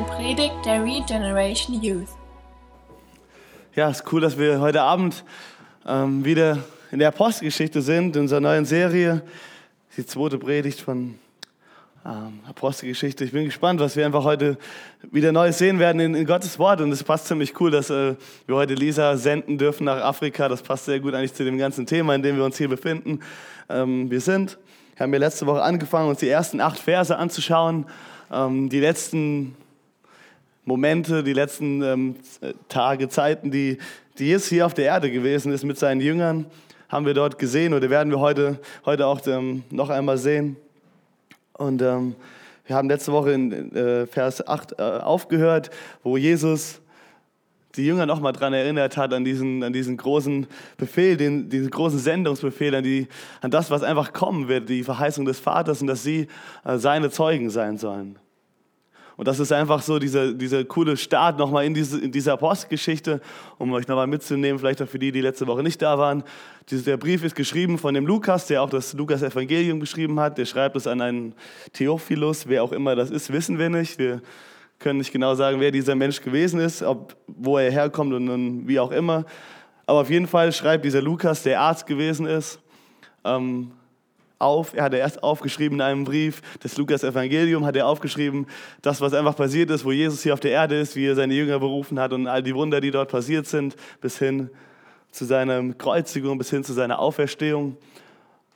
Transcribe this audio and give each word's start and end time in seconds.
eine 0.00 0.08
Predigt 0.08 0.54
der 0.64 0.82
Regeneration 0.82 1.82
Youth. 1.82 2.08
Ja, 3.74 3.90
es 3.90 4.00
ist 4.00 4.12
cool, 4.12 4.22
dass 4.22 4.38
wir 4.38 4.58
heute 4.58 4.80
Abend 4.80 5.24
ähm, 5.86 6.24
wieder 6.24 6.58
in 6.90 7.00
der 7.00 7.08
Apostelgeschichte 7.08 7.82
sind, 7.82 8.16
in 8.16 8.22
unserer 8.22 8.40
neuen 8.40 8.64
Serie. 8.64 9.22
Die 9.96 10.06
zweite 10.06 10.38
Predigt 10.38 10.80
von 10.80 11.18
ähm, 12.06 12.40
Apostelgeschichte. 12.48 13.24
Ich 13.24 13.32
bin 13.32 13.44
gespannt, 13.44 13.80
was 13.80 13.94
wir 13.94 14.06
einfach 14.06 14.24
heute 14.24 14.56
wieder 15.10 15.32
Neues 15.32 15.58
sehen 15.58 15.78
werden 15.78 16.00
in, 16.00 16.14
in 16.14 16.24
Gottes 16.24 16.58
Wort. 16.58 16.80
Und 16.80 16.92
es 16.92 17.04
passt 17.04 17.26
ziemlich 17.26 17.60
cool, 17.60 17.70
dass 17.70 17.90
äh, 17.90 18.14
wir 18.46 18.56
heute 18.56 18.74
Lisa 18.74 19.18
senden 19.18 19.58
dürfen 19.58 19.84
nach 19.84 20.02
Afrika. 20.02 20.48
Das 20.48 20.62
passt 20.62 20.86
sehr 20.86 21.00
gut 21.00 21.12
eigentlich 21.12 21.34
zu 21.34 21.44
dem 21.44 21.58
ganzen 21.58 21.84
Thema, 21.84 22.14
in 22.14 22.22
dem 22.22 22.36
wir 22.36 22.44
uns 22.44 22.56
hier 22.56 22.68
befinden. 22.68 23.20
Ähm, 23.68 24.10
wir 24.10 24.22
sind, 24.22 24.56
haben 24.98 25.12
ja 25.12 25.18
letzte 25.18 25.46
Woche 25.46 25.62
angefangen, 25.62 26.08
uns 26.08 26.20
die 26.20 26.28
ersten 26.30 26.62
acht 26.62 26.78
Verse 26.78 27.14
anzuschauen. 27.14 27.84
Ähm, 28.32 28.70
die 28.70 28.80
letzten 28.80 29.56
Momente, 30.70 31.24
die 31.24 31.32
letzten 31.32 31.82
ähm, 31.82 32.14
Tage, 32.68 33.08
Zeiten, 33.08 33.50
die, 33.50 33.78
die 34.20 34.26
Jesus 34.26 34.48
hier 34.48 34.66
auf 34.66 34.72
der 34.72 34.84
Erde 34.84 35.10
gewesen 35.10 35.50
ist 35.50 35.64
mit 35.64 35.76
seinen 35.80 36.00
Jüngern, 36.00 36.46
haben 36.88 37.06
wir 37.06 37.14
dort 37.14 37.40
gesehen 37.40 37.74
oder 37.74 37.90
werden 37.90 38.12
wir 38.12 38.20
heute, 38.20 38.60
heute 38.84 39.08
auch 39.08 39.20
ähm, 39.26 39.64
noch 39.70 39.90
einmal 39.90 40.16
sehen. 40.16 40.54
Und 41.54 41.82
ähm, 41.82 42.14
wir 42.68 42.76
haben 42.76 42.88
letzte 42.88 43.10
Woche 43.10 43.32
in 43.32 43.74
äh, 43.74 44.06
Vers 44.06 44.46
8 44.46 44.78
äh, 44.78 44.82
aufgehört, 44.82 45.70
wo 46.04 46.16
Jesus 46.16 46.80
die 47.74 47.86
Jünger 47.86 48.06
nochmal 48.06 48.32
daran 48.32 48.52
erinnert 48.52 48.96
hat, 48.96 49.12
an 49.12 49.24
diesen, 49.24 49.64
an 49.64 49.72
diesen 49.72 49.96
großen 49.96 50.46
Befehl, 50.76 51.16
den, 51.16 51.48
diesen 51.48 51.70
großen 51.70 51.98
Sendungsbefehl, 51.98 52.76
an, 52.76 52.84
die, 52.84 53.08
an 53.40 53.50
das, 53.50 53.72
was 53.72 53.82
einfach 53.82 54.12
kommen 54.12 54.46
wird, 54.46 54.68
die 54.68 54.84
Verheißung 54.84 55.24
des 55.24 55.40
Vaters 55.40 55.80
und 55.80 55.88
dass 55.88 56.04
sie 56.04 56.28
äh, 56.64 56.78
seine 56.78 57.10
Zeugen 57.10 57.50
sein 57.50 57.76
sollen. 57.76 58.20
Und 59.20 59.28
das 59.28 59.38
ist 59.38 59.52
einfach 59.52 59.82
so 59.82 59.98
dieser, 59.98 60.32
dieser 60.32 60.64
coole 60.64 60.96
Start 60.96 61.38
nochmal 61.38 61.66
in 61.66 61.74
diese, 61.74 62.00
in 62.00 62.10
diese 62.10 62.32
Apostelgeschichte, 62.32 63.20
um 63.58 63.70
euch 63.74 63.86
nochmal 63.86 64.06
mitzunehmen, 64.06 64.58
vielleicht 64.58 64.80
auch 64.80 64.88
für 64.88 64.98
die, 64.98 65.12
die 65.12 65.20
letzte 65.20 65.46
Woche 65.46 65.62
nicht 65.62 65.82
da 65.82 65.98
waren. 65.98 66.24
Der 66.70 66.96
Brief 66.96 67.22
ist 67.22 67.34
geschrieben 67.34 67.76
von 67.76 67.92
dem 67.92 68.06
Lukas, 68.06 68.46
der 68.46 68.62
auch 68.62 68.70
das 68.70 68.94
Lukas-Evangelium 68.94 69.78
geschrieben 69.78 70.18
hat. 70.20 70.38
Der 70.38 70.46
schreibt 70.46 70.74
es 70.74 70.86
an 70.86 71.02
einen 71.02 71.34
Theophilus, 71.74 72.48
wer 72.48 72.64
auch 72.64 72.72
immer 72.72 72.96
das 72.96 73.10
ist, 73.10 73.30
wissen 73.30 73.58
wir 73.58 73.68
nicht. 73.68 73.98
Wir 73.98 74.22
können 74.78 75.00
nicht 75.00 75.12
genau 75.12 75.34
sagen, 75.34 75.60
wer 75.60 75.70
dieser 75.70 75.96
Mensch 75.96 76.22
gewesen 76.22 76.58
ist, 76.58 76.82
ob, 76.82 77.14
wo 77.26 77.58
er 77.58 77.70
herkommt 77.70 78.14
und, 78.14 78.26
und 78.26 78.68
wie 78.68 78.80
auch 78.80 78.90
immer. 78.90 79.26
Aber 79.84 80.00
auf 80.00 80.08
jeden 80.08 80.28
Fall 80.28 80.50
schreibt 80.50 80.86
dieser 80.86 81.02
Lukas, 81.02 81.42
der 81.42 81.60
Arzt 81.60 81.86
gewesen 81.86 82.24
ist, 82.24 82.58
ähm, 83.26 83.72
auf, 84.40 84.74
er 84.74 84.84
hat 84.84 84.94
erst 84.94 85.22
aufgeschrieben 85.22 85.78
in 85.78 85.82
einem 85.82 86.04
Brief, 86.04 86.42
das 86.60 86.76
Lukas-Evangelium 86.76 87.64
hat 87.66 87.76
er 87.76 87.86
aufgeschrieben, 87.86 88.46
das, 88.82 89.00
was 89.00 89.14
einfach 89.14 89.36
passiert 89.36 89.70
ist, 89.70 89.84
wo 89.84 89.92
Jesus 89.92 90.22
hier 90.22 90.34
auf 90.34 90.40
der 90.40 90.52
Erde 90.52 90.78
ist, 90.78 90.96
wie 90.96 91.06
er 91.06 91.14
seine 91.14 91.34
Jünger 91.34 91.58
berufen 91.58 92.00
hat 92.00 92.12
und 92.12 92.26
all 92.26 92.42
die 92.42 92.54
Wunder, 92.54 92.80
die 92.80 92.90
dort 92.90 93.10
passiert 93.10 93.46
sind, 93.46 93.76
bis 94.00 94.18
hin 94.18 94.50
zu 95.10 95.24
seiner 95.24 95.74
Kreuzigung, 95.74 96.38
bis 96.38 96.50
hin 96.50 96.64
zu 96.64 96.72
seiner 96.72 96.98
Auferstehung. 96.98 97.76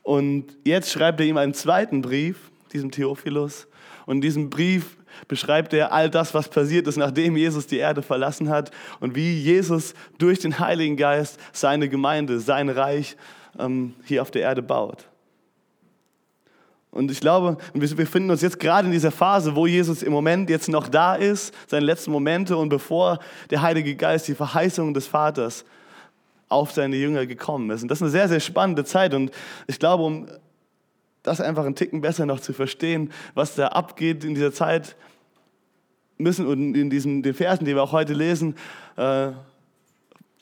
Und 0.03 0.57
jetzt 0.65 0.91
schreibt 0.91 1.21
er 1.21 1.27
ihm 1.27 1.37
einen 1.37 1.55
zweiten 1.55 2.03
Brief, 2.03 2.51
diesem 2.73 2.91
Theophilus. 2.91 3.67
Und 4.07 4.17
in 4.17 4.21
diesem 4.21 4.51
Brief 4.51 4.97
beschreibt 5.29 5.73
er 5.73 5.93
all 5.93 6.11
das, 6.11 6.35
was 6.35 6.49
passiert 6.49 6.87
ist, 6.87 6.97
nachdem 6.97 7.37
Jesus 7.37 7.67
die 7.67 7.79
Erde 7.79 8.03
verlassen 8.03 8.49
hat 8.51 8.71
und 9.01 9.15
wie 9.15 9.39
Jesus 9.39 9.95
durch 10.19 10.41
den 10.41 10.59
Heiligen 10.59 10.97
Geist 10.97 11.39
seine 11.53 11.89
Gemeinde, 11.89 12.41
sein 12.41 12.69
Reich 12.69 13.17
ähm, 13.59 13.95
hier 14.05 14.23
auf 14.23 14.31
der 14.31 14.43
Erde 14.43 14.63
baut. 14.63 15.07
Und 16.95 17.11
ich 17.11 17.19
glaube, 17.21 17.57
wir 17.73 17.97
befinden 17.97 18.31
uns 18.31 18.41
jetzt 18.41 18.61
gerade 18.61 18.87
in 18.87 18.93
dieser 18.93 19.11
Phase, 19.11 19.57
wo 19.57 19.67
Jesus 19.67 20.05
im 20.05 20.13
Moment 20.13 20.49
jetzt 20.49 20.69
noch 20.69 20.87
da 20.87 21.17
ist, 21.17 21.53
seine 21.67 21.85
letzten 21.85 22.13
Momente 22.13 22.57
und 22.57 22.69
bevor 22.69 23.19
der 23.51 23.63
Heilige 23.63 23.97
Geist 23.97 24.29
die 24.29 24.35
Verheißung 24.35 24.95
des 24.95 25.09
Vaters 25.09 25.65
auf 26.49 26.71
seine 26.71 26.95
Jünger 26.95 27.27
gekommen 27.27 27.69
ist. 27.71 27.83
Und 27.83 27.91
das 27.91 27.99
ist 27.99 28.03
eine 28.03 28.11
sehr, 28.13 28.29
sehr 28.29 28.39
spannende 28.39 28.85
Zeit. 28.85 29.13
Und 29.13 29.33
ich 29.67 29.81
glaube, 29.81 30.05
um 30.05 30.29
das 31.25 31.41
einfach 31.41 31.65
einen 31.65 31.75
Ticken 31.75 32.01
besser 32.01 32.27
noch 32.27 32.39
zu 32.39 32.53
verstehen, 32.53 33.11
was 33.35 33.57
da 33.57 33.69
abgeht 33.69 34.23
in 34.23 34.37
dieser 34.37 34.53
Zeit, 34.53 34.95
müssen 36.17 36.47
und 36.47 36.77
in 36.77 36.91
diesen 36.91 37.25
den 37.25 37.35
Versen, 37.35 37.65
die 37.65 37.75
wir 37.75 37.83
auch 37.83 37.91
heute 37.91 38.13
lesen, 38.13 38.55
äh, 38.97 39.33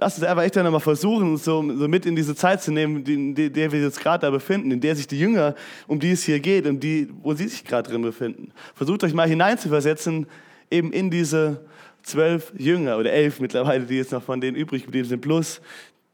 Lass 0.03 0.19
uns 0.19 0.27
einfach 0.27 0.43
echt 0.43 0.57
dann 0.57 0.69
mal 0.73 0.81
versuchen, 0.81 1.31
uns 1.31 1.45
so, 1.45 1.63
so, 1.77 1.87
mit 1.87 2.07
in 2.07 2.17
diese 2.17 2.35
Zeit 2.35 2.61
zu 2.61 2.73
nehmen, 2.73 3.07
in 3.07 3.37
der 3.37 3.71
wir 3.71 3.87
uns 3.87 4.01
gerade 4.01 4.23
da 4.23 4.31
befinden, 4.31 4.73
in 4.73 4.81
der 4.81 4.97
sich 4.97 5.07
die 5.07 5.17
Jünger, 5.17 5.55
um 5.87 6.01
die 6.01 6.11
es 6.11 6.25
hier 6.25 6.41
geht, 6.41 6.67
um 6.67 6.81
die, 6.81 7.09
wo 7.23 7.35
sie 7.35 7.47
sich 7.47 7.65
gerade 7.65 7.89
drin 7.89 8.03
befinden. 8.03 8.51
Versucht 8.75 9.05
euch 9.05 9.15
mal 9.15 9.29
hineinzuversetzen, 9.29 10.27
eben 10.73 10.93
in 10.93 11.09
diese 11.09 11.61
zwölf 12.03 12.53
Jünger 12.59 12.99
oder 12.99 13.13
elf 13.13 13.39
mittlerweile, 13.39 13.85
die 13.85 13.95
jetzt 13.95 14.11
noch 14.11 14.25
von 14.25 14.41
denen 14.41 14.57
übrig 14.57 14.87
geblieben 14.87 15.07
sind, 15.07 15.21
plus 15.21 15.61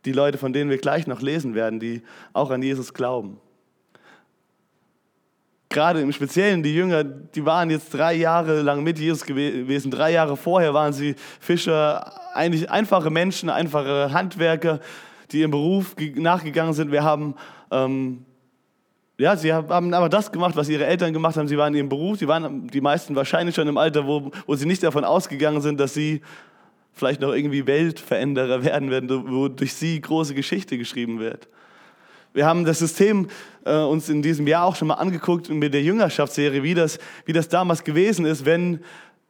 die 0.05 0.13
Leute, 0.13 0.37
von 0.37 0.53
denen 0.53 0.69
wir 0.69 0.77
gleich 0.77 1.07
noch 1.07 1.23
lesen 1.23 1.55
werden, 1.55 1.81
die 1.81 2.03
auch 2.35 2.51
an 2.51 2.63
Jesus 2.63 2.93
glauben 2.93 3.41
gerade 5.71 6.01
im 6.01 6.13
Speziellen 6.13 6.63
die 6.63 6.75
Jünger, 6.75 7.05
die 7.05 7.45
waren 7.45 7.71
jetzt 7.71 7.93
drei 7.93 8.15
Jahre 8.15 8.63
lang 8.63 8.83
mit 8.83 8.99
Jesus 8.99 9.25
gewesen. 9.25 9.91
Drei 9.91 10.13
Jahre 10.13 10.37
vorher 10.37 10.75
waren 10.75 10.93
sie 10.93 11.15
Fischer, 11.41 12.13
eigentlich 12.35 12.71
einfache 12.71 13.11
Menschen, 13.11 13.51
einfache 13.51 14.13
Handwerker, 14.13 14.81
die 15.31 15.41
ihrem 15.41 15.51
Beruf 15.51 15.95
nachgegangen 16.15 16.73
sind. 16.73 16.91
Wir 16.91 17.05
haben, 17.05 17.35
ähm, 17.71 18.25
ja, 19.19 19.37
sie 19.37 19.53
haben 19.53 19.93
aber 19.93 20.09
das 20.09 20.33
gemacht, 20.33 20.57
was 20.57 20.69
ihre 20.69 20.87
Eltern 20.87 21.13
gemacht 21.13 21.37
haben. 21.37 21.49
Sie 21.49 21.59
waren 21.59 21.75
in 21.75 21.79
ihrem 21.79 21.89
Beruf, 21.89 22.19
sie 22.19 22.29
waren 22.29 22.69
die 22.69 22.81
meisten 22.81 23.15
wahrscheinlich 23.15 23.55
schon 23.55 23.69
im 23.69 23.77
Alter, 23.77 24.07
wo, 24.07 24.31
wo 24.47 24.55
sie 24.55 24.67
nicht 24.67 24.83
davon 24.83 25.05
ausgegangen 25.05 25.61
sind, 25.61 25.81
dass 25.81 25.93
sie 25.93 26.23
vielleicht 26.93 27.21
noch 27.21 27.33
irgendwie 27.33 27.67
Weltveränderer 27.67 28.65
werden 28.65 28.91
werden, 28.91 29.31
wo 29.31 29.49
durch 29.49 29.75
sie 29.75 30.01
große 30.01 30.35
Geschichte 30.35 30.79
geschrieben 30.79 31.19
wird. 31.19 31.49
Wir 32.39 32.47
haben 32.47 32.65
das 32.65 32.79
System 32.79 33.27
äh, 33.65 33.75
uns 33.75 34.09
in 34.09 34.23
diesem 34.23 34.47
Jahr 34.47 34.65
auch 34.65 34.77
schon 34.77 34.87
mal 34.87 34.95
angeguckt 34.95 35.51
mit 35.51 35.75
der 35.75 35.83
Jüngerschaftsserie, 35.83 36.63
wie 36.63 36.75
das, 36.75 37.01
wie 37.25 37.33
das 37.33 37.49
damals 37.49 37.83
gewesen 37.83 38.27
ist, 38.27 38.45
wenn 38.45 38.79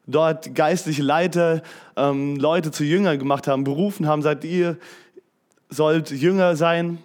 dort 0.06 0.54
geistliche 0.54 1.02
Leiter 1.02 1.62
ähm, 1.96 2.36
Leute 2.36 2.70
zu 2.70 2.84
Jüngern 2.84 3.18
gemacht 3.18 3.48
haben, 3.48 3.64
berufen 3.64 4.06
haben, 4.06 4.20
sagt 4.20 4.44
ihr 4.44 4.76
sollt 5.70 6.10
Jünger 6.10 6.54
sein. 6.54 6.98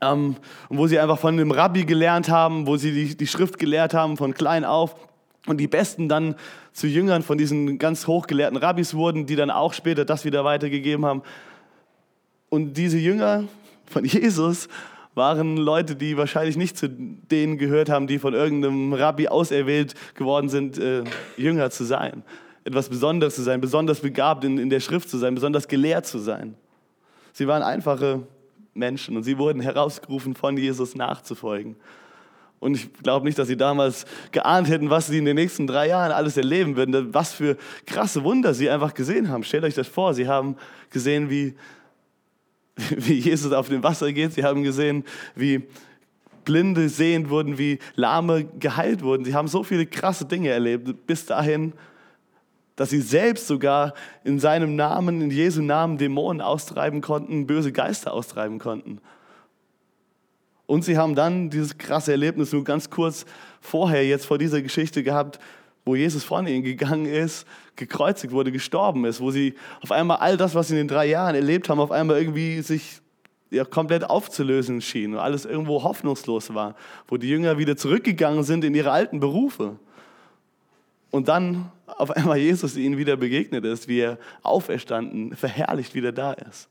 Ähm, 0.00 0.36
wo 0.70 0.86
sie 0.86 0.98
einfach 0.98 1.18
von 1.18 1.36
dem 1.36 1.50
Rabbi 1.50 1.84
gelernt 1.84 2.30
haben, 2.30 2.66
wo 2.66 2.78
sie 2.78 2.92
die, 2.92 3.14
die 3.14 3.26
Schrift 3.26 3.58
gelehrt 3.58 3.92
haben 3.92 4.16
von 4.16 4.32
klein 4.32 4.64
auf. 4.64 4.96
Und 5.46 5.58
die 5.58 5.68
Besten 5.68 6.08
dann 6.08 6.34
zu 6.72 6.86
Jüngern 6.86 7.22
von 7.22 7.36
diesen 7.36 7.78
ganz 7.78 8.06
hochgelehrten 8.06 8.56
Rabbis 8.56 8.94
wurden, 8.94 9.26
die 9.26 9.36
dann 9.36 9.50
auch 9.50 9.74
später 9.74 10.06
das 10.06 10.24
wieder 10.24 10.46
weitergegeben 10.46 11.04
haben. 11.04 11.22
Und 12.48 12.78
diese 12.78 12.96
Jünger 12.96 13.44
von 13.84 14.02
Jesus 14.06 14.70
waren 15.16 15.56
Leute, 15.56 15.96
die 15.96 16.16
wahrscheinlich 16.16 16.56
nicht 16.56 16.76
zu 16.76 16.88
denen 16.88 17.56
gehört 17.56 17.88
haben, 17.88 18.06
die 18.06 18.18
von 18.18 18.34
irgendeinem 18.34 18.92
Rabbi 18.92 19.28
auserwählt 19.28 19.94
geworden 20.14 20.50
sind, 20.50 20.78
äh, 20.78 21.04
Jünger 21.38 21.70
zu 21.70 21.84
sein. 21.84 22.22
Etwas 22.64 22.90
Besonderes 22.90 23.34
zu 23.34 23.42
sein, 23.42 23.60
besonders 23.60 24.00
begabt 24.00 24.44
in, 24.44 24.58
in 24.58 24.68
der 24.68 24.80
Schrift 24.80 25.08
zu 25.08 25.16
sein, 25.16 25.34
besonders 25.34 25.68
gelehrt 25.68 26.06
zu 26.06 26.18
sein. 26.18 26.54
Sie 27.32 27.46
waren 27.46 27.62
einfache 27.62 28.26
Menschen 28.74 29.16
und 29.16 29.22
sie 29.22 29.38
wurden 29.38 29.60
herausgerufen, 29.60 30.34
von 30.34 30.56
Jesus 30.58 30.94
nachzufolgen. 30.94 31.76
Und 32.58 32.74
ich 32.74 32.92
glaube 33.02 33.24
nicht, 33.24 33.38
dass 33.38 33.48
sie 33.48 33.56
damals 33.56 34.04
geahnt 34.32 34.68
hätten, 34.68 34.90
was 34.90 35.06
sie 35.06 35.18
in 35.18 35.24
den 35.24 35.36
nächsten 35.36 35.66
drei 35.66 35.88
Jahren 35.88 36.12
alles 36.12 36.36
erleben 36.36 36.76
würden, 36.76 37.14
was 37.14 37.32
für 37.32 37.56
krasse 37.86 38.22
Wunder 38.22 38.52
sie 38.52 38.68
einfach 38.68 38.92
gesehen 38.92 39.30
haben. 39.30 39.44
Stellt 39.44 39.64
euch 39.64 39.74
das 39.74 39.88
vor, 39.88 40.14
sie 40.14 40.28
haben 40.28 40.56
gesehen, 40.90 41.30
wie 41.30 41.54
wie 42.90 43.14
Jesus 43.14 43.52
auf 43.52 43.68
dem 43.68 43.82
Wasser 43.82 44.12
geht. 44.12 44.34
Sie 44.34 44.44
haben 44.44 44.62
gesehen, 44.62 45.04
wie 45.34 45.62
Blinde 46.44 46.88
sehend 46.88 47.28
wurden, 47.30 47.58
wie 47.58 47.78
Lahme 47.94 48.44
geheilt 48.44 49.02
wurden. 49.02 49.24
Sie 49.24 49.34
haben 49.34 49.48
so 49.48 49.62
viele 49.64 49.86
krasse 49.86 50.26
Dinge 50.26 50.50
erlebt, 50.50 51.06
bis 51.06 51.26
dahin, 51.26 51.72
dass 52.76 52.90
sie 52.90 53.00
selbst 53.00 53.46
sogar 53.46 53.94
in 54.22 54.38
seinem 54.38 54.76
Namen, 54.76 55.22
in 55.22 55.30
Jesu 55.30 55.62
Namen 55.62 55.98
Dämonen 55.98 56.42
austreiben 56.42 57.00
konnten, 57.00 57.46
böse 57.46 57.72
Geister 57.72 58.12
austreiben 58.12 58.58
konnten. 58.58 59.00
Und 60.66 60.84
sie 60.84 60.98
haben 60.98 61.14
dann 61.14 61.48
dieses 61.48 61.78
krasse 61.78 62.12
Erlebnis 62.12 62.52
nur 62.52 62.64
ganz 62.64 62.90
kurz 62.90 63.24
vorher, 63.60 64.06
jetzt 64.06 64.26
vor 64.26 64.36
dieser 64.36 64.62
Geschichte 64.62 65.02
gehabt, 65.02 65.38
wo 65.86 65.94
Jesus 65.94 66.24
von 66.24 66.46
ihnen 66.48 66.64
gegangen 66.64 67.06
ist, 67.06 67.46
gekreuzigt 67.76 68.32
wurde, 68.32 68.50
gestorben 68.50 69.04
ist, 69.04 69.20
wo 69.20 69.30
sie 69.30 69.54
auf 69.82 69.92
einmal 69.92 70.18
all 70.18 70.36
das, 70.36 70.54
was 70.54 70.68
sie 70.68 70.74
in 70.74 70.78
den 70.78 70.88
drei 70.88 71.06
Jahren 71.06 71.36
erlebt 71.36 71.68
haben, 71.68 71.78
auf 71.78 71.92
einmal 71.92 72.18
irgendwie 72.18 72.60
sich 72.60 73.00
ja, 73.50 73.64
komplett 73.64 74.04
aufzulösen 74.04 74.80
schien 74.80 75.14
und 75.14 75.20
alles 75.20 75.44
irgendwo 75.44 75.84
hoffnungslos 75.84 76.52
war, 76.52 76.74
wo 77.06 77.16
die 77.16 77.28
Jünger 77.28 77.56
wieder 77.56 77.76
zurückgegangen 77.76 78.42
sind 78.42 78.64
in 78.64 78.74
ihre 78.74 78.90
alten 78.90 79.20
Berufe. 79.20 79.76
Und 81.12 81.28
dann 81.28 81.70
auf 81.86 82.10
einmal 82.10 82.38
Jesus 82.38 82.76
ihnen 82.76 82.98
wieder 82.98 83.16
begegnet 83.16 83.64
ist, 83.64 83.86
wie 83.86 84.00
er 84.00 84.18
auferstanden, 84.42 85.36
verherrlicht 85.36 85.94
wieder 85.94 86.10
da 86.10 86.32
ist. 86.32 86.68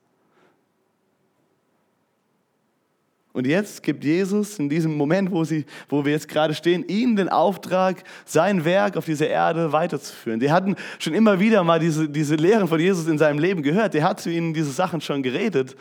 Und 3.36 3.46
jetzt 3.46 3.84
gibt 3.84 4.06
Jesus 4.06 4.60
in 4.60 4.70
diesem 4.70 4.96
Moment, 4.96 5.30
wo, 5.30 5.44
sie, 5.44 5.66
wo 5.90 6.06
wir 6.06 6.14
jetzt 6.14 6.30
gerade 6.30 6.54
stehen, 6.54 6.88
ihnen 6.88 7.18
den 7.18 7.28
Auftrag, 7.28 8.06
sein 8.24 8.64
Werk 8.64 8.96
auf 8.96 9.04
dieser 9.04 9.28
Erde 9.28 9.74
weiterzuführen. 9.74 10.40
Die 10.40 10.54
hatten 10.54 10.78
schon 11.00 11.14
immer 11.14 11.38
wieder 11.38 11.62
mal 11.66 11.78
diese, 11.78 12.08
diese 12.08 12.36
Lehren 12.36 12.70
von 12.70 12.80
Jesus 12.80 13.08
in 13.08 13.18
seinem 13.18 13.40
Leben 13.40 13.62
gehört. 13.62 13.94
Der 13.94 14.04
hat 14.04 14.22
zu 14.22 14.32
ihnen 14.32 14.54
diese 14.54 14.72
Sachen 14.72 15.02
schon 15.02 15.22
geredet. 15.22 15.76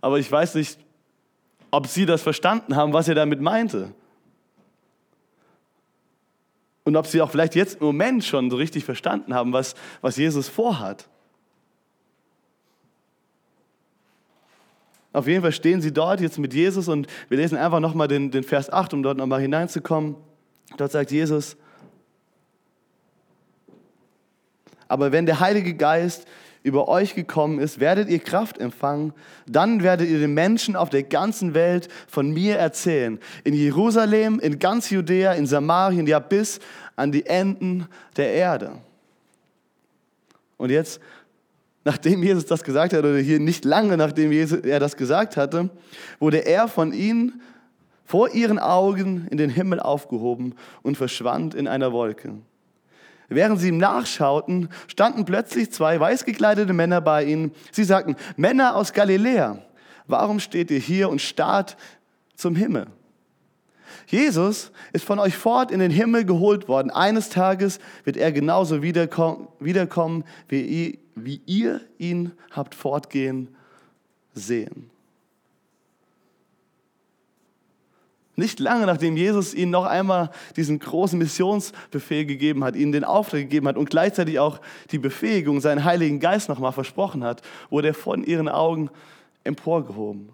Aber 0.00 0.20
ich 0.20 0.30
weiß 0.30 0.54
nicht, 0.54 0.78
ob 1.72 1.88
sie 1.88 2.06
das 2.06 2.22
verstanden 2.22 2.76
haben, 2.76 2.92
was 2.92 3.08
er 3.08 3.16
damit 3.16 3.40
meinte. 3.40 3.92
Und 6.84 6.94
ob 6.94 7.08
sie 7.08 7.20
auch 7.22 7.32
vielleicht 7.32 7.56
jetzt 7.56 7.80
im 7.80 7.86
Moment 7.86 8.22
schon 8.22 8.50
so 8.52 8.56
richtig 8.56 8.84
verstanden 8.84 9.34
haben, 9.34 9.52
was, 9.52 9.74
was 10.00 10.16
Jesus 10.16 10.48
vorhat. 10.48 11.08
Auf 15.12 15.26
jeden 15.26 15.42
Fall 15.42 15.52
stehen 15.52 15.80
sie 15.80 15.92
dort 15.92 16.20
jetzt 16.20 16.38
mit 16.38 16.54
Jesus 16.54 16.88
und 16.88 17.06
wir 17.28 17.36
lesen 17.38 17.58
einfach 17.58 17.80
nochmal 17.80 18.08
den, 18.08 18.30
den 18.30 18.44
Vers 18.44 18.72
8, 18.72 18.94
um 18.94 19.02
dort 19.02 19.18
nochmal 19.18 19.40
hineinzukommen. 19.40 20.14
Dort 20.76 20.92
sagt 20.92 21.10
Jesus, 21.10 21.56
aber 24.86 25.12
wenn 25.12 25.26
der 25.26 25.40
Heilige 25.40 25.74
Geist 25.74 26.26
über 26.62 26.88
euch 26.88 27.14
gekommen 27.14 27.58
ist, 27.58 27.80
werdet 27.80 28.08
ihr 28.08 28.18
Kraft 28.18 28.58
empfangen, 28.58 29.12
dann 29.46 29.82
werdet 29.82 30.08
ihr 30.08 30.18
den 30.18 30.34
Menschen 30.34 30.76
auf 30.76 30.90
der 30.90 31.02
ganzen 31.02 31.54
Welt 31.54 31.88
von 32.06 32.32
mir 32.32 32.56
erzählen. 32.56 33.18
In 33.44 33.54
Jerusalem, 33.54 34.38
in 34.40 34.58
ganz 34.58 34.90
Judäa, 34.90 35.32
in 35.32 35.46
Samarien, 35.46 36.06
ja 36.06 36.18
bis 36.18 36.60
an 36.96 37.12
die 37.12 37.24
Enden 37.26 37.86
der 38.16 38.32
Erde. 38.32 38.72
Und 40.56 40.70
jetzt 40.70 41.00
nachdem 41.90 42.22
Jesus 42.22 42.46
das 42.46 42.62
gesagt 42.62 42.92
hat, 42.92 43.00
oder 43.00 43.18
hier 43.18 43.40
nicht 43.40 43.64
lange 43.64 43.96
nachdem 43.96 44.30
Jesus, 44.30 44.60
er 44.60 44.78
das 44.78 44.96
gesagt 44.96 45.36
hatte, 45.36 45.70
wurde 46.20 46.46
er 46.46 46.68
von 46.68 46.92
ihnen 46.92 47.40
vor 48.04 48.32
ihren 48.32 48.60
Augen 48.60 49.26
in 49.28 49.38
den 49.38 49.50
Himmel 49.50 49.80
aufgehoben 49.80 50.54
und 50.82 50.96
verschwand 50.96 51.52
in 51.56 51.66
einer 51.66 51.92
Wolke. 51.92 52.34
Während 53.28 53.58
sie 53.58 53.70
ihm 53.70 53.78
nachschauten, 53.78 54.68
standen 54.86 55.24
plötzlich 55.24 55.72
zwei 55.72 55.98
weißgekleidete 55.98 56.72
Männer 56.72 57.00
bei 57.00 57.24
ihnen. 57.24 57.50
Sie 57.72 57.82
sagten, 57.82 58.14
Männer 58.36 58.76
aus 58.76 58.92
Galiläa, 58.92 59.58
warum 60.06 60.38
steht 60.38 60.70
ihr 60.70 60.78
hier 60.78 61.08
und 61.08 61.20
starrt 61.20 61.76
zum 62.36 62.54
Himmel? 62.54 62.86
Jesus 64.10 64.72
ist 64.92 65.04
von 65.04 65.20
euch 65.20 65.36
fort 65.36 65.70
in 65.70 65.78
den 65.78 65.92
Himmel 65.92 66.24
geholt 66.24 66.66
worden. 66.66 66.90
Eines 66.90 67.28
Tages 67.28 67.78
wird 68.02 68.16
er 68.16 68.32
genauso 68.32 68.82
wiederkommen, 68.82 69.46
wiederkommen 69.60 70.24
wie, 70.48 70.62
ihr, 70.62 70.98
wie 71.14 71.40
ihr 71.46 71.80
ihn 71.96 72.32
habt 72.50 72.74
fortgehen 72.74 73.48
sehen. 74.34 74.90
Nicht 78.34 78.58
lange 78.58 78.86
nachdem 78.86 79.16
Jesus 79.16 79.54
ihnen 79.54 79.70
noch 79.70 79.84
einmal 79.84 80.30
diesen 80.56 80.78
großen 80.78 81.18
Missionsbefehl 81.18 82.24
gegeben 82.24 82.64
hat, 82.64 82.74
ihnen 82.74 82.90
den 82.90 83.04
Auftrag 83.04 83.42
gegeben 83.42 83.68
hat 83.68 83.76
und 83.76 83.90
gleichzeitig 83.90 84.40
auch 84.40 84.60
die 84.90 84.98
Befähigung, 84.98 85.60
seinen 85.60 85.84
Heiligen 85.84 86.18
Geist 86.20 86.48
nochmal 86.48 86.72
versprochen 86.72 87.22
hat, 87.22 87.42
wurde 87.68 87.88
er 87.88 87.94
von 87.94 88.24
ihren 88.24 88.48
Augen 88.48 88.90
emporgehoben. 89.44 90.30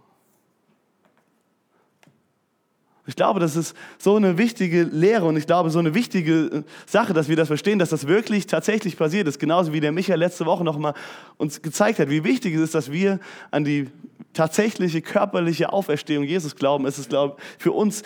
Ich 3.09 3.15
glaube, 3.15 3.39
das 3.39 3.55
ist 3.55 3.77
so 3.99 4.17
eine 4.17 4.37
wichtige 4.37 4.83
Lehre 4.83 5.27
und 5.27 5.37
ich 5.37 5.47
glaube, 5.47 5.71
so 5.71 5.79
eine 5.79 5.95
wichtige 5.95 6.33
äh, 6.47 6.63
Sache, 6.87 7.13
dass 7.13 7.29
wir 7.29 7.37
das 7.37 7.47
verstehen, 7.49 7.79
dass 7.79 7.91
das 7.91 8.09
wirklich 8.09 8.47
tatsächlich 8.47 8.97
passiert 8.97 9.29
ist. 9.29 9.39
Genauso 9.39 9.73
wie 9.73 9.81
der 9.81 9.93
Michael 9.93 10.19
letzte 10.19 10.45
Woche 10.45 10.65
nochmal 10.65 10.95
uns 11.37 11.63
gezeigt 11.63 12.01
hat, 12.01 12.11
wie 12.11 12.25
wichtig 12.25 12.55
es 12.55 12.63
ist, 12.63 12.75
dass 12.75 12.91
wir 12.91 13.21
an 13.53 13.65
die 13.65 13.89
tatsächliche 14.33 15.03
körperliche 15.03 15.73
Auferstehung 15.73 16.25
Jesus 16.25 16.57
glauben. 16.57 16.85
Es 16.87 16.99
ist, 16.99 17.09
glaube 17.09 17.37
ich, 17.39 17.63
für 17.63 17.73
uns 17.73 18.03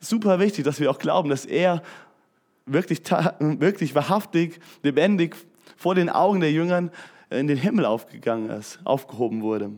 super 0.00 0.38
wichtig, 0.40 0.64
dass 0.64 0.80
wir 0.80 0.90
auch 0.90 0.98
glauben, 0.98 1.28
dass 1.28 1.44
er 1.44 1.82
wirklich, 2.66 3.02
wirklich 3.40 3.94
wahrhaftig, 3.94 4.58
lebendig 4.82 5.36
vor 5.76 5.94
den 5.94 6.08
Augen 6.08 6.40
der 6.40 6.50
Jüngern 6.50 6.90
in 7.30 7.46
den 7.46 7.58
Himmel 7.58 7.84
aufgegangen 7.84 8.50
ist, 8.50 8.78
aufgehoben 8.84 9.42
wurde. 9.42 9.70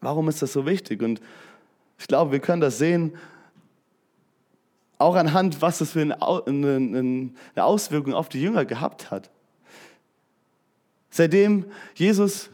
Warum 0.00 0.28
ist 0.28 0.40
das 0.42 0.52
so 0.52 0.64
wichtig? 0.66 1.02
Und 1.02 1.20
ich 1.98 2.06
glaube, 2.06 2.32
wir 2.32 2.40
können 2.40 2.60
das 2.60 2.78
sehen, 2.78 3.12
auch 4.98 5.14
anhand, 5.14 5.62
was 5.62 5.78
das 5.78 5.92
für 5.92 6.00
eine 6.00 7.32
Auswirkung 7.56 8.14
auf 8.14 8.28
die 8.28 8.42
Jünger 8.42 8.64
gehabt 8.64 9.10
hat. 9.10 9.30
Seitdem 11.10 11.66
Jesus 11.94 12.50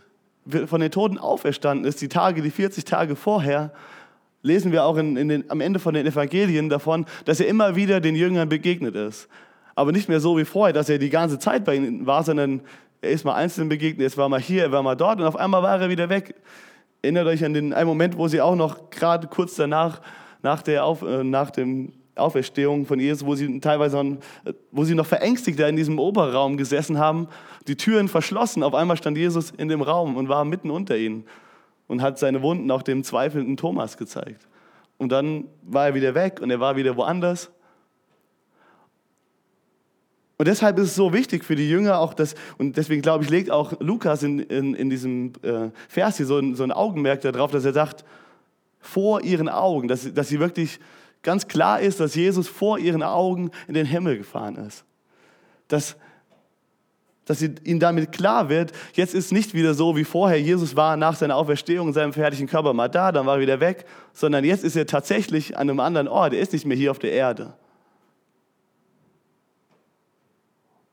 von 0.67 0.81
den 0.81 0.91
Toten 0.91 1.19
auferstanden 1.19 1.87
ist, 1.87 2.00
die 2.02 2.08
Tage, 2.08 2.43
die 2.43 2.50
40 2.50 2.85
Tage 2.85 3.17
vorher, 3.17 3.73
lesen 4.43 4.73
wir 4.73 4.85
auch 4.85 4.99
in, 4.99 5.17
in 5.17 5.29
den, 5.29 5.50
am 5.50 5.62
Ende 5.62 5.79
von 5.79 5.94
den 5.94 6.06
Evangelien 6.06 6.69
davon, 6.69 7.06
dass 7.25 7.41
er 7.41 7.46
immer 7.46 7.76
wieder 7.76 8.00
den 8.00 8.14
Jüngern 8.14 8.49
begegnet 8.49 8.94
ist. 8.94 9.29
Aber 9.75 9.91
nicht 9.91 10.08
mehr 10.08 10.20
so 10.20 10.37
wie 10.37 10.44
vorher, 10.44 10.75
dass 10.75 10.91
er 10.91 10.99
die 10.99 11.11
ganze 11.11 11.38
Zeit 11.38 11.64
bei 11.64 11.76
ihnen 11.76 12.06
war, 12.06 12.23
sondern 12.23 12.61
er 13.00 13.11
ist 13.11 13.25
mal 13.25 13.35
einzeln 13.35 13.70
begegnet, 13.70 14.12
er 14.12 14.17
war 14.19 14.29
mal 14.29 14.41
hier, 14.41 14.64
er 14.64 14.73
war 14.73 14.82
mal 14.82 14.96
dort 14.96 15.19
und 15.19 15.26
auf 15.26 15.37
einmal 15.37 15.62
war 15.62 15.81
er 15.81 15.88
wieder 15.88 16.11
weg. 16.11 16.35
Erinnert 17.05 17.27
euch 17.27 17.45
an 17.45 17.53
den 17.53 17.75
einen 17.75 17.87
Moment, 17.87 18.17
wo 18.17 18.29
sie 18.29 18.41
auch 18.41 18.56
noch 18.56 18.89
gerade 18.89 19.27
kurz 19.27 19.56
danach, 19.56 20.01
nach 20.41 20.62
der 20.62 20.87
Auf, 20.87 21.03
äh, 21.03 21.23
nach 21.23 21.51
dem 21.51 21.93
Auferstehung 22.15 22.87
von 22.87 22.99
Jesus, 22.99 23.27
wo 23.27 23.35
sie 23.35 23.61
teilweise, 23.61 24.03
noch, 24.03 24.17
wo 24.71 24.85
sie 24.85 24.95
noch 24.95 25.05
verängstigt 25.05 25.61
in 25.61 25.77
diesem 25.77 25.99
Oberraum 25.99 26.56
gesessen 26.56 26.97
haben, 26.99 27.29
die 27.69 27.77
Türen 27.77 28.09
verschlossen. 28.09 28.62
Auf 28.62 28.73
einmal 28.73 28.97
stand 28.97 29.19
Jesus 29.19 29.51
in 29.51 29.69
dem 29.69 29.83
Raum 29.83 30.17
und 30.17 30.31
war 30.31 30.47
mitten 30.47 30.71
unter 30.71 30.97
ihnen 30.97 31.27
und 31.89 32.01
hat 32.01 32.19
seine 32.19 32.41
Wunden 32.41 32.71
auch 32.71 32.81
dem 32.81 33.05
zweifelnden 33.05 33.59
Thomas 33.59 33.99
gezeigt. 33.99 34.49
Und 34.97 35.12
dann 35.12 35.45
war 35.61 35.89
er 35.89 35.95
wieder 35.95 36.15
weg 36.15 36.41
und 36.41 36.51
er 36.51 36.61
war 36.61 36.75
wieder 36.77 36.97
woanders. 36.97 37.51
Und 40.44 40.49
deshalb 40.49 40.79
ist 40.79 40.88
es 40.88 40.94
so 40.94 41.14
wichtig 41.14 41.43
für 41.43 41.56
die 41.56 41.70
Jünger 41.70 41.99
auch, 41.99 42.12
dass, 42.12 42.35
und 42.58 42.76
deswegen 42.76 43.00
glaube 43.00 43.25
ich, 43.25 43.31
legt 43.31 43.50
auch 43.50 43.81
Lukas 43.81 44.23
in, 44.23 44.41
in, 44.41 44.75
in 44.75 44.91
diesem 44.91 45.32
äh, 45.41 45.70
Vers 45.88 46.19
hier 46.19 46.26
so 46.26 46.37
ein, 46.37 46.55
so 46.55 46.64
ein 46.64 46.70
Augenmerk 46.70 47.23
darauf, 47.23 47.50
dass 47.50 47.64
er 47.64 47.73
sagt, 47.73 48.05
vor 48.79 49.23
ihren 49.23 49.49
Augen, 49.49 49.88
dass, 49.88 50.12
dass 50.12 50.29
sie 50.29 50.41
wirklich 50.41 50.81
ganz 51.23 51.49
klar 51.49 51.81
ist, 51.81 51.99
dass 51.99 52.14
Jesus 52.14 52.46
vor 52.46 52.79
ihren 52.79 53.02
Augen 53.02 53.52
in 53.69 53.73
den 53.73 53.87
Himmel 53.87 54.19
gefahren 54.19 54.56
ist. 54.56 54.85
Dass, 55.69 55.96
dass 57.25 57.41
ihnen 57.41 57.81
damit 57.81 58.12
klar 58.12 58.50
wird, 58.50 58.73
jetzt 58.93 59.14
ist 59.14 59.32
nicht 59.32 59.55
wieder 59.55 59.73
so 59.73 59.96
wie 59.96 60.05
vorher, 60.05 60.38
Jesus 60.38 60.76
war 60.76 60.99
nach 60.99 61.17
seiner 61.17 61.37
Auferstehung 61.37 61.88
in 61.88 61.94
seinem 61.94 62.12
fertigen 62.12 62.48
Körper 62.48 62.74
mal 62.74 62.89
da, 62.89 63.13
dann 63.13 63.24
war 63.24 63.36
er 63.36 63.41
wieder 63.41 63.60
weg, 63.60 63.86
sondern 64.13 64.44
jetzt 64.44 64.63
ist 64.63 64.77
er 64.77 64.86
tatsächlich 64.86 65.56
an 65.56 65.70
einem 65.70 65.81
anderen 65.81 66.06
Ort, 66.06 66.34
er 66.34 66.41
ist 66.41 66.53
nicht 66.53 66.67
mehr 66.67 66.77
hier 66.77 66.91
auf 66.91 66.98
der 66.98 67.13
Erde. 67.13 67.55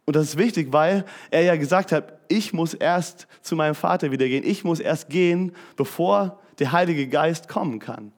Und 0.05 0.15
das 0.15 0.29
ist 0.29 0.38
wichtig, 0.38 0.72
weil 0.72 1.05
er 1.29 1.43
ja 1.43 1.55
gesagt 1.55 1.91
hat, 1.91 2.20
ich 2.27 2.53
muss 2.53 2.74
erst 2.74 3.27
zu 3.41 3.55
meinem 3.55 3.75
Vater 3.75 4.12
wieder 4.12 4.27
gehen. 4.27 4.43
Ich 4.43 4.63
muss 4.63 4.79
erst 4.79 5.10
gehen, 5.10 5.53
bevor 5.75 6.39
der 6.60 6.72
Heilige 6.72 7.08
Geist 7.08 7.48
kommen 7.48 7.79
kann. 7.79 8.12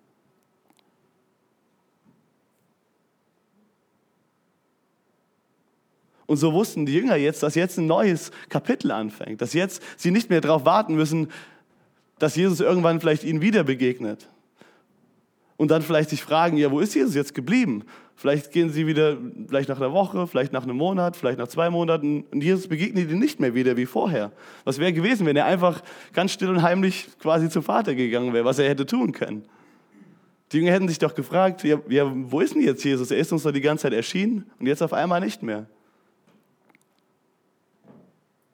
Und 6.25 6.37
so 6.37 6.53
wussten 6.53 6.85
die 6.85 6.93
Jünger 6.93 7.15
jetzt, 7.15 7.43
dass 7.43 7.55
jetzt 7.55 7.77
ein 7.77 7.85
neues 7.85 8.31
Kapitel 8.49 8.91
anfängt, 8.91 9.41
dass 9.41 9.53
jetzt 9.53 9.83
sie 9.97 10.11
nicht 10.11 10.29
mehr 10.29 10.41
darauf 10.41 10.65
warten 10.65 10.95
müssen, 10.95 11.29
dass 12.17 12.35
Jesus 12.35 12.59
irgendwann 12.59 13.01
vielleicht 13.01 13.23
ihnen 13.23 13.41
wieder 13.41 13.63
begegnet. 13.63 14.29
Und 15.57 15.69
dann 15.69 15.81
vielleicht 15.81 16.09
sich 16.09 16.23
fragen, 16.23 16.57
ja, 16.57 16.71
wo 16.71 16.79
ist 16.79 16.95
Jesus 16.95 17.15
jetzt 17.15 17.35
geblieben? 17.35 17.83
Vielleicht 18.23 18.53
gehen 18.53 18.69
sie 18.69 18.87
wieder, 18.87 19.17
vielleicht 19.49 19.67
nach 19.67 19.81
einer 19.81 19.91
Woche, 19.91 20.27
vielleicht 20.27 20.53
nach 20.53 20.63
einem 20.63 20.77
Monat, 20.77 21.17
vielleicht 21.17 21.39
nach 21.39 21.49
zwei 21.49 21.69
Monaten 21.69 22.23
und 22.31 22.41
Jesus 22.41 22.69
begegnet 22.69 23.09
ihnen 23.09 23.19
nicht 23.19 23.41
mehr 23.41 23.53
wieder 23.53 23.75
wie 23.75 23.85
vorher. 23.85 24.31
Was 24.63 24.79
wäre 24.79 24.93
gewesen, 24.93 25.25
wenn 25.25 25.35
er 25.35 25.43
einfach 25.43 25.81
ganz 26.13 26.31
still 26.31 26.47
und 26.47 26.61
heimlich 26.61 27.09
quasi 27.19 27.49
zum 27.49 27.63
Vater 27.63 27.95
gegangen 27.95 28.31
wäre, 28.31 28.45
was 28.45 28.59
er 28.59 28.69
hätte 28.69 28.85
tun 28.85 29.11
können? 29.11 29.43
Die 30.53 30.59
Jünger 30.59 30.71
hätten 30.71 30.87
sich 30.87 30.99
doch 30.99 31.13
gefragt, 31.13 31.65
ja, 31.65 31.81
ja, 31.89 32.09
wo 32.15 32.39
ist 32.39 32.55
denn 32.55 32.61
jetzt 32.61 32.81
Jesus? 32.85 33.11
Er 33.11 33.17
ist 33.17 33.33
uns 33.33 33.43
doch 33.43 33.51
die 33.51 33.59
ganze 33.59 33.81
Zeit 33.81 33.93
erschienen 33.93 34.49
und 34.57 34.67
jetzt 34.67 34.81
auf 34.81 34.93
einmal 34.93 35.19
nicht 35.19 35.43
mehr. 35.43 35.65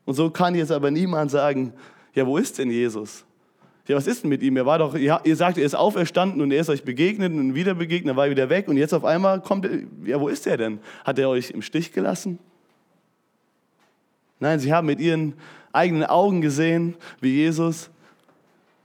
Und 0.04 0.16
so 0.16 0.32
kann 0.32 0.56
jetzt 0.56 0.72
aber 0.72 0.90
niemand 0.90 1.30
sagen, 1.30 1.74
ja, 2.16 2.26
wo 2.26 2.40
ist 2.40 2.58
denn 2.58 2.72
Jesus? 2.72 3.24
Ja, 3.90 3.96
was 3.96 4.06
ist 4.06 4.22
denn 4.22 4.30
mit 4.30 4.44
ihm? 4.44 4.56
Er 4.56 4.68
war 4.68 4.78
doch, 4.78 4.96
ja, 4.96 5.20
ihr 5.24 5.36
sagt, 5.36 5.58
er 5.58 5.66
ist 5.66 5.74
auferstanden 5.74 6.42
und 6.42 6.52
er 6.52 6.62
ist 6.62 6.70
euch 6.70 6.84
begegnet 6.84 7.34
und 7.34 7.56
wieder 7.56 7.74
begegnet, 7.74 8.16
war 8.16 8.30
wieder 8.30 8.48
weg 8.48 8.68
und 8.68 8.78
jetzt 8.78 8.94
auf 8.94 9.04
einmal 9.04 9.42
kommt 9.42 9.66
er, 9.66 9.80
ja, 10.06 10.22
wo 10.22 10.28
ist 10.28 10.46
er 10.46 10.58
denn? 10.58 10.80
Hat 11.04 11.18
er 11.18 11.28
euch 11.28 11.50
im 11.50 11.64
Stich 11.64 11.92
gelassen? 11.92 12.38
Nein, 14.40 14.60
sie 14.60 14.72
haben 14.72 14.86
mit 14.86 15.00
ihren 15.00 15.34
eigenen 15.74 16.04
Augen 16.04 16.42
gesehen, 16.42 16.98
wie 17.20 17.34
Jesus 17.34 17.90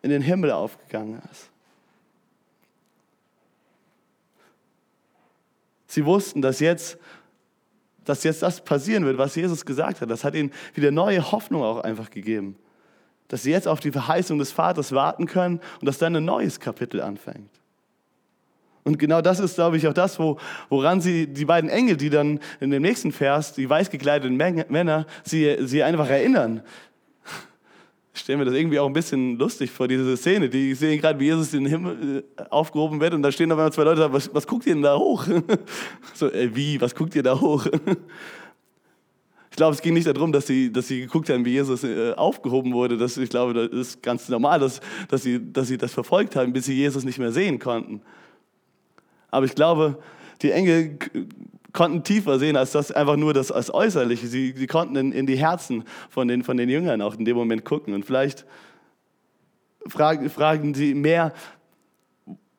in 0.01 0.09
den 0.09 0.23
Himmel 0.23 0.51
aufgegangen 0.51 1.21
ist. 1.31 1.51
Sie 5.87 6.07
wussten, 6.07 6.41
dass 6.41 6.61
jetzt, 6.61 6.97
dass 8.07 8.25
jetzt 8.25 8.41
das 8.41 8.65
passieren 8.65 9.05
wird, 9.05 9.19
was 9.19 9.35
Jesus 9.35 9.67
gesagt 9.67 10.01
hat. 10.01 10.11
Das 10.11 10.25
hat 10.25 10.35
ihnen 10.35 10.51
wieder 10.73 10.91
neue 10.91 11.31
Hoffnung 11.31 11.63
auch 11.63 11.81
einfach 11.81 12.09
gegeben 12.09 12.57
dass 13.29 13.43
sie 13.43 13.51
jetzt 13.51 13.69
auf 13.69 13.81
die 13.81 13.93
Verheißung 13.93 14.39
des 14.39 14.53
Vaters 14.53 14.93
warten 14.93 15.27
können 15.27 15.61
und 15.81 15.87
dass 15.87 15.99
dann 15.99 16.15
ein 16.17 16.25
neues 16.25 16.61
Kapitel 16.61 17.01
anfängt. 17.01 17.51
Und 18.85 18.99
genau 18.99 19.23
das 19.23 19.41
ist, 19.41 19.55
glaube 19.55 19.79
ich, 19.79 19.89
auch 19.89 19.95
das, 19.95 20.19
wo, 20.19 20.39
woran 20.69 21.01
sie, 21.01 21.27
die 21.27 21.47
beiden 21.47 21.71
Engel, 21.71 21.97
die 21.97 22.11
dann 22.11 22.39
in 22.61 22.71
dem 22.71 22.83
nächsten 22.83 23.13
Vers, 23.13 23.55
die 23.55 23.69
weiß 23.69 23.91
gekleideten 23.91 24.37
Männer, 24.37 25.07
sie, 25.25 25.57
sie 25.61 25.83
einfach 25.83 26.09
erinnern. 26.09 26.63
Ich 28.13 28.21
stelle 28.21 28.39
mir 28.39 28.45
das 28.45 28.55
irgendwie 28.55 28.79
auch 28.79 28.87
ein 28.87 28.93
bisschen 28.93 29.39
lustig 29.39 29.73
vor, 29.73 29.89
diese 29.89 30.17
Szene. 30.17 30.49
Die 30.49 30.75
sehen 30.75 31.01
gerade, 31.01 31.19
wie 31.19 31.25
Jesus 31.25 31.53
in 31.53 31.65
den 31.65 31.71
Himmel 31.71 32.25
äh, 32.37 32.43
aufgehoben 32.49 33.01
wird 33.01 33.13
und 33.15 33.23
da 33.23 33.33
stehen 33.33 33.51
auf 33.51 33.59
einmal 33.59 33.73
zwei 33.73 33.83
Leute 33.83 34.05
und 34.05 34.13
sagen, 34.13 34.15
was, 34.15 34.33
was 34.33 34.47
guckt 34.47 34.67
ihr 34.67 34.75
denn 34.75 34.83
da 34.83 34.97
hoch? 34.97 35.27
So, 36.15 36.31
äh, 36.31 36.55
wie, 36.55 36.81
was 36.81 36.95
guckt 36.95 37.17
ihr 37.17 37.25
da 37.25 37.41
hoch? 37.41 37.67
Ich 39.55 39.57
glaube, 39.57 39.73
es 39.73 39.83
ging 39.83 39.95
nicht 39.95 40.09
darum, 40.09 40.33
dass 40.33 40.49
sie, 40.49 40.73
dass 40.73 40.89
sie 40.89 41.03
geguckt 41.03 41.31
haben, 41.31 41.45
wie 41.45 41.53
Jesus 41.53 41.85
äh, 41.85 42.13
aufgehoben 42.15 42.73
wurde. 42.73 42.97
Das, 42.97 43.17
ich 43.17 43.31
glaube, 43.31 43.55
das 43.55 43.69
ist 43.69 44.03
ganz 44.03 44.29
normal, 44.29 44.59
dass, 44.59 44.81
dass, 45.07 45.23
sie, 45.23 45.53
dass 45.53 45.69
sie 45.69 45.79
das 45.79 45.93
verfolgt 45.93 46.35
haben, 46.35 46.53
bis 46.53 46.65
sie 46.65 46.75
Jesus 46.75 47.05
nicht 47.05 47.21
mehr 47.21 47.31
sehen 47.31 47.61
konnten. 47.61 48.03
Aber 49.31 49.47
ich 49.47 49.55
glaube, 49.55 50.01
die 50.43 50.51
Engel 50.51 50.99
konnten 51.73 52.03
tiefer 52.03 52.41
sehen 52.41 52.57
als 52.57 52.73
das 52.73 52.91
einfach 52.91 53.15
nur 53.15 53.33
das 53.33 53.53
als 53.53 53.73
Äußerliche. 53.73 54.27
Sie, 54.27 54.55
sie 54.57 54.67
konnten 54.67 54.97
in, 54.97 55.13
in, 55.13 55.25
die 55.25 55.37
Herzen 55.37 55.85
von 56.11 56.27
den, 56.27 56.43
von 56.43 56.57
den 56.57 56.69
Jüngern 56.69 57.01
auch 57.01 57.15
in 57.15 57.25
dem 57.25 57.37
Moment 57.37 57.65
gucken. 57.65 57.95
Und 57.95 58.05
vielleicht 58.05 58.45
fragen, 59.87 60.29
fragen 60.31 60.75
sie 60.75 60.95
mehr, 60.95 61.33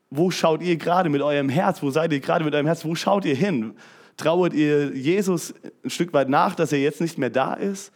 wo 0.09 0.31
schaut 0.31 0.63
ihr 0.63 0.77
gerade 0.77 1.09
mit 1.09 1.21
eurem 1.21 1.49
Herz? 1.49 1.83
Wo 1.83 1.91
seid 1.91 2.13
ihr 2.13 2.21
gerade 2.21 2.45
mit 2.45 2.53
eurem 2.53 2.67
Herz? 2.67 2.85
Wo 2.85 2.95
schaut 2.95 3.25
ihr 3.25 3.35
hin? 3.35 3.73
Trauert 4.17 4.53
ihr 4.53 4.95
Jesus 4.95 5.53
ein 5.83 5.89
Stück 5.89 6.13
weit 6.13 6.29
nach, 6.29 6.55
dass 6.55 6.71
er 6.71 6.79
jetzt 6.79 7.01
nicht 7.01 7.17
mehr 7.17 7.29
da 7.29 7.53
ist? 7.53 7.91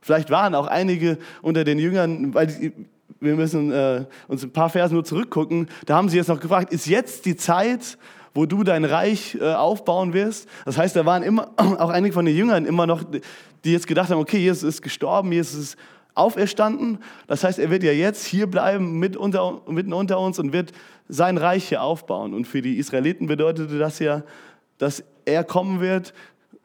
Vielleicht 0.00 0.30
waren 0.30 0.54
auch 0.54 0.66
einige 0.66 1.18
unter 1.40 1.64
den 1.64 1.78
Jüngern, 1.78 2.34
weil 2.34 2.72
wir 3.20 3.34
müssen 3.36 3.72
äh, 3.72 4.04
uns 4.28 4.42
ein 4.42 4.52
paar 4.52 4.68
Verse 4.68 4.92
nur 4.92 5.04
zurückgucken, 5.04 5.68
da 5.86 5.96
haben 5.96 6.08
sie 6.08 6.16
jetzt 6.16 6.28
noch 6.28 6.40
gefragt, 6.40 6.72
ist 6.72 6.86
jetzt 6.86 7.24
die 7.24 7.36
Zeit, 7.36 7.96
wo 8.34 8.46
du 8.46 8.64
dein 8.64 8.84
Reich 8.84 9.38
äh, 9.40 9.54
aufbauen 9.54 10.12
wirst? 10.12 10.48
Das 10.64 10.76
heißt, 10.76 10.94
da 10.94 11.06
waren 11.06 11.22
immer, 11.22 11.52
auch 11.56 11.90
einige 11.90 12.12
von 12.12 12.26
den 12.26 12.36
Jüngern 12.36 12.66
immer 12.66 12.86
noch, 12.86 13.04
die 13.64 13.72
jetzt 13.72 13.86
gedacht 13.86 14.10
haben, 14.10 14.20
okay, 14.20 14.38
Jesus 14.38 14.62
ist 14.62 14.82
gestorben, 14.82 15.32
Jesus 15.32 15.58
ist 15.58 15.76
auferstanden. 16.14 16.98
Das 17.26 17.44
heißt, 17.44 17.58
er 17.58 17.70
wird 17.70 17.82
ja 17.82 17.92
jetzt 17.92 18.24
hier 18.24 18.46
bleiben, 18.46 18.98
mit 18.98 19.16
unter, 19.16 19.62
mitten 19.66 19.92
unter 19.92 20.18
uns 20.20 20.38
und 20.38 20.52
wird 20.52 20.72
sein 21.08 21.38
Reich 21.38 21.68
hier 21.68 21.82
aufbauen. 21.82 22.34
Und 22.34 22.46
für 22.46 22.62
die 22.62 22.78
Israeliten 22.78 23.26
bedeutete 23.26 23.78
das 23.78 23.98
ja, 23.98 24.22
dass 24.78 25.04
er 25.24 25.44
kommen 25.44 25.80
wird, 25.80 26.14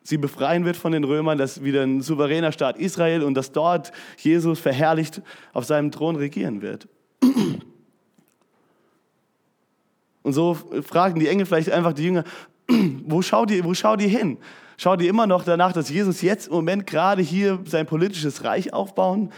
sie 0.04 0.18
befreien 0.18 0.66
wird 0.66 0.78
von 0.78 0.92
den 0.92 1.04
Römern, 1.04 1.38
dass 1.38 1.64
wieder 1.64 1.84
ein 1.84 2.02
souveräner 2.02 2.52
Staat 2.52 2.78
Israel 2.78 3.24
und 3.24 3.36
dass 3.36 3.52
dort 3.52 3.92
Jesus 4.18 4.60
verherrlicht 4.60 5.22
auf 5.54 5.66
seinem 5.66 5.92
Thron 5.92 6.16
regieren 6.16 6.62
wird. 6.62 6.88
Und 10.24 10.34
so 10.34 10.54
fragen 10.84 11.20
die 11.20 11.28
Engel 11.28 11.46
vielleicht 11.46 11.72
einfach 11.72 11.94
die 11.94 12.04
Jünger, 12.04 12.24
wo 13.06 13.22
schaut 13.22 13.52
ihr, 13.52 13.64
wo 13.64 13.74
schaut 13.74 14.02
ihr 14.02 14.10
hin? 14.10 14.38
Schaut 14.80 15.02
ihr 15.02 15.10
immer 15.10 15.28
noch 15.28 15.44
danach, 15.44 15.74
dass 15.74 15.90
Jesus 15.90 16.22
jetzt 16.22 16.48
im 16.48 16.54
Moment 16.54 16.88
gerade 16.88 17.22
hier 17.22 17.60
sein 17.66 17.86
politisches 17.86 18.46
Reich 18.46 18.72
aufbauen, 18.72 19.30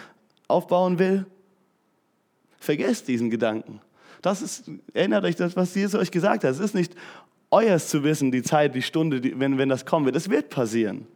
aufbauen 0.47 0.99
will? 0.99 1.25
Vergesst 2.59 3.07
diesen 3.07 3.31
Gedanken. 3.31 3.81
Das 4.21 4.43
ist, 4.43 4.69
erinnert 4.93 5.25
euch 5.25 5.35
das, 5.35 5.55
was 5.55 5.73
Jesus 5.73 5.99
euch 5.99 6.11
gesagt 6.11 6.43
hat. 6.43 6.51
Es 6.51 6.59
ist 6.59 6.75
nicht 6.75 6.93
euers 7.49 7.89
zu 7.89 8.03
wissen, 8.03 8.31
die 8.31 8.43
Zeit, 8.43 8.75
die 8.75 8.83
Stunde, 8.83 9.19
die, 9.19 9.39
wenn, 9.39 9.57
wenn 9.57 9.67
das 9.67 9.83
kommen 9.83 10.05
wird. 10.05 10.15
Es 10.15 10.29
wird 10.29 10.51
passieren. 10.51 11.07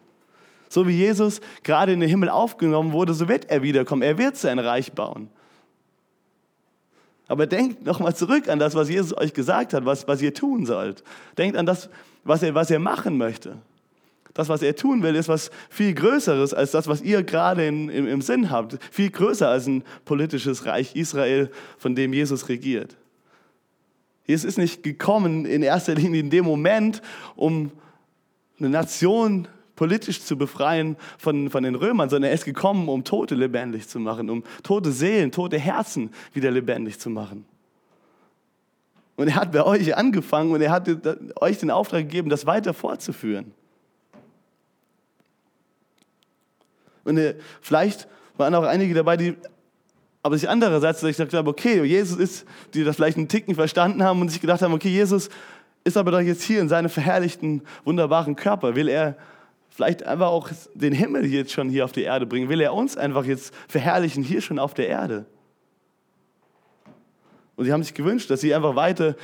So 0.70 0.88
wie 0.88 0.98
Jesus 0.98 1.40
gerade 1.62 1.94
in 1.94 2.00
den 2.00 2.10
Himmel 2.10 2.30
aufgenommen 2.30 2.94
wurde, 2.94 3.14
so 3.14 3.28
wird 3.28 3.52
er 3.52 3.62
wiederkommen. 3.62 4.02
Er 4.02 4.18
wird 4.18 4.38
sein 4.38 4.58
Reich 4.58 4.92
bauen. 4.94 5.30
Aber 7.28 7.46
denkt 7.46 7.86
nochmal 7.86 8.16
zurück 8.16 8.50
an 8.50 8.58
das, 8.58 8.74
was 8.74 8.90
Jesus 8.90 9.16
euch 9.16 9.36
gesagt 9.36 9.76
hat, 9.76 9.86
was, 9.86 10.08
was 10.08 10.20
ihr 10.24 10.34
tun 10.34 10.66
sollt. 10.66 11.04
Denkt 11.38 11.58
an 11.58 11.68
das, 11.68 11.92
was 12.24 12.42
er, 12.42 12.56
was 12.56 12.72
er 12.72 12.80
machen 12.80 13.20
möchte. 13.20 13.60
Das, 14.36 14.50
was 14.50 14.62
er 14.62 14.76
tun 14.76 15.02
will, 15.02 15.16
ist 15.16 15.30
was 15.30 15.50
viel 15.70 15.94
Größeres 15.94 16.54
als 16.54 16.72
das, 16.72 16.88
was 16.88 17.02
ihr 17.02 17.24
gerade 17.24 17.66
in, 17.66 17.90
im, 17.90 18.06
im 18.06 18.22
Sinn 18.22 18.52
habt. 18.52 18.78
Viel 18.92 19.10
größer 19.10 19.48
als 19.48 19.66
ein 19.66 19.84
politisches 20.04 20.66
Reich 20.66 20.94
Israel, 20.94 21.50
von 21.78 21.96
dem 21.96 22.12
Jesus 22.12 22.50
regiert. 22.50 22.98
Jesus 24.28 24.44
ist 24.44 24.58
nicht 24.58 24.84
gekommen 24.84 25.46
in 25.46 25.64
erster 25.64 25.96
Linie 25.96 26.20
in 26.20 26.30
dem 26.30 26.44
Moment, 26.44 27.02
um 27.38 27.72
eine 28.60 28.70
Nation 28.70 29.48
politisch 29.78 30.22
zu 30.22 30.38
befreien 30.38 30.98
von, 31.18 31.50
von 31.50 31.64
den 31.64 31.76
Römern, 31.76 32.10
sondern 32.10 32.30
er 32.30 32.36
ist 32.36 32.44
gekommen, 32.44 32.90
um 32.90 33.06
Tote 33.06 33.36
lebendig 33.36 33.88
zu 33.88 34.00
machen, 34.00 34.30
um 34.30 34.44
tote 34.64 34.92
Seelen, 34.92 35.32
tote 35.32 35.58
Herzen 35.58 36.10
wieder 36.34 36.52
lebendig 36.52 37.00
zu 37.00 37.10
machen. 37.10 37.46
Und 39.16 39.30
er 39.30 39.36
hat 39.36 39.54
bei 39.54 39.64
euch 39.64 39.96
angefangen 39.96 40.52
und 40.52 40.60
er 40.60 40.72
hat 40.72 40.90
euch 41.40 41.58
den 41.58 41.72
Auftrag 41.72 42.02
gegeben, 42.02 42.30
das 42.30 42.46
weiter 42.46 42.74
fortzuführen. 42.74 43.54
Und 47.06 47.18
äh, 47.18 47.36
vielleicht 47.62 48.08
waren 48.36 48.54
auch 48.54 48.64
einige 48.64 48.94
dabei, 48.94 49.16
die 49.16 49.38
aber 50.22 50.38
sich 50.38 50.50
andererseits, 50.50 51.04
ich 51.04 51.16
gesagt 51.16 51.34
habe, 51.36 51.50
okay, 51.50 51.84
Jesus 51.84 52.18
ist, 52.18 52.46
die 52.74 52.84
das 52.84 52.96
vielleicht 52.96 53.18
einen 53.18 53.28
Ticken 53.28 53.54
verstanden 53.54 54.04
haben 54.04 54.20
und 54.22 54.30
sich 54.30 54.42
gedacht 54.42 54.62
haben, 54.64 54.74
okay, 54.74 54.90
Jesus 54.90 55.30
ist 55.84 55.98
aber 55.98 56.12
doch 56.12 56.20
jetzt 56.20 56.42
hier 56.42 56.60
in 56.60 56.68
seinem 56.68 56.90
verherrlichten, 56.90 57.62
wunderbaren 57.84 58.36
Körper. 58.36 58.76
Will 58.76 58.90
er 58.90 59.18
vielleicht 59.70 60.04
einfach 60.04 60.30
auch 60.30 60.50
den 60.74 60.94
Himmel 60.94 61.26
jetzt 61.28 61.52
schon 61.52 61.70
hier 61.70 61.86
auf 61.86 61.92
die 61.92 62.02
Erde 62.02 62.26
bringen? 62.26 62.50
Will 62.50 62.60
er 62.60 62.74
uns 62.74 62.98
einfach 62.98 63.24
jetzt 63.24 63.54
verherrlichen 63.68 64.24
hier 64.24 64.42
schon 64.42 64.58
auf 64.58 64.74
der 64.74 64.88
Erde? 64.88 65.28
Und 67.56 67.66
sie 67.66 67.72
haben 67.72 67.84
sich 67.84 67.94
gewünscht, 67.94 68.32
dass 68.32 68.42
sie 68.42 68.56
einfach 68.56 68.76
weiter 68.76 69.16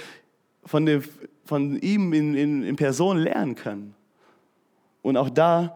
von, 0.63 0.85
dem, 0.85 1.03
von 1.45 1.79
ihm 1.79 2.13
in, 2.13 2.35
in, 2.35 2.63
in 2.63 2.75
Person 2.75 3.17
lernen 3.17 3.55
können. 3.55 3.95
Und 5.01 5.17
auch 5.17 5.31
da 5.31 5.75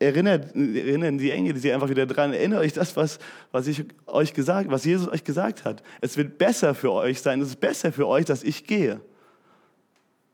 erinnert, 0.00 0.56
erinnern 0.56 1.18
die 1.18 1.30
Engel 1.30 1.56
sie 1.56 1.72
einfach 1.72 1.88
wieder 1.88 2.06
dran. 2.06 2.32
Erinnert 2.32 2.60
euch 2.60 2.72
das, 2.72 2.96
was, 2.96 3.18
was, 3.52 3.66
ich 3.68 3.84
euch 4.06 4.34
gesagt, 4.34 4.70
was 4.70 4.84
Jesus 4.84 5.06
euch 5.08 5.22
gesagt 5.22 5.64
hat. 5.64 5.82
Es 6.00 6.16
wird 6.16 6.38
besser 6.38 6.74
für 6.74 6.90
euch 6.90 7.20
sein. 7.20 7.40
Es 7.40 7.48
ist 7.48 7.60
besser 7.60 7.92
für 7.92 8.08
euch, 8.08 8.24
dass 8.24 8.42
ich 8.42 8.66
gehe. 8.66 9.00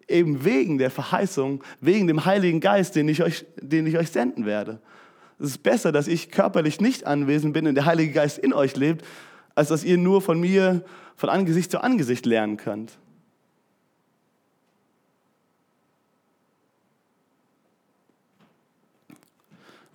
Eben 0.08 0.44
wegen 0.44 0.78
der 0.78 0.90
Verheißung, 0.90 1.62
wegen 1.80 2.06
dem 2.06 2.24
Heiligen 2.24 2.60
Geist, 2.60 2.94
den 2.94 3.08
ich 3.08 3.22
euch, 3.22 3.44
den 3.60 3.86
ich 3.86 3.98
euch 3.98 4.10
senden 4.10 4.46
werde. 4.46 4.80
Es 5.38 5.48
ist 5.48 5.62
besser, 5.62 5.90
dass 5.90 6.06
ich 6.06 6.30
körperlich 6.30 6.80
nicht 6.80 7.04
anwesend 7.04 7.52
bin 7.52 7.66
und 7.66 7.74
der 7.74 7.84
Heilige 7.84 8.12
Geist 8.12 8.38
in 8.38 8.52
euch 8.52 8.76
lebt, 8.76 9.04
als 9.56 9.68
dass 9.68 9.84
ihr 9.84 9.98
nur 9.98 10.22
von 10.22 10.40
mir 10.40 10.84
von 11.16 11.28
Angesicht 11.28 11.72
zu 11.72 11.82
Angesicht 11.82 12.24
lernen 12.24 12.56
könnt. 12.56 12.98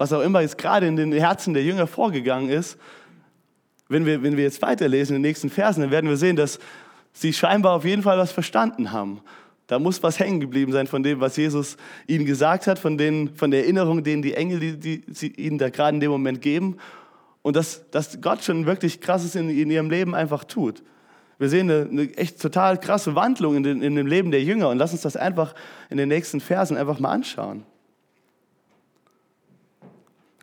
Was 0.02 0.12
auch 0.14 0.22
immer 0.22 0.42
jetzt 0.42 0.58
gerade 0.58 0.88
in 0.88 0.96
den 0.96 1.12
Herzen 1.12 1.54
der 1.54 1.64
Jünger 1.64 1.86
vorgegangen 1.86 2.50
ist, 2.50 2.76
wenn 3.88 4.04
wir, 4.04 4.24
wenn 4.24 4.36
wir 4.36 4.44
jetzt 4.44 4.60
weiterlesen 4.64 5.16
in 5.16 5.22
den 5.22 5.30
nächsten 5.30 5.52
Versen, 5.52 5.82
dann 5.82 5.92
werden 5.92 6.10
wir 6.10 6.18
sehen, 6.18 6.36
dass 6.36 6.58
sie 7.14 7.32
scheinbar 7.32 7.74
auf 7.74 7.86
jeden 7.86 8.02
Fall 8.02 8.18
was 8.18 8.32
verstanden 8.32 8.92
haben. 8.92 9.22
Da 9.68 9.78
muss 9.78 10.02
was 10.02 10.20
hängen 10.20 10.40
geblieben 10.40 10.72
sein 10.72 10.88
von 10.88 11.04
dem, 11.04 11.20
was 11.20 11.38
Jesus 11.38 11.78
ihnen 12.08 12.26
gesagt 12.26 12.66
hat, 12.66 12.80
von, 12.80 12.98
den, 12.98 13.36
von 13.36 13.52
der 13.52 13.62
Erinnerung, 13.62 14.04
denen 14.04 14.24
die 14.24 14.34
Engel, 14.34 14.60
die, 14.60 14.80
die 14.80 15.04
sie 15.14 15.28
ihnen 15.28 15.60
da 15.60 15.70
gerade 15.70 15.94
in 15.94 16.00
dem 16.00 16.10
Moment 16.10 16.42
geben. 16.42 16.78
Und 17.44 17.56
dass, 17.56 17.88
dass 17.92 18.22
Gott 18.22 18.44
schon 18.44 18.66
wirklich 18.66 19.02
krasses 19.02 19.36
in, 19.36 19.52
in 19.52 19.70
ihrem 19.70 19.92
Leben 19.92 20.16
einfach 20.16 20.46
tut. 20.46 20.82
Wir 21.38 21.50
sehen 21.50 21.70
eine, 21.70 21.88
eine, 21.88 22.18
echt 22.18 22.42
total 22.42 22.80
krasse 22.80 23.14
Wandlung 23.14 23.56
in, 23.56 23.62
den, 23.62 23.84
in 23.84 23.94
dem 23.94 24.08
Leben 24.08 24.32
der 24.32 24.42
Jünger 24.42 24.70
und 24.70 24.80
lass 24.80 24.94
uns 24.94 25.02
das 25.04 25.16
einfach 25.16 25.54
in 25.92 25.98
den 25.98 26.10
nächsten 26.10 26.40
Versen 26.40 26.76
einfach 26.76 27.00
mal 27.00 27.12
anschauen 27.12 27.66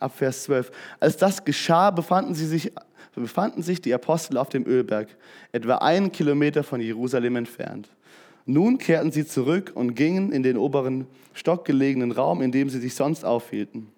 ab 0.00 0.16
Vers 0.16 0.44
12. 0.44 0.70
Als 1.00 1.16
das 1.16 1.44
geschah, 1.44 1.90
befanden, 1.90 2.34
sie 2.34 2.46
sich, 2.46 2.72
befanden 3.14 3.62
sich 3.62 3.80
die 3.80 3.94
Apostel 3.94 4.36
auf 4.36 4.48
dem 4.48 4.66
Ölberg, 4.66 5.08
etwa 5.52 5.76
einen 5.76 6.12
Kilometer 6.12 6.62
von 6.62 6.80
Jerusalem 6.80 7.36
entfernt. 7.36 7.88
Nun 8.46 8.78
kehrten 8.78 9.12
sie 9.12 9.26
zurück 9.26 9.72
und 9.74 9.94
gingen 9.94 10.32
in 10.32 10.42
den 10.42 10.56
oberen 10.56 11.06
Stock 11.34 11.64
gelegenen 11.64 12.12
Raum, 12.12 12.40
in 12.40 12.50
dem 12.50 12.70
sie 12.70 12.80
sich 12.80 12.94
sonst 12.94 13.24
aufhielten. 13.24 13.88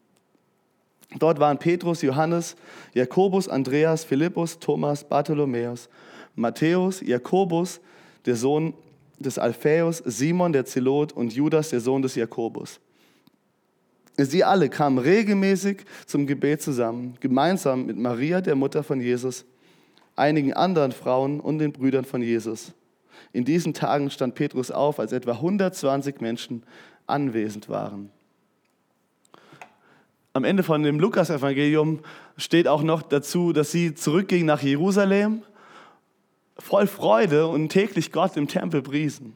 Dort 1.19 1.41
waren 1.41 1.59
Petrus, 1.59 2.03
Johannes, 2.03 2.57
Jakobus, 2.95 3.49
Andreas, 3.49 4.05
Philippus, 4.05 4.59
Thomas, 4.59 5.05
Bartholomäus, 5.05 5.89
Matthäus, 6.37 7.01
Jakobus, 7.01 7.81
der 8.27 8.37
Sohn 8.37 8.75
des 9.19 9.39
Alphaeus, 9.39 9.99
Simon 10.05 10.53
der 10.53 10.65
Zelot 10.65 11.13
und 11.13 11.33
Judas, 11.33 11.71
der 11.71 11.81
Sohn 11.81 12.03
des 12.03 12.15
Jakobus. 12.15 12.81
Sie 14.17 14.45
alle 14.45 14.69
kamen 14.69 14.99
regelmäßig 14.99 15.85
zum 16.07 16.27
Gebet 16.27 16.63
zusammen, 16.63 17.17
gemeinsam 17.21 17.87
mit 17.87 17.97
Maria, 17.97 18.41
der 18.41 18.55
Mutter 18.55 18.83
von 18.83 19.01
Jesus, 19.01 19.45
einigen 20.17 20.53
anderen 20.53 20.93
Frauen 20.93 21.41
und 21.41 21.59
den 21.59 21.73
Brüdern 21.73 22.05
von 22.05 22.23
Jesus. 22.23 22.73
In 23.33 23.45
diesen 23.45 23.75
Tagen 23.75 24.11
stand 24.11 24.35
Petrus 24.35 24.71
auf, 24.71 24.99
als 24.99 25.13
etwa 25.13 25.33
120 25.33 26.21
Menschen 26.21 26.65
anwesend 27.07 27.69
waren. 27.69 28.11
Am 30.33 30.45
Ende 30.45 30.63
von 30.63 30.83
dem 30.83 31.01
Lukas-Evangelium 31.01 32.01
steht 32.37 32.69
auch 32.69 32.83
noch 32.83 33.03
dazu, 33.03 33.53
dass 33.53 33.73
sie 33.73 33.95
zurückgingen 33.95 34.47
nach 34.47 34.63
Jerusalem 34.63 35.43
voll 36.57 36.87
Freude 36.87 37.47
und 37.49 37.71
täglich 37.71 38.13
Gott 38.13 38.37
im 38.37 38.47
Tempel 38.47 38.83
priesen. 38.83 39.35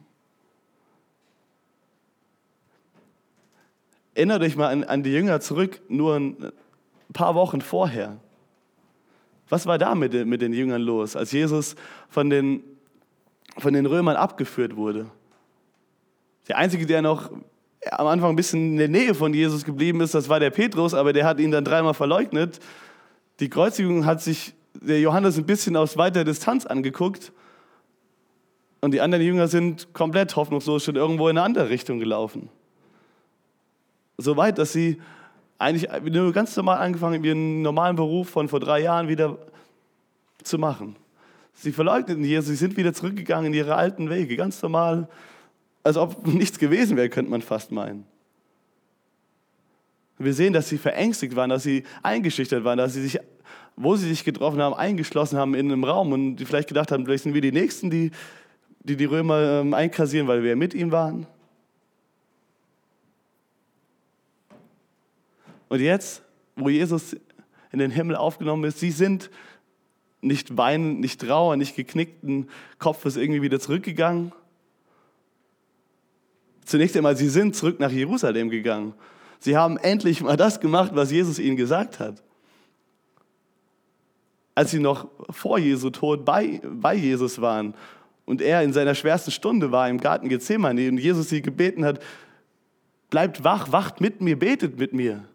Erinnert 4.15 4.41
euch 4.41 4.55
mal 4.55 4.69
an, 4.69 4.83
an 4.85 5.03
die 5.03 5.11
Jünger 5.11 5.41
zurück, 5.41 5.81
nur 5.89 6.15
ein 6.15 6.51
paar 7.13 7.35
Wochen 7.35 7.61
vorher. 7.61 8.17
Was 9.49 9.67
war 9.67 9.77
da 9.77 9.93
mit, 9.93 10.25
mit 10.25 10.41
den 10.41 10.53
Jüngern 10.53 10.81
los, 10.81 11.15
als 11.15 11.31
Jesus 11.33 11.75
von 12.09 12.29
den, 12.29 12.63
von 13.57 13.73
den 13.73 13.85
Römern 13.85 14.15
abgeführt 14.15 14.77
wurde? 14.77 15.05
Der 16.47 16.57
Einzige, 16.57 16.85
der 16.85 17.01
noch 17.01 17.29
am 17.91 18.07
Anfang 18.07 18.31
ein 18.31 18.35
bisschen 18.35 18.71
in 18.71 18.77
der 18.77 18.87
Nähe 18.87 19.13
von 19.13 19.33
Jesus 19.33 19.65
geblieben 19.65 19.99
ist, 20.01 20.15
das 20.15 20.29
war 20.29 20.39
der 20.39 20.49
Petrus, 20.49 20.93
aber 20.93 21.11
der 21.11 21.25
hat 21.25 21.39
ihn 21.39 21.51
dann 21.51 21.65
dreimal 21.65 21.93
verleugnet. 21.93 22.59
Die 23.41 23.49
Kreuzigung 23.49 24.05
hat 24.05 24.21
sich 24.21 24.53
der 24.73 24.99
Johannes 25.01 25.37
ein 25.37 25.45
bisschen 25.45 25.75
aus 25.75 25.97
weiter 25.97 26.23
Distanz 26.23 26.65
angeguckt 26.65 27.33
und 28.79 28.91
die 28.91 29.01
anderen 29.01 29.25
Jünger 29.25 29.49
sind 29.49 29.93
komplett 29.93 30.35
hoffnungslos 30.37 30.85
schon 30.85 30.95
irgendwo 30.95 31.27
in 31.27 31.37
eine 31.37 31.45
andere 31.45 31.69
Richtung 31.69 31.99
gelaufen. 31.99 32.49
So 34.17 34.37
weit, 34.37 34.57
dass 34.57 34.73
sie 34.73 35.01
eigentlich 35.57 35.89
nur 36.11 36.33
ganz 36.33 36.55
normal 36.55 36.77
angefangen 36.77 37.15
haben, 37.15 37.23
ihren 37.23 37.61
normalen 37.61 37.95
Beruf 37.95 38.29
von 38.29 38.47
vor 38.47 38.59
drei 38.59 38.81
Jahren 38.81 39.07
wieder 39.07 39.37
zu 40.43 40.57
machen. 40.57 40.95
Sie 41.53 41.71
verleugneten 41.71 42.23
Jesus, 42.23 42.47
sie 42.47 42.55
sind 42.55 42.77
wieder 42.77 42.93
zurückgegangen 42.93 43.47
in 43.47 43.53
ihre 43.53 43.75
alten 43.75 44.09
Wege, 44.09 44.35
ganz 44.35 44.61
normal, 44.61 45.07
als 45.83 45.97
ob 45.97 46.27
nichts 46.33 46.59
gewesen 46.59 46.97
wäre, 46.97 47.09
könnte 47.09 47.31
man 47.31 47.41
fast 47.41 47.71
meinen. 47.71 48.05
Wir 50.17 50.33
sehen, 50.33 50.53
dass 50.53 50.69
sie 50.69 50.77
verängstigt 50.77 51.35
waren, 51.35 51.49
dass 51.49 51.63
sie 51.63 51.83
eingeschüchtert 52.03 52.63
waren, 52.63 52.77
dass 52.77 52.93
sie 52.93 53.01
sich, 53.01 53.19
wo 53.75 53.95
sie 53.95 54.07
sich 54.07 54.23
getroffen 54.23 54.61
haben, 54.61 54.73
eingeschlossen 54.73 55.37
haben 55.37 55.55
in 55.55 55.71
einem 55.71 55.83
Raum 55.83 56.13
und 56.13 56.37
die 56.37 56.45
vielleicht 56.45 56.69
gedacht 56.69 56.91
haben, 56.91 57.05
vielleicht 57.05 57.23
sind 57.23 57.33
wir 57.33 57.41
die 57.41 57.51
Nächsten, 57.51 57.89
die 57.89 58.11
die, 58.85 58.95
die 58.95 59.05
Römer 59.05 59.61
ähm, 59.61 59.73
einkassieren, 59.73 60.27
weil 60.27 60.43
wir 60.43 60.55
mit 60.55 60.73
ihm 60.73 60.91
waren. 60.91 61.25
Und 65.75 65.81
jetzt, 65.81 66.21
wo 66.55 66.69
Jesus 66.69 67.17
in 67.73 67.79
den 67.79 67.91
Himmel 67.91 68.15
aufgenommen 68.15 68.63
ist, 68.63 68.79
sie 68.79 68.91
sind 68.91 69.29
nicht 70.21 70.55
weinend, 70.55 71.01
nicht 71.01 71.19
trauer, 71.19 71.57
nicht 71.57 71.75
geknickten 71.75 72.49
Kopfes 72.79 73.17
irgendwie 73.17 73.41
wieder 73.41 73.59
zurückgegangen. 73.59 74.31
Zunächst 76.63 76.95
einmal, 76.95 77.17
sie 77.17 77.27
sind 77.27 77.57
zurück 77.57 77.81
nach 77.81 77.91
Jerusalem 77.91 78.49
gegangen. 78.49 78.93
Sie 79.39 79.57
haben 79.57 79.75
endlich 79.75 80.21
mal 80.21 80.37
das 80.37 80.61
gemacht, 80.61 80.91
was 80.93 81.11
Jesus 81.11 81.39
ihnen 81.39 81.57
gesagt 81.57 81.99
hat. 81.99 82.23
Als 84.55 84.71
sie 84.71 84.79
noch 84.79 85.09
vor 85.29 85.59
Jesu 85.59 85.89
Tod 85.89 86.23
bei, 86.23 86.61
bei 86.63 86.95
Jesus 86.95 87.41
waren 87.41 87.73
und 88.23 88.41
er 88.41 88.63
in 88.63 88.71
seiner 88.71 88.95
schwersten 88.95 89.31
Stunde 89.31 89.73
war 89.73 89.89
im 89.89 89.99
Garten 89.99 90.29
Gethsemane 90.29 90.87
und 90.87 90.99
Jesus 90.99 91.27
sie 91.27 91.41
gebeten 91.41 91.83
hat, 91.83 92.01
bleibt 93.09 93.43
wach, 93.43 93.73
wacht 93.73 93.99
mit 93.99 94.21
mir, 94.21 94.39
betet 94.39 94.79
mit 94.79 94.93
mir. 94.93 95.25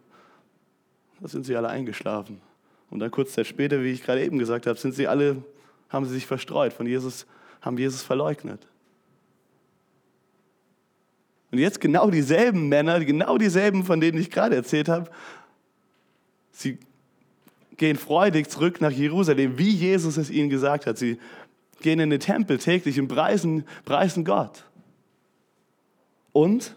Da 1.21 1.27
sind 1.27 1.45
sie 1.45 1.55
alle 1.55 1.69
eingeschlafen. 1.69 2.41
Und 2.89 2.99
dann 2.99 3.11
kurz 3.11 3.33
Zeit 3.33 3.47
später, 3.47 3.81
wie 3.83 3.91
ich 3.91 4.03
gerade 4.03 4.23
eben 4.23 4.37
gesagt 4.39 4.67
habe, 4.67 4.77
sind 4.77 4.93
sie 4.93 5.07
alle, 5.07 5.43
haben 5.89 6.05
sie 6.05 6.15
sich 6.15 6.25
verstreut, 6.25 6.73
von 6.73 6.87
Jesus, 6.87 7.25
haben 7.61 7.77
Jesus 7.77 8.01
verleugnet. 8.01 8.67
Und 11.51 11.59
jetzt 11.59 11.79
genau 11.79 12.09
dieselben 12.09 12.69
Männer, 12.69 13.03
genau 13.03 13.37
dieselben, 13.37 13.85
von 13.85 13.99
denen 13.99 14.17
ich 14.17 14.31
gerade 14.31 14.55
erzählt 14.55 14.89
habe, 14.89 15.11
sie 16.51 16.79
gehen 17.77 17.97
freudig 17.97 18.49
zurück 18.49 18.81
nach 18.81 18.91
Jerusalem, 18.91 19.57
wie 19.57 19.69
Jesus 19.69 20.17
es 20.17 20.29
ihnen 20.29 20.49
gesagt 20.49 20.85
hat. 20.85 20.97
Sie 20.97 21.19
gehen 21.81 21.99
in 21.99 22.09
den 22.09 22.19
Tempel 22.19 22.57
täglich 22.57 22.99
und 22.99 23.07
preisen, 23.07 23.65
preisen 23.85 24.23
Gott. 24.23 24.65
Und 26.31 26.75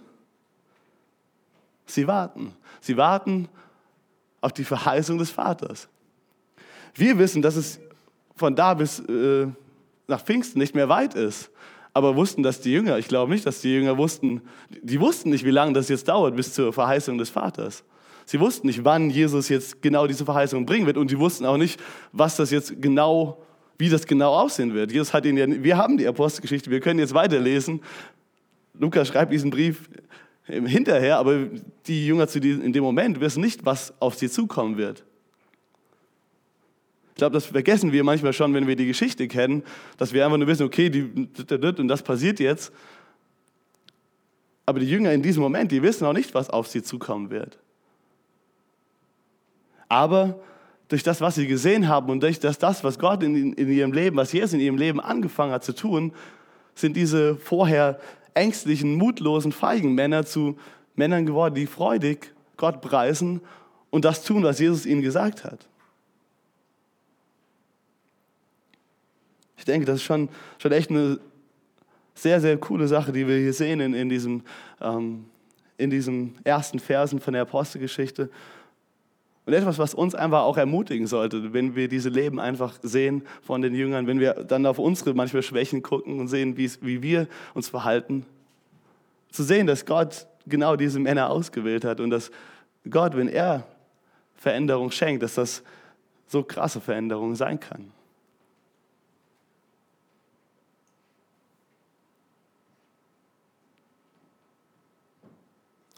sie 1.86 2.06
warten. 2.06 2.52
Sie 2.80 2.96
warten 2.96 3.48
auf 4.44 4.52
die 4.52 4.64
Verheißung 4.64 5.16
des 5.16 5.30
Vaters. 5.30 5.88
Wir 6.94 7.18
wissen, 7.18 7.40
dass 7.40 7.56
es 7.56 7.80
von 8.36 8.54
da 8.54 8.74
bis 8.74 9.00
äh, 9.00 9.46
nach 10.06 10.22
Pfingsten 10.22 10.58
nicht 10.58 10.74
mehr 10.74 10.90
weit 10.90 11.14
ist. 11.14 11.50
Aber 11.94 12.14
wussten 12.14 12.42
das 12.42 12.60
die 12.60 12.72
Jünger? 12.72 12.98
Ich 12.98 13.08
glaube 13.08 13.32
nicht, 13.32 13.46
dass 13.46 13.62
die 13.62 13.72
Jünger 13.72 13.96
wussten, 13.96 14.42
die 14.82 15.00
wussten 15.00 15.30
nicht, 15.30 15.44
wie 15.44 15.50
lange 15.50 15.72
das 15.72 15.88
jetzt 15.88 16.08
dauert 16.08 16.36
bis 16.36 16.52
zur 16.52 16.72
Verheißung 16.72 17.16
des 17.16 17.30
Vaters. 17.30 17.84
Sie 18.26 18.38
wussten 18.38 18.66
nicht, 18.66 18.84
wann 18.84 19.08
Jesus 19.08 19.48
jetzt 19.48 19.80
genau 19.80 20.06
diese 20.06 20.26
Verheißung 20.26 20.66
bringen 20.66 20.86
wird 20.86 20.98
und 20.98 21.10
die 21.10 21.18
wussten 21.18 21.46
auch 21.46 21.56
nicht, 21.56 21.80
was 22.12 22.36
das 22.36 22.50
jetzt 22.50 22.82
genau, 22.82 23.38
wie 23.78 23.88
das 23.88 24.06
genau 24.06 24.34
aussehen 24.34 24.74
wird. 24.74 24.92
Jesus 24.92 25.14
hat 25.14 25.24
ihnen 25.24 25.38
ja, 25.38 25.62
wir 25.62 25.78
haben 25.78 25.96
die 25.96 26.06
Apostelgeschichte, 26.06 26.70
wir 26.70 26.80
können 26.80 26.98
jetzt 26.98 27.14
weiterlesen. 27.14 27.80
Lukas 28.78 29.08
schreibt 29.08 29.32
diesen 29.32 29.50
Brief 29.50 29.88
hinterher, 30.46 31.18
aber 31.18 31.46
die 31.86 32.06
Jünger 32.06 32.28
zu 32.28 32.40
diesem, 32.40 32.62
in 32.62 32.72
dem 32.72 32.84
Moment 32.84 33.20
wissen 33.20 33.40
nicht, 33.40 33.64
was 33.64 33.94
auf 34.00 34.14
sie 34.14 34.28
zukommen 34.28 34.76
wird. 34.76 35.04
Ich 37.10 37.18
glaube, 37.18 37.32
das 37.32 37.46
vergessen 37.46 37.92
wir 37.92 38.02
manchmal 38.02 38.32
schon, 38.32 38.52
wenn 38.54 38.66
wir 38.66 38.76
die 38.76 38.86
Geschichte 38.86 39.28
kennen, 39.28 39.62
dass 39.96 40.12
wir 40.12 40.24
einfach 40.24 40.36
nur 40.36 40.48
wissen, 40.48 40.64
okay, 40.64 40.90
die, 40.90 41.02
und 41.02 41.88
das 41.88 42.02
passiert 42.02 42.40
jetzt. 42.40 42.72
Aber 44.66 44.80
die 44.80 44.88
Jünger 44.88 45.12
in 45.12 45.22
diesem 45.22 45.42
Moment, 45.42 45.70
die 45.70 45.82
wissen 45.82 46.04
auch 46.06 46.12
nicht, 46.12 46.34
was 46.34 46.50
auf 46.50 46.66
sie 46.66 46.82
zukommen 46.82 47.30
wird. 47.30 47.58
Aber 49.88 50.40
durch 50.88 51.02
das, 51.02 51.20
was 51.20 51.36
sie 51.36 51.46
gesehen 51.46 51.88
haben 51.88 52.10
und 52.10 52.22
durch 52.22 52.40
das, 52.40 52.58
das 52.58 52.82
was 52.82 52.98
Gott 52.98 53.22
in, 53.22 53.52
in 53.52 53.68
ihrem 53.70 53.92
Leben, 53.92 54.16
was 54.16 54.32
Jesus 54.32 54.54
in 54.54 54.60
ihrem 54.60 54.76
Leben 54.76 55.00
angefangen 55.00 55.52
hat 55.52 55.64
zu 55.64 55.74
tun, 55.74 56.12
sind 56.74 56.96
diese 56.96 57.36
vorher 57.36 58.00
ängstlichen, 58.34 58.96
mutlosen, 58.96 59.52
feigen 59.52 59.94
Männer 59.94 60.26
zu 60.26 60.58
Männern 60.96 61.26
geworden, 61.26 61.54
die 61.54 61.66
freudig 61.66 62.32
Gott 62.56 62.80
preisen 62.80 63.40
und 63.90 64.04
das 64.04 64.24
tun, 64.24 64.42
was 64.42 64.58
Jesus 64.58 64.86
ihnen 64.86 65.02
gesagt 65.02 65.44
hat. 65.44 65.66
Ich 69.56 69.64
denke, 69.64 69.86
das 69.86 69.96
ist 69.96 70.02
schon, 70.02 70.28
schon 70.58 70.72
echt 70.72 70.90
eine 70.90 71.18
sehr, 72.14 72.40
sehr 72.40 72.56
coole 72.58 72.86
Sache, 72.86 73.12
die 73.12 73.26
wir 73.26 73.38
hier 73.38 73.52
sehen 73.52 73.80
in, 73.80 73.94
in, 73.94 74.08
diesem, 74.08 74.42
ähm, 74.80 75.26
in 75.78 75.90
diesen 75.90 76.36
ersten 76.44 76.78
Versen 76.78 77.20
von 77.20 77.32
der 77.32 77.42
Apostelgeschichte. 77.42 78.30
Und 79.46 79.52
etwas, 79.52 79.78
was 79.78 79.94
uns 79.94 80.14
einfach 80.14 80.42
auch 80.42 80.56
ermutigen 80.56 81.06
sollte, 81.06 81.52
wenn 81.52 81.76
wir 81.76 81.88
diese 81.88 82.08
Leben 82.08 82.40
einfach 82.40 82.78
sehen 82.82 83.22
von 83.42 83.60
den 83.60 83.74
Jüngern, 83.74 84.06
wenn 84.06 84.18
wir 84.18 84.32
dann 84.32 84.64
auf 84.64 84.78
unsere 84.78 85.12
manchmal 85.12 85.42
Schwächen 85.42 85.82
gucken 85.82 86.18
und 86.18 86.28
sehen, 86.28 86.56
wie 86.56 87.02
wir 87.02 87.28
uns 87.52 87.68
verhalten. 87.68 88.24
Zu 89.30 89.42
sehen, 89.42 89.66
dass 89.66 89.84
Gott 89.84 90.26
genau 90.46 90.76
diese 90.76 90.98
Männer 90.98 91.28
ausgewählt 91.28 91.84
hat 91.84 92.00
und 92.00 92.10
dass 92.10 92.30
Gott, 92.88 93.16
wenn 93.16 93.28
er 93.28 93.66
Veränderung 94.36 94.90
schenkt, 94.90 95.22
dass 95.22 95.34
das 95.34 95.62
so 96.26 96.42
krasse 96.42 96.80
Veränderung 96.80 97.34
sein 97.34 97.60
kann. 97.60 97.92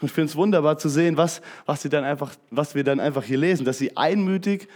Und 0.01 0.09
ich 0.09 0.13
finde 0.13 0.31
es 0.31 0.37
wunderbar 0.37 0.77
zu 0.79 0.89
sehen, 0.89 1.17
was, 1.17 1.41
was, 1.65 1.83
sie 1.83 1.89
dann 1.89 2.05
einfach, 2.05 2.35
was 2.51 2.75
wir 2.75 2.85
dann 2.85 3.01
einfach 3.01 3.25
hier 3.25 3.39
lesen, 3.39 3.65
dass 3.65 3.79
sie 3.79 3.97
einmütig 3.97 4.69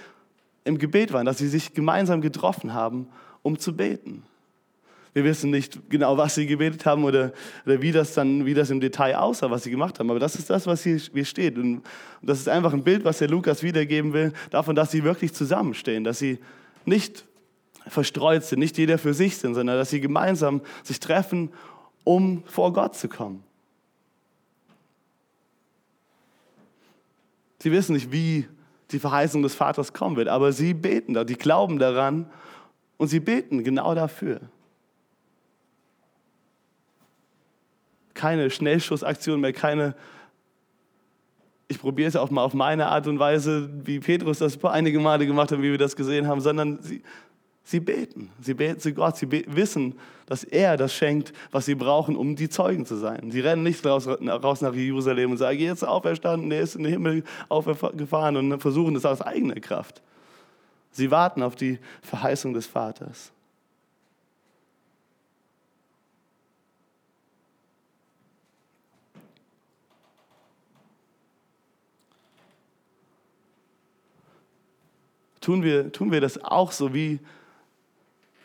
im 0.64 0.78
Gebet 0.78 1.12
waren, 1.12 1.26
dass 1.26 1.38
sie 1.38 1.48
sich 1.48 1.74
gemeinsam 1.74 2.20
getroffen 2.20 2.72
haben, 2.72 3.06
um 3.42 3.59
zu 3.59 3.76
beten. 3.76 4.22
Wir 5.12 5.24
wissen 5.24 5.50
nicht 5.50 5.90
genau, 5.90 6.16
was 6.16 6.37
sie 6.37 6.46
gebetet 6.46 6.87
haben 6.87 7.04
oder, 7.04 7.33
oder 7.66 7.83
wie 7.83 7.90
das 7.90 8.14
dann, 8.14 8.46
wie 8.46 8.54
das 8.54 8.70
im 8.70 8.80
Detail 8.80 9.16
aussah, 9.16 9.50
was 9.50 9.64
sie 9.64 9.70
gemacht 9.70 9.98
haben. 9.98 10.09
Aber 10.09 10.20
das 10.20 10.37
ist 10.37 10.48
das, 10.48 10.66
was 10.66 10.85
hier, 10.85 10.98
hier 10.98 11.24
steht. 11.24 11.59
Und 11.59 11.83
das 12.22 12.38
ist 12.38 12.48
einfach 12.48 12.72
ein 12.72 12.85
Bild, 12.85 13.04
was 13.04 13.18
der 13.18 13.28
Lukas 13.28 13.62
wiedergeben 13.62 14.12
will, 14.12 14.33
davon, 14.50 14.76
dass 14.76 14.92
sie 14.92 15.02
wirklich 15.02 15.35
zusammenstehen, 15.35 16.04
dass 16.04 16.20
sie 16.20 16.38
nicht 16.85 17.24
verstreut 17.88 18.44
sind, 18.44 18.61
nicht 18.61 18.78
jeder 18.78 18.98
für 18.98 19.12
sich 19.12 19.37
sind, 19.37 19.54
sondern 19.54 19.76
dass 19.76 19.90
sie 19.90 20.00
gemeinsam 20.00 20.61
sich 20.85 21.00
treffen, 21.00 21.50
um 22.04 22.44
vor 22.46 22.72
Gott 22.72 22.94
zu 22.94 23.09
kommen. 23.09 23.42
Sie 27.62 27.70
wissen 27.72 27.92
nicht, 27.92 28.10
wie 28.10 28.48
die 28.90 28.98
Verheißung 28.98 29.42
des 29.42 29.54
Vaters 29.54 29.92
kommen 29.92 30.16
wird, 30.16 30.28
aber 30.28 30.52
sie 30.52 30.74
beten 30.74 31.14
da, 31.14 31.24
die 31.24 31.36
glauben 31.36 31.78
daran 31.78 32.26
und 32.96 33.08
sie 33.08 33.20
beten 33.20 33.62
genau 33.62 33.94
dafür. 33.94 34.40
Keine 38.14 38.50
Schnellschussaktion 38.50 39.40
mehr, 39.40 39.52
keine, 39.52 39.94
ich 41.68 41.78
probiere 41.80 42.08
es 42.08 42.16
auch 42.16 42.30
mal 42.30 42.42
auf 42.42 42.54
meine 42.54 42.88
Art 42.88 43.06
und 43.06 43.18
Weise, 43.18 43.70
wie 43.84 44.00
Petrus 44.00 44.38
das 44.38 44.62
einige 44.64 44.98
Male 44.98 45.26
gemacht 45.26 45.52
hat, 45.52 45.58
wie 45.60 45.70
wir 45.70 45.78
das 45.78 45.94
gesehen 45.94 46.26
haben, 46.26 46.40
sondern 46.40 46.82
sie, 46.82 47.02
Sie 47.64 47.80
beten, 47.80 48.30
sie 48.40 48.54
beten 48.54 48.80
zu 48.80 48.92
Gott, 48.92 49.16
sie 49.16 49.30
wissen, 49.30 49.98
dass 50.26 50.44
er 50.44 50.76
das 50.76 50.94
schenkt, 50.94 51.32
was 51.50 51.66
sie 51.66 51.74
brauchen, 51.74 52.16
um 52.16 52.34
die 52.36 52.48
Zeugen 52.48 52.86
zu 52.86 52.96
sein. 52.96 53.30
Sie 53.30 53.40
rennen 53.40 53.62
nicht 53.62 53.84
raus, 53.84 54.06
raus 54.08 54.60
nach 54.60 54.74
Jerusalem 54.74 55.32
und 55.32 55.36
sagen, 55.36 55.58
jetzt 55.58 55.84
auferstanden, 55.84 56.50
er 56.50 56.62
ist 56.62 56.74
in 56.74 56.84
den 56.84 56.92
Himmel 56.92 57.24
aufgefahren 57.48 58.36
und 58.36 58.60
versuchen 58.60 58.94
das 58.94 59.04
aus 59.04 59.20
eigener 59.20 59.56
Kraft. 59.56 60.02
Sie 60.92 61.10
warten 61.10 61.42
auf 61.42 61.54
die 61.54 61.78
Verheißung 62.02 62.54
des 62.54 62.66
Vaters. 62.66 63.32
Tun 75.40 75.62
wir, 75.62 75.90
tun 75.90 76.12
wir 76.12 76.20
das 76.20 76.42
auch 76.44 76.70
so 76.70 76.92
wie 76.92 77.18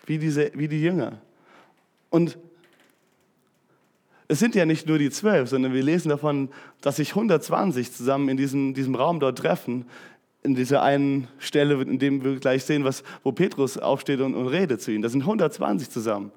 wie, 0.06 0.18
diese, 0.18 0.52
wie 0.54 0.68
die 0.68 0.82
Jünger? 0.82 1.20
Und 2.10 2.38
es 4.28 4.40
sind 4.40 4.56
ja 4.56 4.66
nicht 4.66 4.88
nur 4.88 4.98
die 4.98 5.10
zwölf, 5.10 5.50
sondern 5.50 5.74
wir 5.74 5.84
lesen 5.84 6.10
davon, 6.10 6.50
dass 6.82 6.96
sich 6.96 7.10
120 7.10 7.92
zusammen 7.92 8.30
in 8.30 8.38
diesem, 8.38 8.74
diesem 8.74 8.96
Raum 8.96 9.20
dort 9.20 9.38
treffen, 9.38 9.86
in 10.42 10.56
dieser 10.56 10.82
einen 10.82 11.28
Stelle, 11.40 11.82
in 11.82 12.00
dem 12.00 12.24
wir 12.24 12.36
gleich 12.38 12.64
sehen, 12.64 12.84
was, 12.84 13.04
wo 13.24 13.32
Petrus 13.32 13.78
aufsteht 13.78 14.22
und, 14.22 14.36
und 14.36 14.48
redet 14.48 14.82
zu 14.82 14.92
ihnen. 14.92 15.02
Da 15.02 15.10
sind 15.10 15.22
120 15.22 15.90
zusammen. 15.90 16.32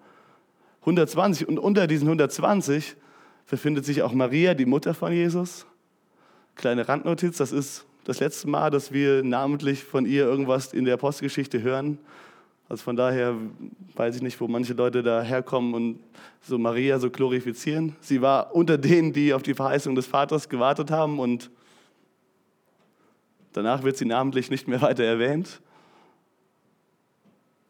120 0.80 1.48
und 1.48 1.58
unter 1.58 1.86
diesen 1.86 2.08
120 2.08 2.96
befindet 3.48 3.84
sich 3.84 4.02
auch 4.02 4.12
Maria, 4.12 4.54
die 4.54 4.66
Mutter 4.66 4.94
von 4.94 5.12
Jesus. 5.12 5.66
Kleine 6.56 6.88
Randnotiz, 6.88 7.36
das 7.36 7.52
ist 7.52 7.84
das 8.04 8.20
letzte 8.20 8.48
Mal, 8.48 8.70
dass 8.70 8.92
wir 8.92 9.22
namentlich 9.22 9.84
von 9.84 10.06
ihr 10.06 10.24
irgendwas 10.24 10.72
in 10.72 10.84
der 10.84 10.94
Apostelgeschichte 10.94 11.62
hören. 11.62 11.98
Also 12.68 12.82
von 12.82 12.96
daher 12.96 13.34
weiß 13.94 14.16
ich 14.16 14.22
nicht, 14.22 14.38
wo 14.40 14.46
manche 14.46 14.74
Leute 14.74 15.02
da 15.02 15.22
herkommen 15.22 15.72
und 15.74 16.00
so 16.42 16.58
Maria 16.58 16.98
so 16.98 17.10
glorifizieren. 17.10 17.96
Sie 18.00 18.20
war 18.20 18.54
unter 18.54 18.76
denen, 18.76 19.12
die 19.12 19.32
auf 19.32 19.42
die 19.42 19.54
Verheißung 19.54 19.94
des 19.94 20.06
Vaters 20.06 20.48
gewartet 20.48 20.90
haben 20.90 21.18
und 21.18 21.50
danach 23.52 23.82
wird 23.82 23.96
sie 23.96 24.04
namentlich 24.04 24.50
nicht 24.50 24.68
mehr 24.68 24.82
weiter 24.82 25.04
erwähnt. 25.04 25.62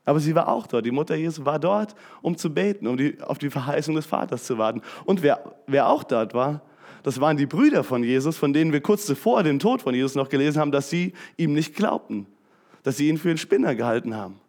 Aber 0.05 0.21
sie 0.21 0.35
war 0.35 0.49
auch 0.49 0.67
dort. 0.67 0.87
Die 0.87 0.91
Mutter 0.91 1.15
Jesu 1.15 1.45
war 1.45 1.59
dort, 1.59 1.95
um 2.23 2.37
zu 2.37 2.53
beten, 2.53 2.87
um 2.87 2.97
die, 2.97 3.21
auf 3.21 3.39
die 3.39 3.51
Verheißung 3.51 3.95
des 3.95 4.07
Vaters 4.07 4.45
zu 4.45 4.59
warten. 4.59 4.81
Und 5.05 5.23
wer, 5.23 5.55
wer 5.67 5.89
auch 5.89 6.03
dort 6.03 6.35
war, 6.35 6.63
das 7.03 7.21
waren 7.21 7.37
die 7.37 7.47
Brüder 7.47 7.85
von 7.85 8.03
Jesus, 8.03 8.37
von 8.37 8.53
denen 8.53 8.73
wir 8.73 8.81
kurz 8.81 9.07
zuvor 9.07 9.43
den 9.43 9.61
Tod 9.61 9.83
von 9.83 9.95
Jesus 9.95 10.15
noch 10.15 10.29
gelesen 10.29 10.61
haben, 10.61 10.73
dass 10.73 10.91
sie 10.91 11.13
ihm 11.37 11.53
nicht 11.53 11.77
glaubten, 11.77 12.27
dass 12.83 12.97
sie 12.97 13.09
ihn 13.09 13.19
für 13.19 13.29
einen 13.29 13.39
Spinner 13.39 13.75
gehalten 13.75 14.17
haben. 14.17 14.41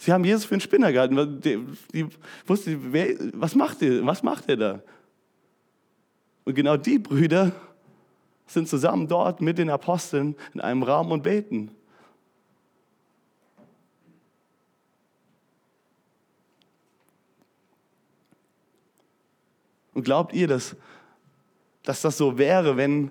Sie 0.00 0.14
haben 0.14 0.24
Jesus 0.24 0.46
für 0.46 0.54
einen 0.54 0.62
Spinner 0.62 0.92
gehalten. 0.92 1.42
Die, 1.42 1.62
die 1.92 2.06
wusste, 2.46 2.78
wer, 2.90 3.16
was 3.34 3.54
macht 3.54 3.82
er? 3.82 4.04
Was 4.06 4.22
macht 4.22 4.48
er 4.48 4.56
da? 4.56 4.82
Und 6.44 6.54
genau 6.54 6.78
die 6.78 6.98
Brüder 6.98 7.52
sind 8.46 8.66
zusammen 8.66 9.08
dort 9.08 9.42
mit 9.42 9.58
den 9.58 9.68
Aposteln 9.68 10.36
in 10.54 10.62
einem 10.62 10.84
Raum 10.84 11.12
und 11.12 11.22
beten. 11.22 11.70
Und 19.92 20.04
glaubt 20.04 20.32
ihr, 20.32 20.48
dass, 20.48 20.76
dass 21.82 22.00
das 22.00 22.16
so 22.16 22.38
wäre, 22.38 22.78
wenn 22.78 23.10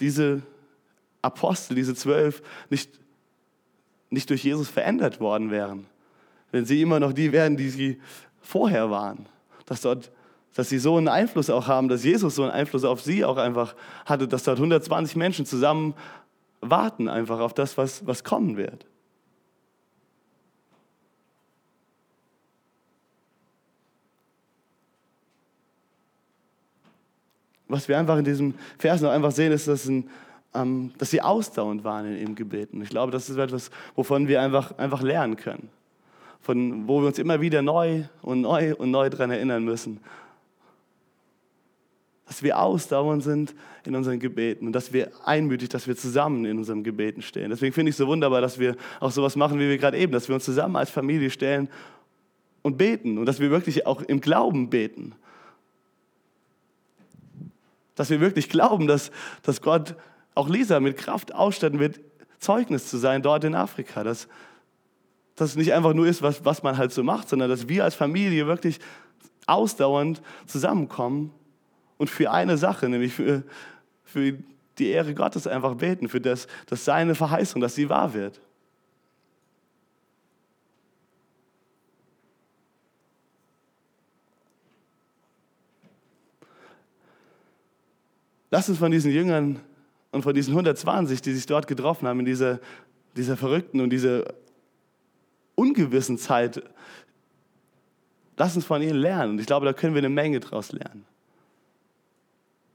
diese 0.00 0.42
Apostel, 1.22 1.76
diese 1.76 1.94
zwölf, 1.94 2.42
nicht, 2.68 2.98
nicht 4.10 4.28
durch 4.28 4.42
Jesus 4.42 4.68
verändert 4.68 5.20
worden 5.20 5.52
wären? 5.52 5.86
Wenn 6.56 6.64
sie 6.64 6.80
immer 6.80 6.98
noch 6.98 7.12
die 7.12 7.32
werden, 7.32 7.58
die 7.58 7.68
sie 7.68 8.00
vorher 8.40 8.90
waren. 8.90 9.26
Dass, 9.66 9.82
dort, 9.82 10.10
dass 10.54 10.70
sie 10.70 10.78
so 10.78 10.96
einen 10.96 11.08
Einfluss 11.08 11.50
auch 11.50 11.66
haben, 11.66 11.88
dass 11.88 12.02
Jesus 12.02 12.34
so 12.34 12.44
einen 12.44 12.52
Einfluss 12.52 12.84
auf 12.84 13.02
sie 13.02 13.26
auch 13.26 13.36
einfach 13.36 13.74
hatte, 14.06 14.26
dass 14.26 14.44
dort 14.44 14.56
120 14.56 15.16
Menschen 15.16 15.44
zusammen 15.44 15.94
warten 16.62 17.08
einfach 17.08 17.40
auf 17.40 17.52
das, 17.52 17.76
was, 17.76 18.06
was 18.06 18.24
kommen 18.24 18.56
wird. 18.56 18.86
Was 27.68 27.86
wir 27.86 27.98
einfach 27.98 28.16
in 28.16 28.24
diesem 28.24 28.54
Vers 28.78 29.02
noch 29.02 29.10
einfach 29.10 29.32
sehen, 29.32 29.52
ist, 29.52 29.68
dass, 29.68 29.84
ein, 29.86 30.08
ähm, 30.54 30.92
dass 30.96 31.10
sie 31.10 31.20
ausdauernd 31.20 31.84
waren 31.84 32.06
in 32.06 32.16
ihrem 32.18 32.34
Gebeten. 32.34 32.80
Ich 32.80 32.88
glaube, 32.88 33.12
das 33.12 33.28
ist 33.28 33.36
etwas, 33.36 33.70
wovon 33.94 34.26
wir 34.26 34.40
einfach, 34.40 34.78
einfach 34.78 35.02
lernen 35.02 35.36
können 35.36 35.68
von, 36.46 36.86
wo 36.86 37.00
wir 37.00 37.08
uns 37.08 37.18
immer 37.18 37.40
wieder 37.40 37.60
neu 37.60 38.04
und 38.22 38.42
neu 38.42 38.76
und 38.76 38.92
neu 38.92 39.10
daran 39.10 39.32
erinnern 39.32 39.64
müssen. 39.64 39.98
Dass 42.24 42.40
wir 42.40 42.60
ausdauernd 42.60 43.24
sind 43.24 43.52
in 43.84 43.96
unseren 43.96 44.20
Gebeten 44.20 44.68
und 44.68 44.72
dass 44.72 44.92
wir 44.92 45.10
einmütig, 45.24 45.70
dass 45.70 45.88
wir 45.88 45.96
zusammen 45.96 46.44
in 46.44 46.58
unseren 46.58 46.84
Gebeten 46.84 47.20
stehen. 47.20 47.50
Deswegen 47.50 47.72
finde 47.72 47.90
ich 47.90 47.94
es 47.94 47.98
so 47.98 48.06
wunderbar, 48.06 48.40
dass 48.40 48.60
wir 48.60 48.76
auch 49.00 49.10
sowas 49.10 49.34
machen, 49.34 49.58
wie 49.58 49.68
wir 49.68 49.76
gerade 49.76 49.98
eben, 49.98 50.12
dass 50.12 50.28
wir 50.28 50.36
uns 50.36 50.44
zusammen 50.44 50.76
als 50.76 50.88
Familie 50.88 51.30
stellen 51.30 51.68
und 52.62 52.78
beten 52.78 53.18
und 53.18 53.26
dass 53.26 53.40
wir 53.40 53.50
wirklich 53.50 53.84
auch 53.84 54.00
im 54.02 54.20
Glauben 54.20 54.70
beten. 54.70 55.16
Dass 57.96 58.08
wir 58.08 58.20
wirklich 58.20 58.48
glauben, 58.48 58.86
dass, 58.86 59.10
dass 59.42 59.60
Gott 59.60 59.96
auch 60.36 60.48
Lisa 60.48 60.78
mit 60.78 60.96
Kraft 60.96 61.34
ausstatten 61.34 61.80
wird, 61.80 61.98
Zeugnis 62.38 62.86
zu 62.86 62.98
sein 62.98 63.22
dort 63.22 63.42
in 63.42 63.56
Afrika. 63.56 64.04
Dass, 64.04 64.28
dass 65.36 65.50
es 65.50 65.56
nicht 65.56 65.72
einfach 65.74 65.92
nur 65.92 66.06
ist, 66.06 66.22
was, 66.22 66.44
was 66.44 66.62
man 66.62 66.78
halt 66.78 66.92
so 66.92 67.04
macht, 67.04 67.28
sondern 67.28 67.50
dass 67.50 67.68
wir 67.68 67.84
als 67.84 67.94
Familie 67.94 68.46
wirklich 68.46 68.80
ausdauernd 69.46 70.22
zusammenkommen 70.46 71.30
und 71.98 72.10
für 72.10 72.30
eine 72.30 72.56
Sache, 72.56 72.88
nämlich 72.88 73.12
für, 73.12 73.44
für 74.02 74.38
die 74.78 74.88
Ehre 74.88 75.14
Gottes 75.14 75.46
einfach 75.46 75.74
beten, 75.74 76.08
für 76.08 76.20
das, 76.20 76.48
dass 76.66 76.84
seine 76.84 77.14
Verheißung, 77.14 77.60
dass 77.60 77.74
sie 77.74 77.88
wahr 77.88 78.14
wird. 78.14 78.40
Lass 88.50 88.68
uns 88.68 88.78
von 88.78 88.90
diesen 88.90 89.10
Jüngern 89.10 89.60
und 90.12 90.22
von 90.22 90.32
diesen 90.32 90.52
120, 90.52 91.20
die 91.20 91.32
sich 91.32 91.46
dort 91.46 91.66
getroffen 91.66 92.08
haben, 92.08 92.20
in 92.20 92.26
dieser, 92.26 92.60
dieser 93.16 93.36
verrückten 93.36 93.80
und 93.80 93.90
dieser 93.90 94.24
ungewissen 95.56 96.18
Zeit, 96.18 96.62
lass 98.36 98.54
uns 98.54 98.64
von 98.64 98.80
ihnen 98.80 98.96
lernen. 98.96 99.32
Und 99.32 99.40
ich 99.40 99.46
glaube, 99.46 99.66
da 99.66 99.72
können 99.72 99.94
wir 99.94 100.00
eine 100.00 100.08
Menge 100.08 100.38
draus 100.38 100.70
lernen. 100.70 101.04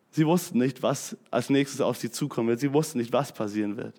Sie 0.09 0.27
wussten 0.27 0.57
nicht, 0.57 0.83
was 0.83 1.15
als 1.29 1.49
nächstes 1.49 1.79
auf 1.79 1.95
sie 1.95 2.11
zukommen 2.11 2.49
wird. 2.49 2.59
Sie 2.59 2.73
wussten 2.73 2.97
nicht, 2.97 3.13
was 3.13 3.31
passieren 3.31 3.77
wird. 3.77 3.93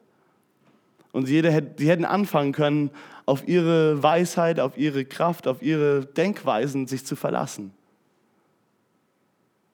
Und 1.12 1.28
die 1.28 1.42
hätten 1.42 2.04
anfangen 2.04 2.52
können, 2.52 2.90
auf 3.24 3.46
ihre 3.48 4.02
Weisheit, 4.02 4.60
auf 4.60 4.76
ihre 4.76 5.04
Kraft, 5.04 5.46
auf 5.46 5.62
ihre 5.62 6.04
Denkweisen 6.04 6.86
sich 6.86 7.06
zu 7.06 7.16
verlassen. 7.16 7.72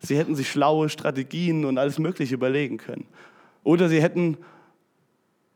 Sie 0.01 0.17
hätten 0.17 0.37
sich 0.37 0.51
schlaue 0.51 0.89
Strategien 0.89 1.65
und 1.65 1.79
alles 1.79 1.99
Mögliche 1.99 2.35
überlegen 2.35 2.77
können. 2.77 3.07
Oder 3.65 3.89
sie 3.89 4.01
hätten 4.01 4.37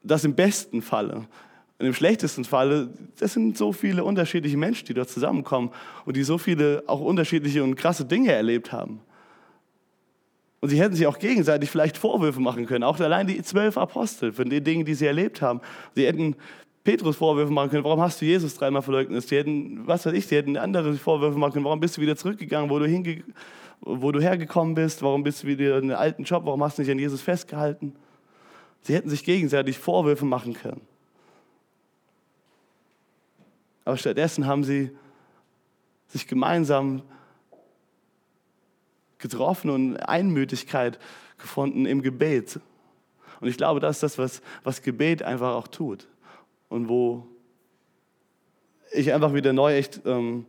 das 0.02 0.24
im 0.24 0.34
besten 0.34 0.82
Falle 0.82 1.28
und 1.82 1.88
im 1.88 1.94
schlechtesten 1.94 2.44
Falle, 2.44 2.90
das 3.18 3.32
sind 3.32 3.58
so 3.58 3.72
viele 3.72 4.04
unterschiedliche 4.04 4.56
Menschen, 4.56 4.86
die 4.86 4.94
dort 4.94 5.10
zusammenkommen 5.10 5.72
und 6.04 6.16
die 6.16 6.22
so 6.22 6.38
viele 6.38 6.84
auch 6.86 7.00
unterschiedliche 7.00 7.64
und 7.64 7.74
krasse 7.74 8.04
Dinge 8.04 8.30
erlebt 8.30 8.70
haben. 8.70 9.00
Und 10.60 10.68
sie 10.68 10.80
hätten 10.80 10.94
sich 10.94 11.08
auch 11.08 11.18
gegenseitig 11.18 11.70
vielleicht 11.70 11.98
Vorwürfe 11.98 12.38
machen 12.38 12.66
können, 12.66 12.84
auch 12.84 13.00
allein 13.00 13.26
die 13.26 13.42
zwölf 13.42 13.76
Apostel 13.76 14.32
von 14.32 14.48
den 14.48 14.62
Dingen, 14.62 14.84
die 14.84 14.94
sie 14.94 15.06
erlebt 15.06 15.42
haben. 15.42 15.60
Sie 15.96 16.06
hätten 16.06 16.36
Petrus 16.84 17.16
Vorwürfe 17.16 17.52
machen 17.52 17.70
können, 17.70 17.82
warum 17.82 18.00
hast 18.00 18.20
du 18.20 18.26
Jesus 18.26 18.54
dreimal 18.54 18.82
verleugnet? 18.82 19.26
Sie 19.26 19.36
hätten, 19.36 19.84
was 19.84 20.06
weiß 20.06 20.12
ich, 20.12 20.28
sie 20.28 20.36
hätten 20.36 20.56
andere 20.56 20.94
Vorwürfe 20.94 21.36
machen 21.36 21.54
können, 21.54 21.64
warum 21.64 21.80
bist 21.80 21.96
du 21.96 22.00
wieder 22.00 22.14
zurückgegangen, 22.14 22.70
wo 22.70 22.78
du, 22.78 22.86
hinge 22.86 23.24
wo 23.80 24.12
du 24.12 24.20
hergekommen 24.20 24.76
bist, 24.76 25.02
warum 25.02 25.24
bist 25.24 25.42
du 25.42 25.48
wieder 25.48 25.78
in 25.78 25.88
den 25.88 25.96
alten 25.96 26.22
Job, 26.22 26.44
warum 26.44 26.62
hast 26.62 26.78
du 26.78 26.82
nicht 26.82 26.92
an 26.92 27.00
Jesus 27.00 27.22
festgehalten? 27.22 27.96
Sie 28.82 28.94
hätten 28.94 29.10
sich 29.10 29.24
gegenseitig 29.24 29.78
Vorwürfe 29.78 30.24
machen 30.24 30.52
können. 30.52 30.91
Aber 33.84 33.96
stattdessen 33.96 34.46
haben 34.46 34.64
sie 34.64 34.90
sich 36.08 36.26
gemeinsam 36.26 37.02
getroffen 39.18 39.70
und 39.70 39.96
Einmütigkeit 39.96 40.98
gefunden 41.38 41.86
im 41.86 42.02
Gebet. 42.02 42.60
Und 43.40 43.48
ich 43.48 43.56
glaube, 43.56 43.80
das 43.80 43.96
ist 43.96 44.02
das, 44.02 44.18
was, 44.18 44.42
was 44.62 44.82
Gebet 44.82 45.22
einfach 45.22 45.54
auch 45.54 45.68
tut. 45.68 46.06
Und 46.68 46.88
wo 46.88 47.26
ich 48.92 49.12
einfach 49.12 49.34
wieder 49.34 49.52
neu 49.52 49.74
echt 49.74 50.00
ähm, 50.04 50.46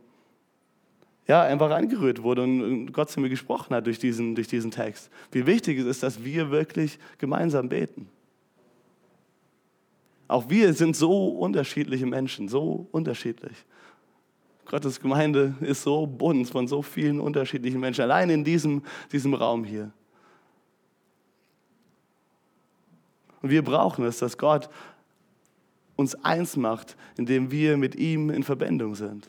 ja, 1.26 1.42
einfach 1.42 1.70
angerührt 1.70 2.22
wurde 2.22 2.42
und 2.42 2.92
Gott 2.92 3.10
zu 3.10 3.20
mir 3.20 3.30
gesprochen 3.30 3.74
hat 3.74 3.86
durch 3.86 3.98
diesen, 3.98 4.34
durch 4.34 4.48
diesen 4.48 4.70
Text. 4.70 5.10
Wie 5.32 5.46
wichtig 5.46 5.78
es 5.78 5.86
ist, 5.86 6.02
dass 6.02 6.22
wir 6.22 6.50
wirklich 6.50 6.98
gemeinsam 7.18 7.68
beten. 7.68 8.08
Auch 10.26 10.48
wir 10.48 10.72
sind 10.72 10.96
so 10.96 11.28
unterschiedliche 11.28 12.06
Menschen, 12.06 12.48
so 12.48 12.88
unterschiedlich. 12.92 13.64
Gottes 14.66 15.00
Gemeinde 15.00 15.54
ist 15.60 15.82
so 15.82 16.06
bunt 16.06 16.48
von 16.48 16.66
so 16.66 16.80
vielen 16.82 17.20
unterschiedlichen 17.20 17.80
Menschen, 17.80 18.02
allein 18.02 18.30
in 18.30 18.44
diesem, 18.44 18.82
diesem 19.12 19.34
Raum 19.34 19.64
hier. 19.64 19.92
Und 23.42 23.50
wir 23.50 23.62
brauchen 23.62 24.06
es, 24.06 24.18
dass 24.18 24.38
Gott 24.38 24.70
uns 25.96 26.14
eins 26.24 26.56
macht, 26.56 26.96
indem 27.18 27.50
wir 27.50 27.76
mit 27.76 27.94
ihm 27.94 28.30
in 28.30 28.42
Verbindung 28.42 28.94
sind. 28.94 29.28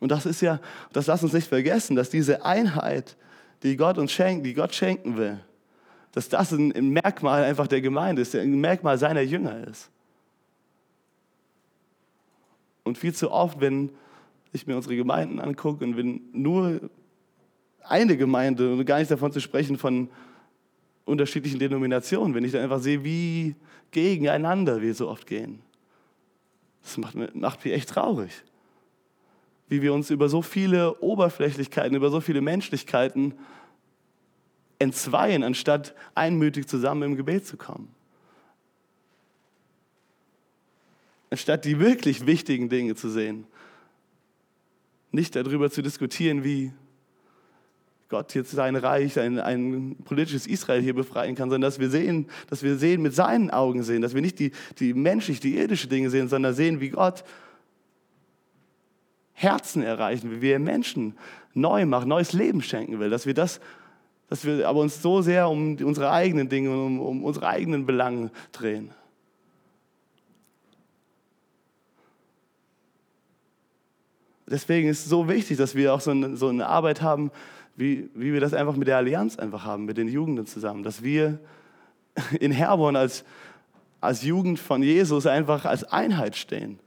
Und 0.00 0.10
das 0.10 0.26
ist 0.26 0.42
ja, 0.42 0.60
das 0.92 1.06
lass 1.06 1.22
uns 1.22 1.32
nicht 1.32 1.46
vergessen, 1.46 1.96
dass 1.96 2.10
diese 2.10 2.44
Einheit, 2.44 3.16
die 3.62 3.76
Gott 3.76 3.98
uns 3.98 4.12
schenkt, 4.12 4.44
die 4.44 4.52
Gott 4.52 4.74
schenken 4.74 5.16
will, 5.16 5.40
dass 6.12 6.28
das 6.28 6.52
ein 6.52 6.90
Merkmal 6.90 7.44
einfach 7.44 7.66
der 7.66 7.80
Gemeinde 7.80 8.22
ist, 8.22 8.34
ein 8.34 8.60
Merkmal 8.60 8.98
seiner 8.98 9.22
Jünger 9.22 9.66
ist. 9.66 9.90
Und 12.84 12.98
viel 12.98 13.14
zu 13.14 13.30
oft, 13.30 13.60
wenn 13.60 13.90
ich 14.52 14.66
mir 14.66 14.76
unsere 14.76 14.96
Gemeinden 14.96 15.40
angucke 15.40 15.84
und 15.84 15.96
wenn 15.96 16.20
nur 16.32 16.90
eine 17.82 18.16
Gemeinde 18.16 18.72
und 18.72 18.84
gar 18.84 18.98
nicht 18.98 19.10
davon 19.10 19.32
zu 19.32 19.40
sprechen 19.40 19.78
von 19.78 20.08
unterschiedlichen 21.04 21.58
Denominationen, 21.58 22.34
wenn 22.34 22.44
ich 22.44 22.52
dann 22.52 22.62
einfach 22.62 22.80
sehe, 22.80 23.02
wie 23.02 23.56
gegeneinander 23.90 24.80
wir 24.82 24.94
so 24.94 25.08
oft 25.08 25.26
gehen. 25.26 25.60
Das 26.82 26.98
macht, 26.98 27.34
macht 27.34 27.64
mich 27.64 27.74
echt 27.74 27.88
traurig. 27.88 28.32
Wie 29.68 29.82
wir 29.82 29.94
uns 29.94 30.10
über 30.10 30.28
so 30.28 30.42
viele 30.42 31.00
Oberflächlichkeiten, 31.00 31.96
über 31.96 32.10
so 32.10 32.20
viele 32.20 32.40
Menschlichkeiten 32.40 33.34
entzweien, 34.82 35.42
anstatt 35.42 35.94
einmütig 36.14 36.68
zusammen 36.68 37.02
im 37.02 37.16
Gebet 37.16 37.46
zu 37.46 37.56
kommen. 37.56 37.88
Anstatt 41.30 41.64
die 41.64 41.78
wirklich 41.78 42.26
wichtigen 42.26 42.68
Dinge 42.68 42.94
zu 42.94 43.08
sehen. 43.08 43.46
Nicht 45.12 45.34
darüber 45.34 45.70
zu 45.70 45.82
diskutieren, 45.82 46.44
wie 46.44 46.72
Gott 48.08 48.34
jetzt 48.34 48.50
sein 48.50 48.76
Reich, 48.76 49.18
ein, 49.18 49.38
ein 49.38 49.96
politisches 50.04 50.46
Israel 50.46 50.82
hier 50.82 50.94
befreien 50.94 51.34
kann, 51.34 51.48
sondern 51.48 51.70
dass 51.70 51.78
wir 51.78 51.88
sehen, 51.88 52.28
dass 52.50 52.62
wir 52.62 52.76
sehen, 52.76 53.00
mit 53.00 53.14
seinen 53.14 53.50
Augen 53.50 53.82
sehen, 53.82 54.02
dass 54.02 54.14
wir 54.14 54.20
nicht 54.20 54.38
die, 54.38 54.52
die 54.78 54.92
menschlich, 54.92 55.40
die 55.40 55.56
irdische 55.56 55.88
Dinge 55.88 56.10
sehen, 56.10 56.28
sondern 56.28 56.54
sehen, 56.54 56.80
wie 56.80 56.90
Gott 56.90 57.24
Herzen 59.32 59.82
erreichen, 59.82 60.42
wie 60.42 60.50
er 60.50 60.58
Menschen 60.58 61.16
neu 61.54 61.86
macht, 61.86 62.06
neues 62.06 62.34
Leben 62.34 62.60
schenken 62.62 63.00
will, 63.00 63.08
dass 63.08 63.24
wir 63.24 63.32
das, 63.32 63.60
dass 64.32 64.46
wir 64.46 64.66
aber 64.66 64.80
uns 64.80 65.02
so 65.02 65.20
sehr 65.20 65.46
um 65.50 65.76
unsere 65.84 66.10
eigenen 66.10 66.48
Dinge, 66.48 66.70
um, 66.70 67.00
um 67.02 67.22
unsere 67.22 67.46
eigenen 67.48 67.84
Belange 67.84 68.30
drehen. 68.50 68.90
Deswegen 74.46 74.88
ist 74.88 75.00
es 75.00 75.10
so 75.10 75.28
wichtig, 75.28 75.58
dass 75.58 75.74
wir 75.74 75.92
auch 75.92 76.00
so 76.00 76.12
eine, 76.12 76.34
so 76.38 76.48
eine 76.48 76.66
Arbeit 76.66 77.02
haben, 77.02 77.30
wie, 77.76 78.08
wie 78.14 78.32
wir 78.32 78.40
das 78.40 78.54
einfach 78.54 78.74
mit 78.74 78.88
der 78.88 78.96
Allianz 78.96 79.38
einfach 79.38 79.66
haben, 79.66 79.84
mit 79.84 79.98
den 79.98 80.08
Jugenden 80.08 80.46
zusammen. 80.46 80.82
Dass 80.82 81.02
wir 81.02 81.38
in 82.40 82.52
Herborn 82.52 82.96
als, 82.96 83.24
als 84.00 84.22
Jugend 84.22 84.58
von 84.58 84.82
Jesus 84.82 85.26
einfach 85.26 85.66
als 85.66 85.84
Einheit 85.84 86.36
stehen. 86.36 86.78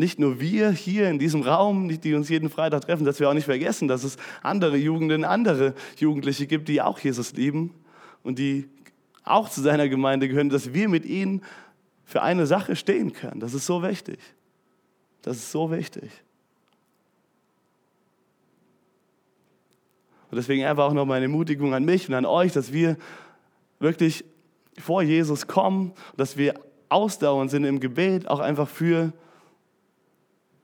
Nicht 0.00 0.18
nur 0.18 0.40
wir 0.40 0.70
hier 0.70 1.10
in 1.10 1.18
diesem 1.18 1.42
Raum, 1.42 1.90
die 1.90 2.14
uns 2.14 2.30
jeden 2.30 2.48
Freitag 2.48 2.86
treffen, 2.86 3.04
dass 3.04 3.20
wir 3.20 3.28
auch 3.28 3.34
nicht 3.34 3.44
vergessen, 3.44 3.86
dass 3.86 4.02
es 4.02 4.16
andere 4.42 4.78
Jugenden, 4.78 5.24
andere 5.24 5.74
Jugendliche 5.98 6.46
gibt, 6.46 6.68
die 6.68 6.80
auch 6.80 6.98
Jesus 6.98 7.34
lieben 7.34 7.74
und 8.22 8.38
die 8.38 8.66
auch 9.24 9.50
zu 9.50 9.60
seiner 9.60 9.90
Gemeinde 9.90 10.26
gehören, 10.26 10.48
dass 10.48 10.72
wir 10.72 10.88
mit 10.88 11.04
ihnen 11.04 11.42
für 12.06 12.22
eine 12.22 12.46
Sache 12.46 12.76
stehen 12.76 13.12
können. 13.12 13.40
Das 13.40 13.52
ist 13.52 13.66
so 13.66 13.82
wichtig. 13.82 14.18
Das 15.20 15.36
ist 15.36 15.52
so 15.52 15.70
wichtig. 15.70 16.10
Und 20.30 20.38
deswegen 20.38 20.64
einfach 20.64 20.84
auch 20.84 20.94
noch 20.94 21.04
meine 21.04 21.26
Ermutigung 21.26 21.74
an 21.74 21.84
mich 21.84 22.08
und 22.08 22.14
an 22.14 22.24
euch, 22.24 22.52
dass 22.52 22.72
wir 22.72 22.96
wirklich 23.80 24.24
vor 24.78 25.02
Jesus 25.02 25.46
kommen, 25.46 25.92
dass 26.16 26.38
wir 26.38 26.54
ausdauernd 26.88 27.50
sind 27.50 27.64
im 27.64 27.80
Gebet, 27.80 28.28
auch 28.28 28.40
einfach 28.40 28.66
für, 28.66 29.12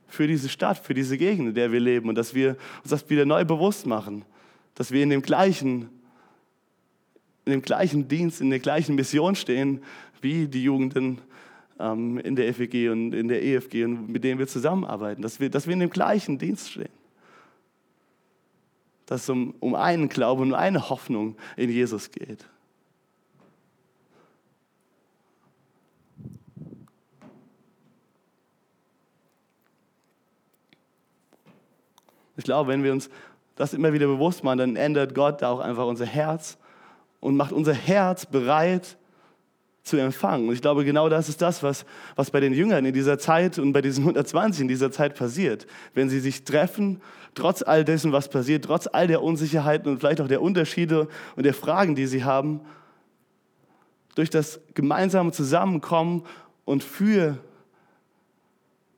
für 0.09 0.27
diese 0.27 0.49
Stadt, 0.49 0.79
für 0.79 0.95
diese 0.95 1.19
Gegend, 1.19 1.49
in 1.49 1.55
der 1.55 1.73
wir 1.73 1.81
leben 1.81 2.09
und 2.09 2.17
dass 2.17 2.35
wir 2.35 2.57
uns 2.83 2.91
das 2.91 3.09
wieder 3.11 3.25
neu 3.25 3.45
bewusst 3.45 3.87
machen, 3.87 4.25
dass 4.75 4.91
wir 4.91 5.03
in 5.03 5.11
dem 5.11 5.23
gleichen, 5.23 5.89
in 7.45 7.53
dem 7.53 7.63
gleichen 7.63 8.09
Dienst, 8.09 8.41
in 8.41 8.51
der 8.51 8.61
gleichen 8.61 8.95
Mission 8.95 9.35
stehen, 9.35 9.83
wie 10.21 10.47
die 10.47 10.63
Jugenden 10.63 11.21
ähm, 11.79 12.19
in 12.19 12.37
der 12.37 12.53
FEG 12.55 12.91
und 12.91 13.13
in 13.13 13.29
der 13.29 13.43
EFG 13.43 13.85
und 13.85 14.09
mit 14.09 14.25
denen 14.25 14.39
wir 14.39 14.47
zusammenarbeiten, 14.47 15.23
dass 15.23 15.41
wir, 15.41 15.51
dass 15.51 15.67
wir 15.67 15.75
in 15.75 15.81
dem 15.81 15.91
gleichen 15.91 16.39
Dienst 16.39 16.71
stehen 16.71 16.89
dass 19.07 19.23
es 19.23 19.29
um, 19.31 19.55
um 19.61 19.75
einen 19.75 20.09
Glauben, 20.09 20.43
um 20.43 20.55
eine 20.55 20.91
Hoffnung 20.91 21.37
in 21.57 21.71
Jesus 21.71 22.11
geht. 22.11 22.45
Ich 32.37 32.45
glaube, 32.45 32.71
wenn 32.71 32.83
wir 32.83 32.93
uns 32.93 33.09
das 33.55 33.75
immer 33.75 33.93
wieder 33.93 34.07
bewusst 34.07 34.45
machen, 34.45 34.59
dann 34.59 34.77
ändert 34.77 35.15
Gott 35.15 35.43
da 35.43 35.51
auch 35.51 35.61
einfach 35.61 35.87
unser 35.87 36.07
Herz 36.07 36.59
und 37.21 37.37
macht 37.37 37.53
unser 37.53 37.75
Herz 37.75 38.27
bereit, 38.27 38.97
zu 39.87 39.97
empfangen. 39.97 40.49
Und 40.49 40.55
ich 40.55 40.61
glaube, 40.61 40.85
genau 40.85 41.09
das 41.09 41.29
ist 41.29 41.41
das, 41.41 41.63
was, 41.63 41.87
was 42.17 42.31
bei 42.31 42.41
den 42.41 42.53
Jüngern 42.53 42.85
in 42.85 42.93
dieser 42.93 43.19
Zeit 43.19 43.59
und 43.59 43.73
bei 43.73 43.81
diesen 43.81 44.03
120 44.03 44.63
in 44.63 44.69
dieser 44.69 44.91
Zeit 44.91 45.15
passiert. 45.15 45.67
Wenn 45.95 46.11
sie 46.11 46.19
sich 46.19 46.43
treffen, 46.43 47.01
trotz 47.35 47.63
all 47.63 47.85
dessen, 47.85 48.11
was 48.11 48.29
passiert, 48.29 48.65
trotz 48.65 48.89
all 48.89 49.07
der 49.07 49.23
Unsicherheiten 49.23 49.91
und 49.91 50.01
vielleicht 50.01 50.21
auch 50.21 50.29
der 50.29 50.43
Unterschiede 50.43 51.07
und 51.37 51.47
der 51.47 51.55
Fragen, 51.55 51.95
die 51.95 52.07
sie 52.07 52.25
haben, 52.25 52.63
durch 54.17 54.29
das 54.29 54.61
gemeinsame 54.75 55.31
Zusammenkommen 55.31 56.25
und 56.65 56.83
für, 56.83 57.39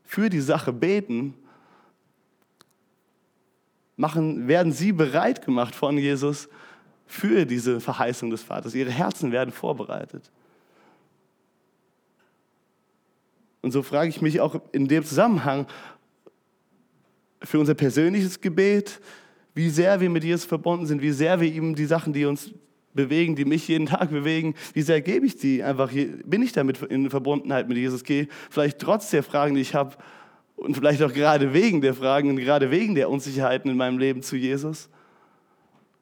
für 0.05 0.31
die 0.31 0.40
Sache 0.40 0.72
beten, 0.72 1.35
machen, 3.98 4.48
werden 4.48 4.72
sie 4.72 4.92
bereit 4.92 5.44
gemacht 5.44 5.74
von 5.74 5.98
Jesus 5.98 6.48
für 7.06 7.44
diese 7.44 7.80
Verheißung 7.80 8.30
des 8.30 8.42
Vaters. 8.42 8.74
Ihre 8.74 8.90
Herzen 8.90 9.32
werden 9.32 9.52
vorbereitet. 9.52 10.30
Und 13.61 13.72
so 13.72 13.82
frage 13.82 14.08
ich 14.08 14.22
mich 14.22 14.40
auch 14.40 14.61
in 14.72 14.87
dem 14.87 15.04
Zusammenhang 15.04 15.66
für 17.42 17.58
unser 17.58 17.74
persönliches 17.74 18.40
Gebet, 18.40 19.00
wie 19.54 19.68
sehr 19.68 20.00
wir 20.00 20.08
mit 20.08 20.22
Jesus 20.22 20.44
verbunden 20.44 20.87
sind, 20.87 21.02
wie 21.02 21.11
sehr 21.11 21.40
wir 21.40 21.52
ihm 21.52 21.74
die 21.74 21.87
Sachen, 21.87 22.12
die 22.12 22.24
uns 22.24 22.52
bewegen, 22.94 23.34
die 23.34 23.44
mich 23.44 23.66
jeden 23.66 23.87
Tag 23.87 24.11
bewegen, 24.11 24.54
wie 24.74 24.82
sehr 24.82 25.00
gebe 25.00 25.26
ich 25.26 25.37
die 25.37 25.62
einfach, 25.62 25.90
bin 25.92 26.42
ich 26.42 26.52
damit 26.52 26.80
in 26.82 27.11
Verbundenheit 27.11 27.68
mit 27.68 27.76
Jesus, 27.76 28.04
gehe 28.04 28.28
vielleicht 28.50 28.78
trotz 28.78 29.11
der 29.11 29.22
Fragen, 29.22 29.54
die 29.54 29.61
ich 29.61 29.74
habe 29.74 29.96
und 30.58 30.74
vielleicht 30.74 31.02
auch 31.02 31.12
gerade 31.12 31.52
wegen 31.52 31.80
der 31.80 31.94
Fragen 31.94 32.30
und 32.30 32.36
gerade 32.36 32.70
wegen 32.70 32.94
der 32.94 33.08
Unsicherheiten 33.08 33.70
in 33.70 33.76
meinem 33.76 33.98
Leben 33.98 34.22
zu 34.22 34.36
Jesus, 34.36 34.88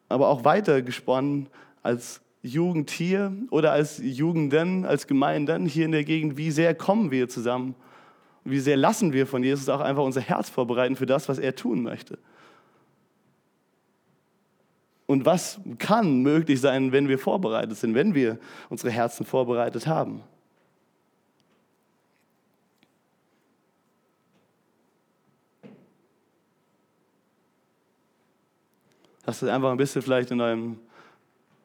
aber 0.09 0.27
auch 0.29 0.43
weiter 0.43 0.81
gesponnen 0.81 1.47
als 1.83 2.21
Jugend 2.41 2.89
hier 2.89 3.31
oder 3.51 3.71
als 3.71 3.99
Jugenden, 4.03 4.85
als 4.85 5.05
Gemeinden 5.05 5.65
hier 5.65 5.85
in 5.85 5.91
der 5.91 6.03
Gegend, 6.03 6.37
wie 6.37 6.51
sehr 6.51 6.73
kommen 6.73 7.11
wir 7.11 7.29
zusammen? 7.29 7.75
Wie 8.43 8.59
sehr 8.59 8.77
lassen 8.77 9.13
wir 9.13 9.27
von 9.27 9.43
Jesus 9.43 9.69
auch 9.69 9.81
einfach 9.81 10.03
unser 10.03 10.21
Herz 10.21 10.49
vorbereiten 10.49 10.95
für 10.95 11.05
das, 11.05 11.27
was 11.29 11.37
er 11.37 11.55
tun 11.55 11.83
möchte? 11.83 12.17
Und 15.05 15.25
was 15.25 15.59
kann 15.77 16.21
möglich 16.21 16.59
sein, 16.59 16.91
wenn 16.91 17.07
wir 17.07 17.19
vorbereitet 17.19 17.77
sind, 17.77 17.93
wenn 17.93 18.15
wir 18.15 18.39
unsere 18.69 18.91
Herzen 18.91 19.25
vorbereitet 19.25 19.87
haben? 19.87 20.21
Lasst 29.27 29.43
es 29.43 29.49
einfach 29.49 29.71
ein 29.71 29.77
bisschen 29.77 30.01
vielleicht 30.01 30.31
in 30.31 30.39
eurem 30.39 30.77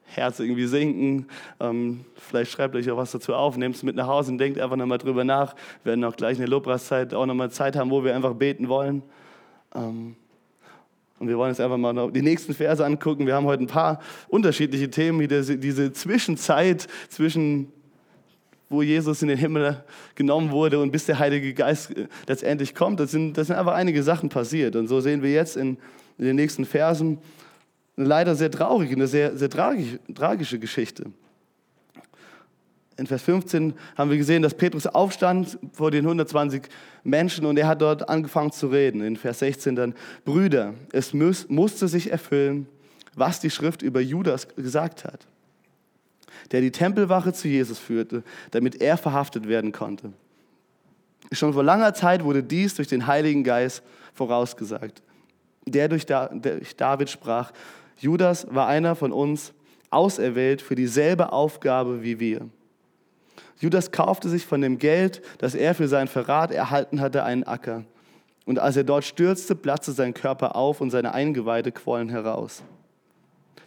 Herz 0.05 0.41
irgendwie 0.41 0.67
sinken. 0.67 1.27
Ähm, 1.61 2.05
vielleicht 2.17 2.51
schreibt 2.51 2.75
euch 2.75 2.91
auch 2.91 2.97
was 2.97 3.13
dazu 3.13 3.35
auf, 3.35 3.57
nehmt 3.57 3.77
es 3.77 3.85
mit 3.85 3.95
nach 3.95 4.09
Hause 4.09 4.33
und 4.33 4.39
denkt 4.39 4.59
einfach 4.59 4.75
nochmal 4.75 4.99
drüber 4.99 5.23
nach. 5.23 5.55
Wir 5.85 5.91
werden 5.91 6.05
auch 6.05 6.17
gleich 6.17 6.33
in 6.33 6.41
der 6.41 6.49
Lobpreiszeit 6.49 7.15
auch 7.15 7.25
nochmal 7.25 7.53
Zeit 7.53 7.77
haben, 7.77 7.91
wo 7.91 8.03
wir 8.03 8.17
einfach 8.17 8.35
beten 8.35 8.69
wollen. 8.69 9.05
Ähm, 9.77 10.17
und 11.21 11.29
wir 11.29 11.39
wollen 11.39 11.51
jetzt 11.51 11.61
einfach 11.61 11.77
mal 11.77 12.11
die 12.11 12.21
nächsten 12.21 12.53
Verse 12.53 12.85
angucken. 12.85 13.27
Wir 13.27 13.37
haben 13.37 13.47
heute 13.47 13.63
ein 13.63 13.69
paar 13.69 14.01
unterschiedliche 14.27 14.91
Themen, 14.91 15.21
wie 15.21 15.29
diese, 15.29 15.57
diese 15.57 15.93
Zwischenzeit 15.93 16.89
zwischen 17.09 17.73
wo 18.69 18.83
Jesus 18.83 19.23
in 19.23 19.29
den 19.29 19.39
Himmel 19.39 19.85
genommen 20.17 20.51
wurde 20.51 20.81
und 20.81 20.91
bis 20.91 21.07
der 21.07 21.21
Heilige 21.21 21.55
Geist 21.55 21.97
äh, 21.97 22.09
letztendlich 22.27 22.75
kommt. 22.75 22.99
Das 22.99 23.13
sind, 23.13 23.39
das 23.39 23.47
sind 23.47 23.57
einfach 23.57 23.75
einige 23.75 24.03
Sachen 24.03 24.31
passiert. 24.31 24.75
Und 24.75 24.89
so 24.89 25.01
sehen 25.01 25.23
wir 25.23 25.31
jetzt 25.31 25.57
in, 25.57 25.77
in 26.19 26.25
den 26.25 26.37
nächsten 26.37 26.65
Versen, 26.65 27.19
eine 28.03 28.09
leider 28.09 28.35
sehr 28.35 28.51
traurige, 28.51 28.95
eine 28.95 29.07
sehr, 29.07 29.37
sehr 29.37 29.49
tragische, 29.49 30.59
Geschichte. 30.59 31.07
In 32.97 33.07
Vers 33.07 33.23
15 33.23 33.75
haben 33.97 34.11
wir 34.11 34.19
gesehen, 34.19 34.43
dass 34.43 34.55
Petrus 34.55 34.87
aufstand 34.87 35.59
vor 35.73 35.91
den 35.91 36.05
120 36.05 36.63
Menschen 37.05 37.47
und 37.47 37.57
er 37.57 37.67
hat 37.67 37.81
dort 37.81 38.09
angefangen 38.09 38.53
zu 38.53 38.69
reden. 38.69 39.03
In 39.03 39.17
Vers 39.17 39.39
16 39.39 39.77
dann, 39.77 39.95
Brüder, 40.25 40.75
es 40.93 41.15
muss, 41.15 41.49
musste 41.49 41.89
sich 41.89 42.11
erfüllen, 42.11 42.67
was 43.15 43.41
die 43.41 43.51
Schrift 43.51 43.83
über 43.83 44.01
Judas 44.01 44.49
gesagt 44.57 45.05
hat, 45.05 45.27
der 46.51 46.61
die 46.61 46.71
Tempelwache 46.71 47.33
zu 47.33 47.49
Jesus 47.49 47.79
führte, 47.79 48.23
damit 48.51 48.81
er 48.81 48.97
verhaftet 48.99 49.49
werden 49.49 49.73
konnte. 49.73 50.13
Schon 51.31 51.55
vor 51.55 51.65
langer 51.65 51.95
Zeit 51.95 52.25
wurde 52.25 52.43
dies 52.43 52.75
durch 52.75 52.89
den 52.89 53.07
Heiligen 53.07 53.43
Geist 53.43 53.83
vorausgesagt, 54.13 55.03
der 55.67 55.89
durch 55.89 56.05
David 56.07 57.09
sprach, 57.09 57.53
Judas 58.03 58.49
war 58.51 58.67
einer 58.67 58.97
von 58.97 59.13
uns, 59.13 59.53
auserwählt 59.91 60.61
für 60.61 60.75
dieselbe 60.75 61.33
Aufgabe 61.33 62.03
wie 62.03 62.19
wir. 62.19 62.49
Judas 63.61 63.93
kaufte 63.93 64.29
sich 64.29 64.45
von 64.45 64.61
dem 64.61 64.79
Geld, 64.79 65.23
das 65.39 65.55
er 65.55 65.73
für 65.77 65.87
seinen 65.87 66.09
Verrat 66.09 66.51
erhalten 66.51 67.01
hatte, 67.01 67.23
einen 67.23 67.45
Acker. 67.45 67.85
Und 68.45 68.59
als 68.59 68.77
er 68.77 68.83
dort 68.83 69.05
stürzte, 69.05 69.55
platzte 69.55 69.93
sein 69.93 70.15
Körper 70.15 70.57
auf 70.57 70.81
und 70.81 70.91
seine 70.91 71.15
Eingeweide 71.15 71.71
quollen 71.71 72.09
heraus. 72.09 72.65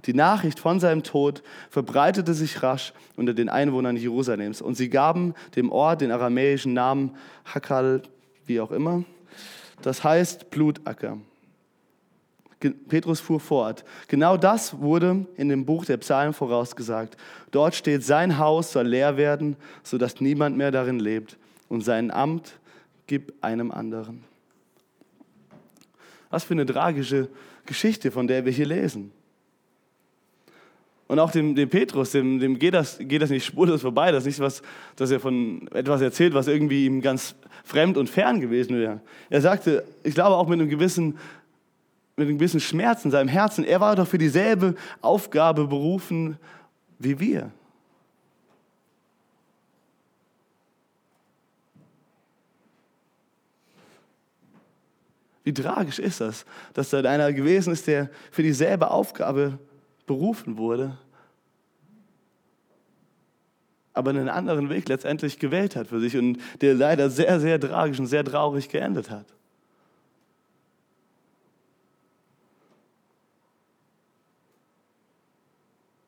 Die 0.04 0.14
Nachricht 0.14 0.60
von 0.60 0.82
seinem 0.82 1.04
Tod 1.04 1.42
verbreitete 1.70 2.34
sich 2.34 2.62
rasch 2.62 2.92
unter 3.16 3.34
den 3.34 3.48
Einwohnern 3.48 3.96
Jerusalems 3.96 4.62
und 4.62 4.76
sie 4.76 4.90
gaben 4.90 5.34
dem 5.56 5.72
Ort 5.72 6.02
den 6.02 6.12
aramäischen 6.12 6.74
Namen 6.74 7.16
Hakal, 7.46 8.02
wie 8.46 8.60
auch 8.60 8.72
immer. 8.72 9.06
Das 9.82 10.04
heißt 10.04 10.50
Blutacker. 10.50 11.20
Petrus 12.72 13.20
fuhr 13.20 13.40
fort. 13.40 13.86
Genau 14.08 14.38
das 14.38 14.80
wurde 14.80 15.26
in 15.38 15.50
dem 15.50 15.66
Buch 15.66 15.86
der 15.86 15.98
Psalmen 15.98 16.34
vorausgesagt. 16.34 17.18
Dort 17.52 17.76
steht, 17.76 18.04
sein 18.04 18.38
Haus 18.38 18.72
soll 18.72 18.88
leer 18.88 19.18
werden, 19.18 19.56
sodass 19.84 20.22
niemand 20.22 20.58
mehr 20.58 20.72
darin 20.72 21.00
lebt 21.00 21.38
und 21.70 21.82
sein 21.82 22.12
Amt 22.12 22.60
gibt 23.08 23.44
einem 23.44 23.72
anderen. 23.72 24.24
Was 26.30 26.44
für 26.44 26.54
eine 26.54 26.66
tragische 26.66 27.30
Geschichte, 27.66 28.12
von 28.12 28.28
der 28.28 28.46
wir 28.46 28.52
hier 28.52 28.66
lesen. 28.66 29.12
Und 31.08 31.20
auch 31.20 31.32
dem, 31.32 31.54
dem 31.54 31.70
Petrus, 31.70 32.12
dem, 32.12 32.40
dem 32.40 32.58
geht, 32.58 32.74
das, 32.74 32.98
geht 33.00 33.22
das 33.22 33.30
nicht 33.30 33.46
spurlos 33.46 33.82
vorbei. 33.82 34.12
Das 34.12 34.24
ist 34.24 34.26
nicht 34.26 34.40
was, 34.40 34.64
dass 34.96 35.12
er 35.12 35.20
von 35.20 35.68
etwas 35.72 36.02
erzählt, 36.02 36.34
was 36.34 36.48
irgendwie 36.48 36.86
ihm 36.86 37.02
ganz 37.02 37.36
fremd 37.64 37.98
und 37.98 38.10
fern 38.10 38.42
gewesen 38.42 38.76
wäre. 38.78 39.02
Er 39.30 39.42
sagte, 39.42 39.84
ich 40.04 40.16
glaube 40.16 40.36
auch 40.36 40.48
mit 40.48 40.60
einem 40.60 40.70
gewissen, 40.70 41.18
mit 42.16 42.28
einem 42.28 42.38
gewissen 42.38 42.60
Schmerz 42.60 43.04
in 43.04 43.12
seinem 43.12 43.28
Herzen, 43.28 43.66
er 43.66 43.82
war 43.82 43.96
doch 43.96 44.08
für 44.08 44.18
dieselbe 44.18 44.76
Aufgabe 45.02 45.68
berufen 45.68 46.38
wie 46.98 47.20
wir. 47.20 47.52
Wie 55.44 55.54
tragisch 55.54 56.00
ist 56.00 56.22
das, 56.22 56.46
dass 56.74 56.90
da 56.90 57.00
einer 57.02 57.32
gewesen 57.32 57.72
ist, 57.72 57.86
der 57.86 58.10
für 58.32 58.42
dieselbe 58.42 58.90
Aufgabe 58.90 59.60
berufen 60.08 60.58
wurde, 60.58 60.98
aber 63.94 64.10
einen 64.10 64.28
anderen 64.28 64.70
Weg 64.70 64.90
letztendlich 64.90 65.38
gewählt 65.38 65.76
hat 65.76 65.88
für 65.88 66.00
sich 66.00 66.18
und 66.18 66.40
der 66.62 66.74
leider 66.74 67.10
sehr, 67.10 67.40
sehr 67.40 67.60
tragisch 67.60 68.00
und 68.00 68.08
sehr 68.08 68.26
traurig 68.26 68.70
geendet 68.70 69.10
hat. 69.12 69.26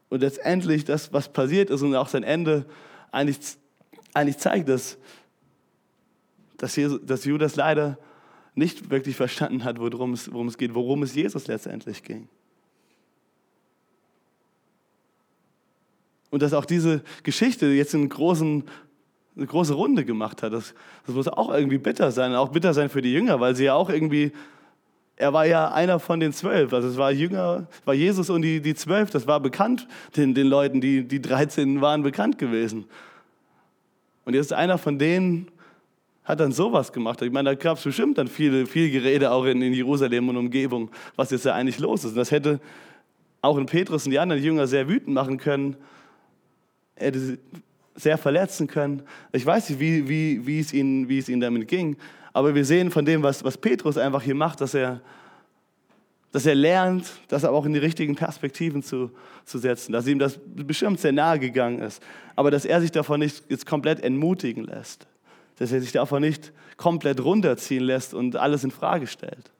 Und 0.09 0.21
letztendlich 0.21 0.85
das, 0.85 1.11
was 1.11 1.31
passiert 1.31 1.69
ist 1.69 1.81
und 1.81 1.95
auch 1.95 2.07
sein 2.07 2.23
Ende 2.23 2.65
eigentlich, 3.11 3.39
eigentlich 4.13 4.37
zeigt, 4.37 4.69
dass, 4.69 4.97
dass, 6.57 6.75
Jesus, 6.75 6.99
dass 7.03 7.25
Judas 7.25 7.55
leider 7.55 7.97
nicht 8.55 8.89
wirklich 8.89 9.15
verstanden 9.15 9.63
hat, 9.63 9.79
worum 9.79 10.13
es, 10.13 10.31
worum 10.31 10.47
es 10.47 10.57
geht, 10.57 10.73
worum 10.73 11.03
es 11.03 11.13
Jesus 11.13 11.47
letztendlich 11.47 12.03
ging. 12.03 12.27
Und 16.29 16.41
dass 16.41 16.53
auch 16.53 16.65
diese 16.65 17.03
Geschichte 17.23 17.67
jetzt 17.67 17.95
einen 17.95 18.09
großen, 18.09 18.63
eine 19.35 19.45
große 19.45 19.73
Runde 19.73 20.03
gemacht 20.05 20.43
hat, 20.43 20.53
das, 20.53 20.73
das 21.05 21.15
muss 21.15 21.27
auch 21.27 21.53
irgendwie 21.53 21.77
bitter 21.77 22.11
sein, 22.11 22.33
auch 22.35 22.49
bitter 22.49 22.73
sein 22.73 22.89
für 22.89 23.01
die 23.01 23.13
Jünger, 23.13 23.39
weil 23.39 23.55
sie 23.55 23.65
ja 23.65 23.75
auch 23.75 23.89
irgendwie, 23.89 24.31
er 25.17 25.33
war 25.33 25.45
ja 25.45 25.71
einer 25.71 25.99
von 25.99 26.19
den 26.19 26.31
zwölf, 26.31 26.71
also 26.73 26.87
es 26.87 26.97
war 26.97 27.11
Jünger, 27.11 27.67
war 27.85 27.93
Jesus 27.93 28.29
und 28.29 28.43
die, 28.43 28.61
die 28.61 28.75
zwölf, 28.75 29.09
das 29.09 29.27
war 29.27 29.39
bekannt 29.39 29.87
den, 30.15 30.33
den 30.33 30.47
Leuten, 30.47 30.79
die, 30.79 31.03
die 31.07 31.21
13 31.21 31.81
waren 31.81 32.03
bekannt 32.03 32.37
gewesen. 32.37 32.85
Und 34.25 34.35
jetzt 34.35 34.53
einer 34.53 34.77
von 34.77 34.99
denen, 34.99 35.47
hat 36.27 36.41
dann 36.41 36.51
sowas 36.51 36.91
gemacht. 36.91 37.21
Ich 37.21 37.31
meine, 37.31 37.51
da 37.51 37.55
gab 37.55 37.77
es 37.77 37.83
bestimmt 37.85 38.17
dann 38.17 38.27
viel, 38.27 38.65
viel 38.65 38.91
Gerede 38.91 39.31
auch 39.31 39.45
in, 39.45 39.61
in 39.61 39.71
Jerusalem 39.71 40.27
und 40.27 40.35
Umgebung, 40.35 40.91
was 41.15 41.31
jetzt 41.31 41.45
da 41.45 41.55
eigentlich 41.55 41.79
los 41.79 42.03
ist. 42.03 42.11
Und 42.11 42.17
das 42.17 42.31
hätte 42.31 42.59
auch 43.41 43.57
in 43.57 43.65
Petrus 43.65 44.03
und 44.05 44.11
die 44.11 44.19
anderen 44.19 44.43
Jünger 44.43 44.67
sehr 44.67 44.89
wütend 44.89 45.13
machen 45.15 45.37
können, 45.37 45.77
hätte 46.95 47.19
sie 47.19 47.39
sehr 47.95 48.17
verletzen 48.17 48.67
können. 48.67 49.03
Ich 49.31 49.45
weiß 49.45 49.69
nicht, 49.69 49.79
wie, 49.79 50.09
wie, 50.09 50.45
wie, 50.45 50.59
es 50.59 50.73
ihnen, 50.73 51.07
wie 51.07 51.17
es 51.17 51.29
ihnen 51.29 51.39
damit 51.39 51.69
ging, 51.69 51.95
aber 52.37 52.53
wir 52.53 52.65
sehen 52.65 52.91
von 52.91 53.03
dem, 53.03 53.23
was, 53.23 53.43
was 53.43 53.57
Petrus 53.57 53.97
einfach 53.97 54.21
hier 54.21 54.35
macht, 54.35 54.61
dass 54.61 54.75
er, 54.75 55.01
dass 56.31 56.45
er 56.45 56.53
lernt, 56.53 57.11
das 57.29 57.43
aber 57.43 57.57
auch 57.57 57.65
in 57.65 57.73
die 57.73 57.79
richtigen 57.79 58.15
Perspektiven 58.15 58.83
zu, 58.83 59.09
zu 59.43 59.57
setzen, 59.57 59.91
dass 59.91 60.05
ihm 60.05 60.19
das 60.19 60.39
bestimmt 60.45 60.99
sehr 60.99 61.13
nahe 61.13 61.39
gegangen 61.39 61.79
ist, 61.79 62.01
aber 62.35 62.51
dass 62.51 62.63
er 62.63 62.79
sich 62.79 62.91
davon 62.91 63.21
nicht 63.21 63.43
jetzt 63.49 63.65
komplett 63.65 64.01
entmutigen 64.01 64.65
lässt, 64.65 65.07
dass 65.55 65.71
er 65.71 65.81
sich 65.81 65.91
davon 65.91 66.21
nicht 66.21 66.53
komplett 66.77 67.23
runterziehen 67.23 67.83
lässt 67.83 68.13
und 68.13 68.35
alles 68.35 68.63
in 68.63 68.69
Frage 68.69 69.07
stellt. 69.07 69.51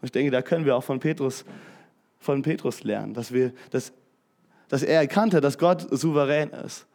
Und 0.00 0.06
ich 0.06 0.12
denke, 0.12 0.32
da 0.32 0.42
können 0.42 0.64
wir 0.64 0.74
auch 0.74 0.82
von 0.82 0.98
Petrus, 0.98 1.44
von 2.18 2.42
Petrus 2.42 2.82
lernen, 2.82 3.14
dass, 3.14 3.32
wir, 3.32 3.52
dass 3.70 3.92
dass 4.72 4.82
er 4.82 5.00
erkannte, 5.00 5.42
dass 5.42 5.58
Gott 5.58 5.86
souverän 5.90 6.48
ist. 6.48 6.86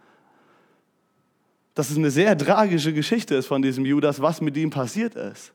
Dass 1.78 1.92
es 1.92 1.98
eine 1.98 2.10
sehr 2.10 2.36
tragische 2.36 2.92
Geschichte 2.92 3.36
ist 3.36 3.46
von 3.46 3.62
diesem 3.62 3.86
Judas, 3.86 4.20
was 4.20 4.42
mit 4.42 4.58
ihm 4.58 4.72
passiert 4.72 5.14
ist. 5.14 5.54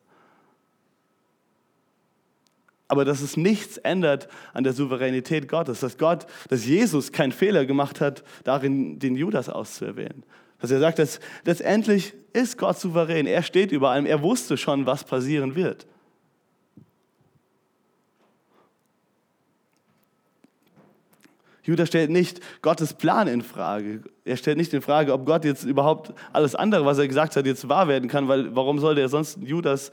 Aber 2.86 3.04
dass 3.04 3.22
es 3.22 3.36
nichts 3.36 3.76
ändert 3.78 4.28
an 4.52 4.62
der 4.62 4.72
Souveränität 4.72 5.48
Gottes, 5.48 5.80
dass 5.80 5.98
Gott, 5.98 6.26
dass 6.48 6.64
Jesus 6.64 7.10
keinen 7.10 7.32
Fehler 7.32 7.66
gemacht 7.66 8.00
hat, 8.00 8.22
darin 8.44 9.00
den 9.00 9.16
Judas 9.16 9.48
auszuerwählen. 9.48 10.22
Dass 10.60 10.70
er 10.70 10.78
sagt, 10.78 11.00
dass 11.00 11.18
letztendlich 11.44 12.14
ist 12.32 12.56
Gott 12.56 12.78
souverän. 12.78 13.26
Er 13.26 13.42
steht 13.42 13.72
über 13.72 13.90
allem. 13.90 14.06
Er 14.06 14.22
wusste 14.22 14.56
schon, 14.56 14.86
was 14.86 15.02
passieren 15.02 15.56
wird. 15.56 15.88
Judas 21.64 21.88
stellt 21.88 22.10
nicht 22.10 22.40
Gottes 22.60 22.92
Plan 22.94 23.28
in 23.28 23.42
Frage. 23.42 24.02
Er 24.24 24.36
stellt 24.36 24.58
nicht 24.58 24.72
in 24.74 24.82
Frage, 24.82 25.12
ob 25.12 25.24
Gott 25.24 25.44
jetzt 25.44 25.64
überhaupt 25.64 26.12
alles 26.32 26.54
andere, 26.54 26.84
was 26.84 26.98
er 26.98 27.06
gesagt 27.06 27.36
hat, 27.36 27.46
jetzt 27.46 27.68
wahr 27.68 27.86
werden 27.86 28.08
kann, 28.08 28.26
weil 28.28 28.54
warum 28.54 28.78
sollte 28.80 29.00
er 29.00 29.08
sonst 29.08 29.38
Judas 29.40 29.92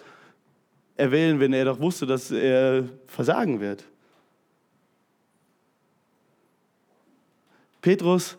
erwählen, 0.98 1.40
wenn 1.40 1.54
er 1.54 1.66
doch 1.66 1.80
wusste, 1.80 2.08
dass 2.08 2.32
er 2.32 2.86
versagen 3.06 3.60
wird? 3.60 3.84
Petrus 7.82 8.38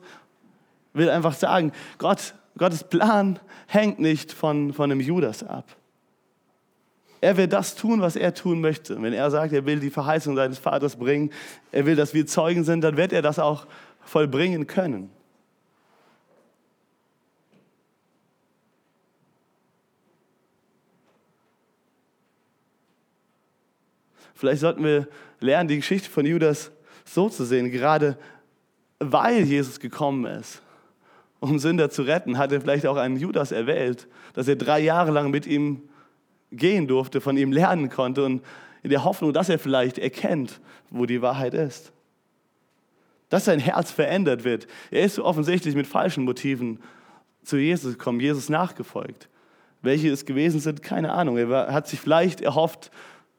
will 0.93 1.09
einfach 1.09 1.35
sagen, 1.35 1.73
Gott, 1.99 2.35
Gottes 2.59 2.85
Plan 2.85 3.38
hängt 3.69 4.01
nicht 4.01 4.33
von, 4.33 4.73
von 4.73 4.90
einem 4.90 5.01
Judas 5.01 5.45
ab. 5.45 5.77
Er 7.20 7.37
will 7.37 7.48
das 7.48 7.74
tun, 7.74 8.00
was 8.00 8.16
er 8.16 8.33
tun 8.35 8.61
möchte. 8.61 9.00
Wenn 9.02 9.12
er 9.12 9.30
sagt, 9.30 9.52
er 9.52 9.66
will 9.66 9.80
die 9.80 9.90
Verheißung 9.90 10.37
seines 10.37 10.59
Vaters 10.59 10.96
bringen, 10.96 11.30
er 11.70 11.85
will, 11.85 11.96
dass 11.96 12.14
wir 12.14 12.26
Zeugen 12.26 12.64
sind, 12.64 12.80
dann 12.83 12.96
wird 12.96 13.12
er 13.12 13.22
das 13.22 13.38
auch 13.38 13.66
vollbringen 14.00 14.66
können. 14.66 15.11
Vielleicht 24.35 24.62
sollten 24.62 24.83
wir 24.83 25.06
lernen, 25.40 25.68
die 25.68 25.77
Geschichte 25.77 26.08
von 26.08 26.25
Judas 26.25 26.71
so 27.04 27.29
zu 27.29 27.44
sehen, 27.44 27.71
gerade 27.71 28.16
weil 28.98 29.42
Jesus 29.42 29.81
gekommen 29.81 30.25
ist, 30.25 30.62
um 31.40 31.58
Sünder 31.58 31.90
zu 31.90 32.02
retten, 32.02 32.38
hat 32.38 32.50
er 32.50 32.62
vielleicht 32.62 32.87
auch 32.87 32.96
einen 32.96 33.18
Judas 33.18 33.52
erwählt, 33.52 34.08
dass 34.33 34.48
er 34.48 34.56
drei 34.56 34.81
Jahre 34.81 35.10
lang 35.10 35.31
mit 35.31 35.46
ihm 35.46 35.90
gehen 36.51 36.87
durfte, 36.87 37.21
von 37.21 37.37
ihm 37.37 37.53
lernen 37.53 37.90
konnte 37.90 38.25
und 38.25 38.42
in 38.83 38.90
der 38.90 39.05
Hoffnung, 39.05 39.33
dass 39.33 39.48
er 39.48 39.59
vielleicht 39.59 39.98
erkennt, 39.98 40.61
wo 40.90 41.07
die 41.07 41.23
Wahrheit 41.23 41.55
ist. 41.55 41.92
Dass 43.29 43.44
sein 43.44 43.61
Herz 43.61 43.90
verändert 43.90 44.44
wird. 44.44 44.67
Er 44.90 45.03
ist 45.03 45.19
offensichtlich 45.19 45.75
mit 45.75 45.87
falschen 45.87 46.25
Motiven 46.25 46.81
zu 47.44 47.57
Jesus 47.57 47.92
gekommen, 47.98 48.21
Jesus 48.21 48.48
nachgefolgt. 48.48 49.29
Welche 49.83 50.11
es 50.11 50.27
gewesen 50.27 50.61
sind, 50.61 50.83
keine 50.83 51.13
Ahnung. 51.13 51.38
Er 51.38 51.73
hat 51.73 51.88
sich 51.88 52.01
vielleicht 52.01 52.40
erhofft, 52.40 52.90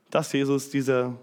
dass 0.10 0.32
Jesus 0.32 0.70
dieser 0.70 1.18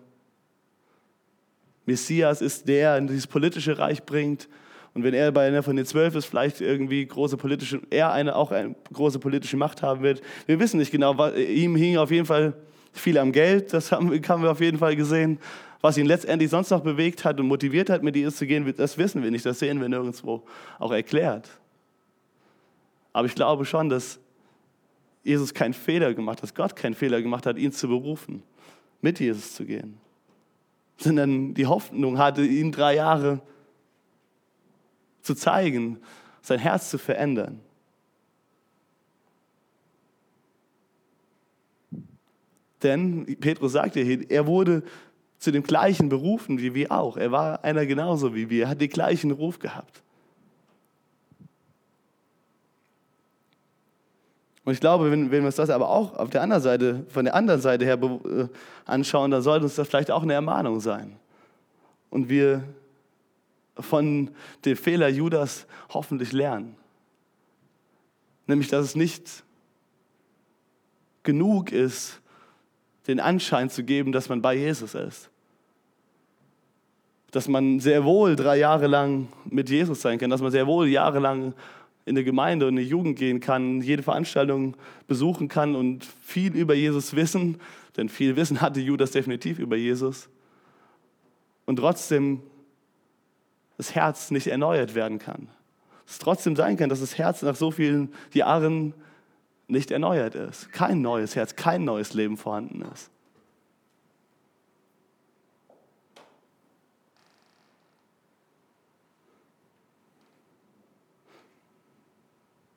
Messias 1.87 2.43
ist, 2.43 2.69
der 2.69 2.99
in 2.99 3.07
dieses 3.07 3.27
politische 3.27 3.79
Reich 3.79 4.05
bringt, 4.05 4.49
und 4.95 5.05
wenn 5.05 5.15
er 5.15 5.31
bei 5.33 5.47
einer 5.47 5.63
von 5.63 5.77
den 5.77 5.87
zwölf 5.87 6.15
ist, 6.15 6.27
vielleicht 6.27 6.61
irgendwie 6.61 7.07
große 7.07 7.37
politische, 7.37 7.81
er 7.91 8.13
eine, 8.13 8.35
auch 8.35 8.51
eine 8.51 8.75
große 8.93 9.19
politische 9.19 9.57
Macht 9.57 9.83
haben 9.83 10.03
wird. 10.03 10.23
Wir 10.47 10.59
wissen 10.59 10.79
nicht 10.79 10.91
genau, 10.91 11.17
was, 11.19 11.37
ihm 11.37 11.77
hing 11.77 11.97
auf 11.99 12.11
jeden 12.11 12.27
Fall 12.27 12.55
viel 12.93 13.19
am 13.19 13.33
Geld, 13.33 13.73
das 13.73 13.93
haben, 13.93 14.11
haben 14.11 14.43
wir 14.43 14.51
auf 14.51 14.61
jeden 14.61 14.79
Fall 14.79 14.97
gesehen. 14.97 15.39
Was 15.81 15.97
ihn 15.97 16.07
letztendlich 16.07 16.51
sonst 16.51 16.71
noch 16.71 16.81
bewegt 16.81 17.25
hat 17.25 17.39
und 17.39 17.47
motiviert 17.47 17.89
hat, 17.91 18.03
mit 18.03 18.17
Jesus 18.17 18.37
zu 18.37 18.47
gehen, 18.47 18.75
das 18.77 18.99
wissen 18.99 19.23
wir 19.23 19.31
nicht, 19.31 19.47
das 19.47 19.61
sehen 19.61 19.81
wir 19.81 19.89
nirgendwo 19.89 20.43
auch 20.81 20.91
erklärt. 20.91 21.49
Aber 23.13 23.27
ich 23.27 23.35
glaube 23.35 23.65
schon, 23.65 23.89
dass 23.89 24.19
Jesus 25.23 25.55
keinen 25.55 25.75
Fehler 25.75 26.15
gemacht 26.15 26.39
hat, 26.39 26.45
dass 26.45 26.55
Gott 26.55 26.75
keinen 26.75 26.95
Fehler 26.95 27.23
gemacht 27.23 27.47
hat, 27.47 27.59
ihn 27.59 27.71
zu 27.71 27.87
berufen, 27.89 28.43
mit 29.01 29.21
Jesus 29.21 29.55
zu 29.55 29.65
gehen. 29.65 29.99
sondern 30.99 31.55
die 31.55 31.67
Hoffnung 31.67 32.19
hatte, 32.19 32.45
ihn 32.45 32.73
drei 32.73 32.97
Jahre 32.97 33.41
zu 35.29 35.35
zeigen, 35.35 35.99
sein 36.41 36.59
Herz 36.59 36.89
zu 36.89 36.97
verändern. 36.97 37.61
Denn 42.83 43.27
Petrus 43.39 43.73
sagte 43.73 44.01
hier, 44.01 44.31
er 44.31 44.47
wurde 44.47 44.83
zu 45.39 45.53
dem 45.53 45.63
gleichen 45.63 46.09
berufen 46.09 46.59
wie 46.61 46.75
wir 46.75 46.91
auch. 46.91 47.19
Er 47.19 47.31
war 47.31 47.63
einer 47.63 47.85
genauso 47.85 48.35
wie 48.35 48.49
wir, 48.49 48.65
er 48.65 48.69
hat 48.71 48.81
den 48.81 48.89
gleichen 48.89 49.31
Ruf 49.33 49.59
gehabt. 49.59 50.03
Und 54.65 54.73
ich 54.73 54.81
glaube, 54.81 55.11
wenn, 55.11 55.31
wenn 55.31 55.43
wir 55.43 55.47
uns 55.47 55.57
das 55.57 55.69
aber 55.69 55.91
auch 55.91 56.15
auf 56.15 56.31
der 56.31 56.41
anderen 56.41 56.63
Seite, 56.63 57.05
von 57.09 57.27
der 57.27 57.35
anderen 57.35 57.61
Seite 57.61 57.85
her 57.85 57.99
äh, 58.03 58.49
anschauen, 58.87 59.31
dann 59.31 59.43
sollte 59.43 59.65
uns 59.65 59.75
das 59.75 59.89
vielleicht 59.89 60.11
auch 60.11 60.23
eine 60.23 60.33
Ermahnung 60.33 60.81
sein. 60.81 61.17
Und 62.09 62.31
wir 62.31 62.65
von 63.81 64.31
dem 64.65 64.77
Fehler 64.77 65.09
Judas 65.09 65.67
hoffentlich 65.91 66.33
lernen. 66.33 66.77
Nämlich, 68.47 68.69
dass 68.69 68.85
es 68.85 68.97
nicht 68.97 69.45
genug 71.23 71.73
ist, 71.73 72.21
den 73.07 73.21
Anschein 73.21 73.71
zu 73.71 73.85
geben, 73.85 74.13
dass 74.13 74.29
man 74.29 74.43
bei 74.43 74.55
Jesus 74.55 74.95
ist. 74.95 75.31
Dass 77.31 77.49
man 77.49 77.81
sehr 77.81 78.05
wohl 78.05 78.37
drei 78.37 78.59
Jahre 78.59 78.87
lang 78.87 79.29
mit 79.45 79.69
Jesus 79.69 80.01
sein 80.01 80.19
kann, 80.19 80.31
dass 80.31 80.41
man 80.41 80.51
sehr 80.51 80.67
wohl 80.67 80.89
jahrelang 80.89 81.55
in 82.07 82.15
der 82.15 82.25
Gemeinde 82.25 82.67
und 82.67 82.79
in 82.79 82.85
die 82.85 82.91
Jugend 82.91 83.19
gehen 83.19 83.41
kann, 83.41 83.83
jede 83.83 84.03
Veranstaltung 84.03 84.77
besuchen 85.07 85.49
kann 85.49 85.77
und 85.77 86.07
viel 86.23 86.57
über 86.57 86.75
Jesus 86.75 87.15
wissen, 87.15 87.59
denn 87.99 88.09
viel 88.09 88.37
Wissen 88.37 88.63
hatte 88.63 88.81
Judas 88.81 89.11
definitiv 89.11 89.59
über 89.59 89.77
Jesus. 89.77 90.31
Und 91.67 91.77
trotzdem 91.77 92.41
das 93.79 93.95
Herz 93.95 94.31
nicht 94.31 94.49
erneuert 94.49 94.95
werden 94.95 95.19
kann. 95.19 95.49
Es 96.07 96.19
trotzdem 96.19 96.57
sein 96.57 96.77
kann, 96.77 96.89
dass 96.91 97.01
das 97.01 97.17
Herz 97.17 97.43
nach 97.43 97.57
so 97.57 97.71
vielen 97.71 98.13
Jahren 98.33 98.93
nicht 99.69 99.91
erneuert 99.91 100.35
ist. 100.35 100.73
Kein 100.73 101.01
neues 101.01 101.37
Herz, 101.37 101.55
kein 101.55 101.85
neues 101.85 102.13
Leben 102.13 102.37
vorhanden 102.37 102.83
ist. 102.93 103.11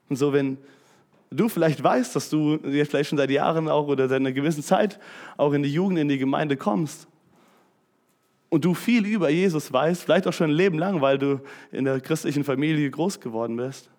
Und 0.09 0.17
so, 0.17 0.33
wenn 0.33 0.57
du 1.29 1.47
vielleicht 1.47 1.81
weißt, 1.81 2.15
dass 2.15 2.29
du 2.29 2.57
jetzt 2.65 2.89
vielleicht 2.91 3.09
schon 3.09 3.17
seit 3.17 3.31
Jahren 3.31 3.69
auch 3.69 3.87
oder 3.87 4.09
seit 4.09 4.19
einer 4.19 4.33
gewissen 4.33 4.61
Zeit 4.61 4.99
auch 5.37 5.53
in 5.53 5.63
die 5.63 5.73
Jugend, 5.73 5.97
in 5.99 6.09
die 6.09 6.17
Gemeinde 6.17 6.57
kommst 6.57 7.07
und 8.51 8.65
du 8.65 8.73
viel 8.73 9.05
über 9.05 9.29
Jesus 9.29 9.71
weißt, 9.71 10.03
vielleicht 10.03 10.27
auch 10.27 10.33
schon 10.33 10.51
ein 10.51 10.55
Leben 10.55 10.77
lang, 10.77 11.01
weil 11.01 11.17
du 11.17 11.39
in 11.71 11.85
der 11.85 12.01
christlichen 12.01 12.43
Familie 12.43 12.91
groß 12.91 13.19
geworden 13.21 13.55
bist, 13.55 13.89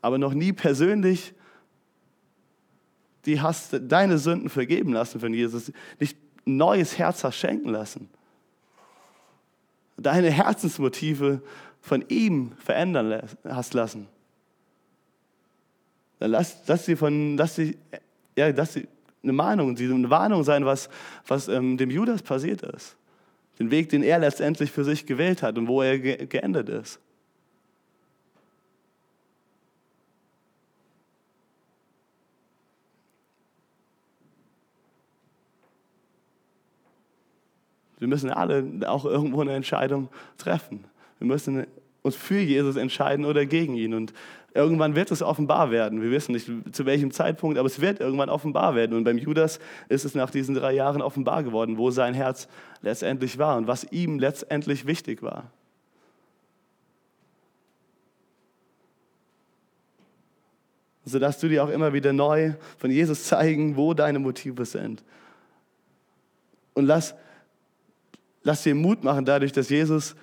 aber 0.00 0.18
noch 0.18 0.34
nie 0.34 0.52
persönlich 0.52 1.34
die 3.26 3.40
hast 3.40 3.78
deine 3.80 4.18
Sünden 4.18 4.48
vergeben 4.48 4.92
lassen 4.92 5.20
von 5.20 5.32
Jesus, 5.32 5.70
nicht 6.00 6.16
ein 6.46 6.56
neues 6.56 6.98
Herz 6.98 7.22
hast 7.22 7.36
schenken 7.36 7.68
lassen, 7.68 8.08
deine 9.96 10.30
Herzensmotive 10.30 11.40
von 11.80 12.04
ihm 12.08 12.52
verändern 12.58 13.28
hast 13.44 13.74
lassen. 13.74 14.08
Dann 16.18 16.32
lass, 16.32 16.56
lass 16.66 16.86
sie 16.86 16.96
von, 16.96 17.36
lass 17.36 17.56
sie, 17.56 17.76
ja, 18.36 18.48
lass 18.48 18.72
sie 18.72 18.88
eine 19.22 19.32
Mahnung, 19.32 19.76
eine 19.76 20.10
Warnung 20.10 20.44
sein, 20.44 20.64
was, 20.64 20.88
was 21.26 21.48
ähm, 21.48 21.76
dem 21.76 21.90
Judas 21.90 22.22
passiert 22.22 22.62
ist. 22.62 22.96
Den 23.58 23.70
Weg, 23.70 23.88
den 23.90 24.02
er 24.02 24.18
letztendlich 24.18 24.72
für 24.72 24.84
sich 24.84 25.06
gewählt 25.06 25.42
hat 25.42 25.58
und 25.58 25.68
wo 25.68 25.82
er 25.82 25.98
ge 25.98 26.26
geendet 26.26 26.68
ist. 26.68 26.98
Wir 37.98 38.08
müssen 38.08 38.30
alle 38.30 38.64
auch 38.88 39.04
irgendwo 39.04 39.42
eine 39.42 39.52
Entscheidung 39.52 40.08
treffen. 40.36 40.82
Wir 41.20 41.28
müssen 41.28 41.68
uns 42.02 42.16
für 42.16 42.40
Jesus 42.40 42.76
entscheiden 42.76 43.24
oder 43.24 43.46
gegen 43.46 43.74
ihn. 43.74 43.94
Und 43.94 44.12
irgendwann 44.54 44.94
wird 44.94 45.10
es 45.10 45.22
offenbar 45.22 45.70
werden. 45.70 46.02
Wir 46.02 46.10
wissen 46.10 46.32
nicht 46.32 46.50
zu 46.72 46.86
welchem 46.86 47.10
Zeitpunkt, 47.12 47.58
aber 47.58 47.66
es 47.66 47.80
wird 47.80 48.00
irgendwann 48.00 48.28
offenbar 48.28 48.74
werden. 48.74 48.96
Und 48.96 49.04
beim 49.04 49.18
Judas 49.18 49.60
ist 49.88 50.04
es 50.04 50.14
nach 50.14 50.30
diesen 50.30 50.54
drei 50.54 50.72
Jahren 50.72 51.00
offenbar 51.02 51.42
geworden, 51.42 51.78
wo 51.78 51.90
sein 51.90 52.14
Herz 52.14 52.48
letztendlich 52.82 53.38
war 53.38 53.56
und 53.56 53.66
was 53.66 53.84
ihm 53.92 54.18
letztendlich 54.18 54.86
wichtig 54.86 55.22
war. 55.22 55.50
Sodass 61.04 61.40
du 61.40 61.48
dir 61.48 61.64
auch 61.64 61.68
immer 61.68 61.92
wieder 61.92 62.12
neu 62.12 62.54
von 62.78 62.90
Jesus 62.90 63.24
zeigen, 63.24 63.76
wo 63.76 63.92
deine 63.92 64.18
Motive 64.18 64.64
sind. 64.64 65.02
Und 66.74 66.86
lass 66.86 67.14
lass 68.42 68.62
dir 68.62 68.74
Mut 68.74 69.04
machen 69.04 69.24
dadurch, 69.24 69.52
dass 69.52 69.68
Jesus 69.68 70.14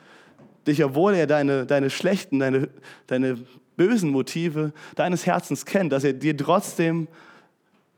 dich, 0.70 0.84
obwohl 0.84 1.14
er 1.14 1.28
deine, 1.28 1.66
deine 1.66 1.90
schlechten, 1.90 2.40
deine, 2.40 2.70
deine 3.08 3.38
bösen 3.76 4.10
Motive 4.12 4.74
deines 4.96 5.26
Herzens 5.26 5.66
kennt, 5.66 5.92
dass 5.92 6.04
er 6.04 6.14
dir 6.14 6.36
trotzdem 6.36 7.08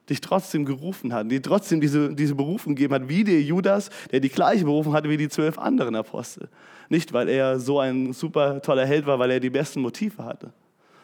dich 0.09 0.21
trotzdem 0.21 0.65
gerufen 0.65 1.13
hat, 1.13 1.31
dir 1.31 1.41
trotzdem 1.41 1.79
diese, 1.79 2.13
diese 2.13 2.35
Berufung 2.35 2.75
gegeben 2.75 2.93
hat, 2.93 3.09
wie 3.09 3.23
der 3.23 3.41
Judas, 3.41 3.89
der 4.11 4.19
die 4.19 4.29
gleiche 4.29 4.65
Berufung 4.65 4.93
hatte 4.93 5.09
wie 5.09 5.17
die 5.17 5.29
zwölf 5.29 5.57
anderen 5.57 5.95
Apostel. 5.95 6.49
Nicht, 6.89 7.13
weil 7.13 7.29
er 7.29 7.59
so 7.59 7.79
ein 7.79 8.11
super 8.11 8.61
toller 8.61 8.85
Held 8.85 9.05
war, 9.05 9.19
weil 9.19 9.31
er 9.31 9.39
die 9.39 9.49
besten 9.49 9.79
Motive 9.81 10.25
hatte, 10.25 10.51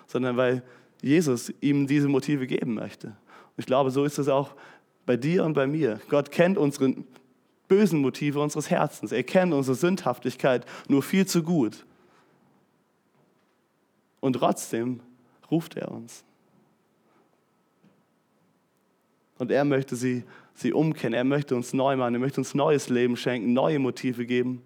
sondern 0.07 0.36
weil 0.36 0.61
Jesus 1.01 1.53
ihm 1.61 1.88
diese 1.88 2.09
Motive 2.09 2.47
geben 2.47 2.74
möchte. 2.74 3.07
Und 3.07 3.59
ich 3.59 3.65
glaube, 3.65 3.91
so 3.91 4.03
ist 4.03 4.18
es 4.18 4.28
auch 4.28 4.55
bei 5.05 5.15
dir 5.15 5.45
und 5.45 5.53
bei 5.53 5.68
mir. 5.68 5.99
Gott 6.09 6.30
kennt 6.32 6.57
unsere 6.57 6.95
bösen 7.68 7.99
Motive 8.01 8.39
unseres 8.39 8.70
Herzens. 8.70 9.11
Er 9.11 9.24
kennt 9.24 9.53
unsere 9.53 9.76
Sündhaftigkeit 9.76 10.65
nur 10.88 11.03
viel 11.03 11.26
zu 11.26 11.43
gut. 11.43 11.86
Und 14.20 14.34
trotzdem 14.34 15.01
ruft 15.51 15.76
er 15.76 15.91
uns. 15.91 16.24
Und 19.38 19.51
er 19.51 19.65
möchte 19.65 19.95
sie, 19.95 20.24
sie 20.55 20.74
umkennen. 20.74 21.13
Er 21.13 21.24
möchte 21.24 21.55
uns 21.55 21.74
neu 21.74 21.95
machen. 21.95 22.15
Er 22.15 22.20
möchte 22.20 22.41
uns 22.41 22.55
neues 22.55 22.89
Leben 22.89 23.15
schenken, 23.15 23.53
neue 23.53 23.80
Motive 23.80 24.26
geben. 24.26 24.63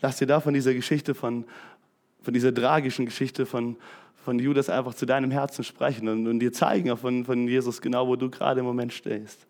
Lass 0.00 0.16
dir 0.16 0.26
da 0.26 0.40
von 0.40 0.54
dieser 0.54 0.72
Geschichte, 0.72 1.14
von, 1.14 1.44
von 2.22 2.32
dieser 2.32 2.54
tragischen 2.54 3.04
Geschichte 3.04 3.44
von, 3.44 3.76
von 4.24 4.38
Judas 4.38 4.68
einfach 4.68 4.94
zu 4.94 5.06
deinem 5.06 5.30
Herzen 5.30 5.64
sprechen 5.64 6.08
und, 6.08 6.26
und 6.26 6.40
dir 6.40 6.52
zeigen 6.52 6.96
von, 6.96 7.24
von 7.24 7.48
Jesus 7.48 7.80
genau, 7.80 8.06
wo 8.06 8.16
du 8.16 8.30
gerade 8.30 8.60
im 8.60 8.66
Moment 8.66 8.92
stehst. 8.92 9.46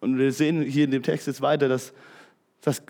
Und 0.00 0.18
wir 0.18 0.32
sehen 0.32 0.62
hier 0.62 0.84
in 0.84 0.90
dem 0.90 1.02
Text 1.02 1.28
jetzt 1.28 1.40
weiter, 1.40 1.68
dass, 1.68 1.92
dass 2.60 2.82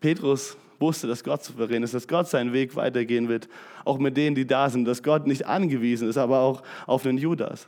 Petrus 0.00 0.56
wusste, 0.78 1.06
dass 1.06 1.24
Gott 1.24 1.42
souverän 1.42 1.82
ist, 1.82 1.94
dass 1.94 2.06
Gott 2.06 2.28
seinen 2.28 2.52
Weg 2.52 2.76
weitergehen 2.76 3.28
wird, 3.28 3.48
auch 3.86 3.98
mit 3.98 4.16
denen, 4.16 4.36
die 4.36 4.46
da 4.46 4.68
sind, 4.68 4.84
dass 4.84 5.02
Gott 5.02 5.26
nicht 5.26 5.46
angewiesen 5.46 6.08
ist, 6.08 6.18
aber 6.18 6.40
auch 6.40 6.62
auf 6.86 7.04
den 7.04 7.16
Judas. 7.16 7.66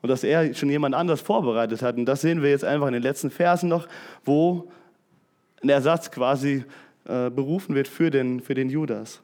Und 0.00 0.10
dass 0.10 0.22
er 0.22 0.54
schon 0.54 0.70
jemand 0.70 0.94
anders 0.94 1.22
vorbereitet 1.22 1.82
hat. 1.82 1.96
Und 1.96 2.04
das 2.04 2.20
sehen 2.20 2.42
wir 2.42 2.50
jetzt 2.50 2.64
einfach 2.64 2.86
in 2.86 2.92
den 2.92 3.02
letzten 3.02 3.30
Versen 3.30 3.68
noch, 3.68 3.88
wo 4.24 4.70
ein 5.64 5.68
Ersatz 5.70 6.10
quasi 6.10 6.64
äh, 7.06 7.30
berufen 7.30 7.74
wird 7.74 7.88
für 7.88 8.10
den, 8.10 8.40
für 8.40 8.54
den 8.54 8.68
Judas. 8.68 9.20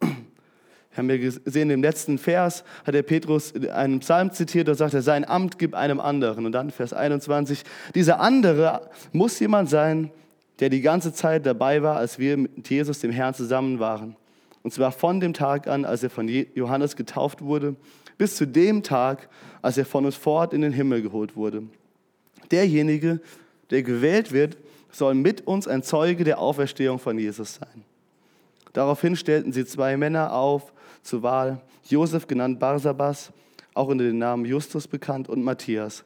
Wir 0.00 0.98
haben 0.98 1.08
gesehen, 1.08 1.70
im 1.70 1.80
letzten 1.80 2.18
Vers 2.18 2.64
hat 2.84 2.94
der 2.94 3.02
Petrus 3.02 3.54
einen 3.54 4.00
Psalm 4.00 4.30
zitiert, 4.32 4.68
da 4.68 4.74
sagt 4.74 4.92
er, 4.92 5.00
sein 5.00 5.24
Amt 5.24 5.58
gibt 5.58 5.74
einem 5.74 6.00
anderen. 6.00 6.44
Und 6.44 6.52
dann 6.52 6.70
Vers 6.70 6.92
21, 6.92 7.62
dieser 7.94 8.20
andere 8.20 8.90
muss 9.12 9.40
jemand 9.40 9.70
sein, 9.70 10.10
der 10.60 10.68
die 10.68 10.82
ganze 10.82 11.14
Zeit 11.14 11.46
dabei 11.46 11.82
war, 11.82 11.96
als 11.96 12.18
wir 12.18 12.36
mit 12.36 12.68
Jesus, 12.68 12.98
dem 12.98 13.10
Herrn, 13.10 13.32
zusammen 13.32 13.78
waren. 13.78 14.16
Und 14.62 14.74
zwar 14.74 14.92
von 14.92 15.18
dem 15.18 15.32
Tag 15.32 15.66
an, 15.66 15.86
als 15.86 16.02
er 16.02 16.10
von 16.10 16.28
Johannes 16.28 16.94
getauft 16.94 17.40
wurde, 17.40 17.74
bis 18.18 18.36
zu 18.36 18.46
dem 18.46 18.82
Tag, 18.82 19.30
als 19.62 19.78
er 19.78 19.86
von 19.86 20.04
uns 20.04 20.16
fort 20.16 20.52
in 20.52 20.60
den 20.60 20.72
Himmel 20.72 21.00
geholt 21.00 21.36
wurde. 21.36 21.62
Derjenige, 22.50 23.20
der 23.70 23.82
gewählt 23.82 24.32
wird, 24.32 24.58
soll 24.92 25.14
mit 25.14 25.46
uns 25.46 25.66
ein 25.66 25.82
Zeuge 25.82 26.22
der 26.22 26.38
Auferstehung 26.38 26.98
von 26.98 27.18
Jesus 27.18 27.54
sein. 27.54 27.84
Daraufhin 28.72 29.16
stellten 29.16 29.52
sie 29.52 29.66
zwei 29.66 29.96
Männer 29.96 30.32
auf 30.32 30.72
zur 31.02 31.22
Wahl, 31.22 31.60
Josef 31.88 32.26
genannt 32.26 32.60
Barsabas, 32.60 33.32
auch 33.74 33.88
unter 33.88 34.04
dem 34.04 34.18
Namen 34.18 34.44
Justus 34.44 34.86
bekannt, 34.86 35.28
und 35.28 35.42
Matthias. 35.42 36.04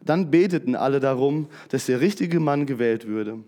Dann 0.00 0.30
beteten 0.30 0.76
alle 0.76 1.00
darum, 1.00 1.48
dass 1.70 1.86
der 1.86 2.00
richtige 2.00 2.40
Mann 2.40 2.66
gewählt 2.66 3.06
würde. 3.06 3.38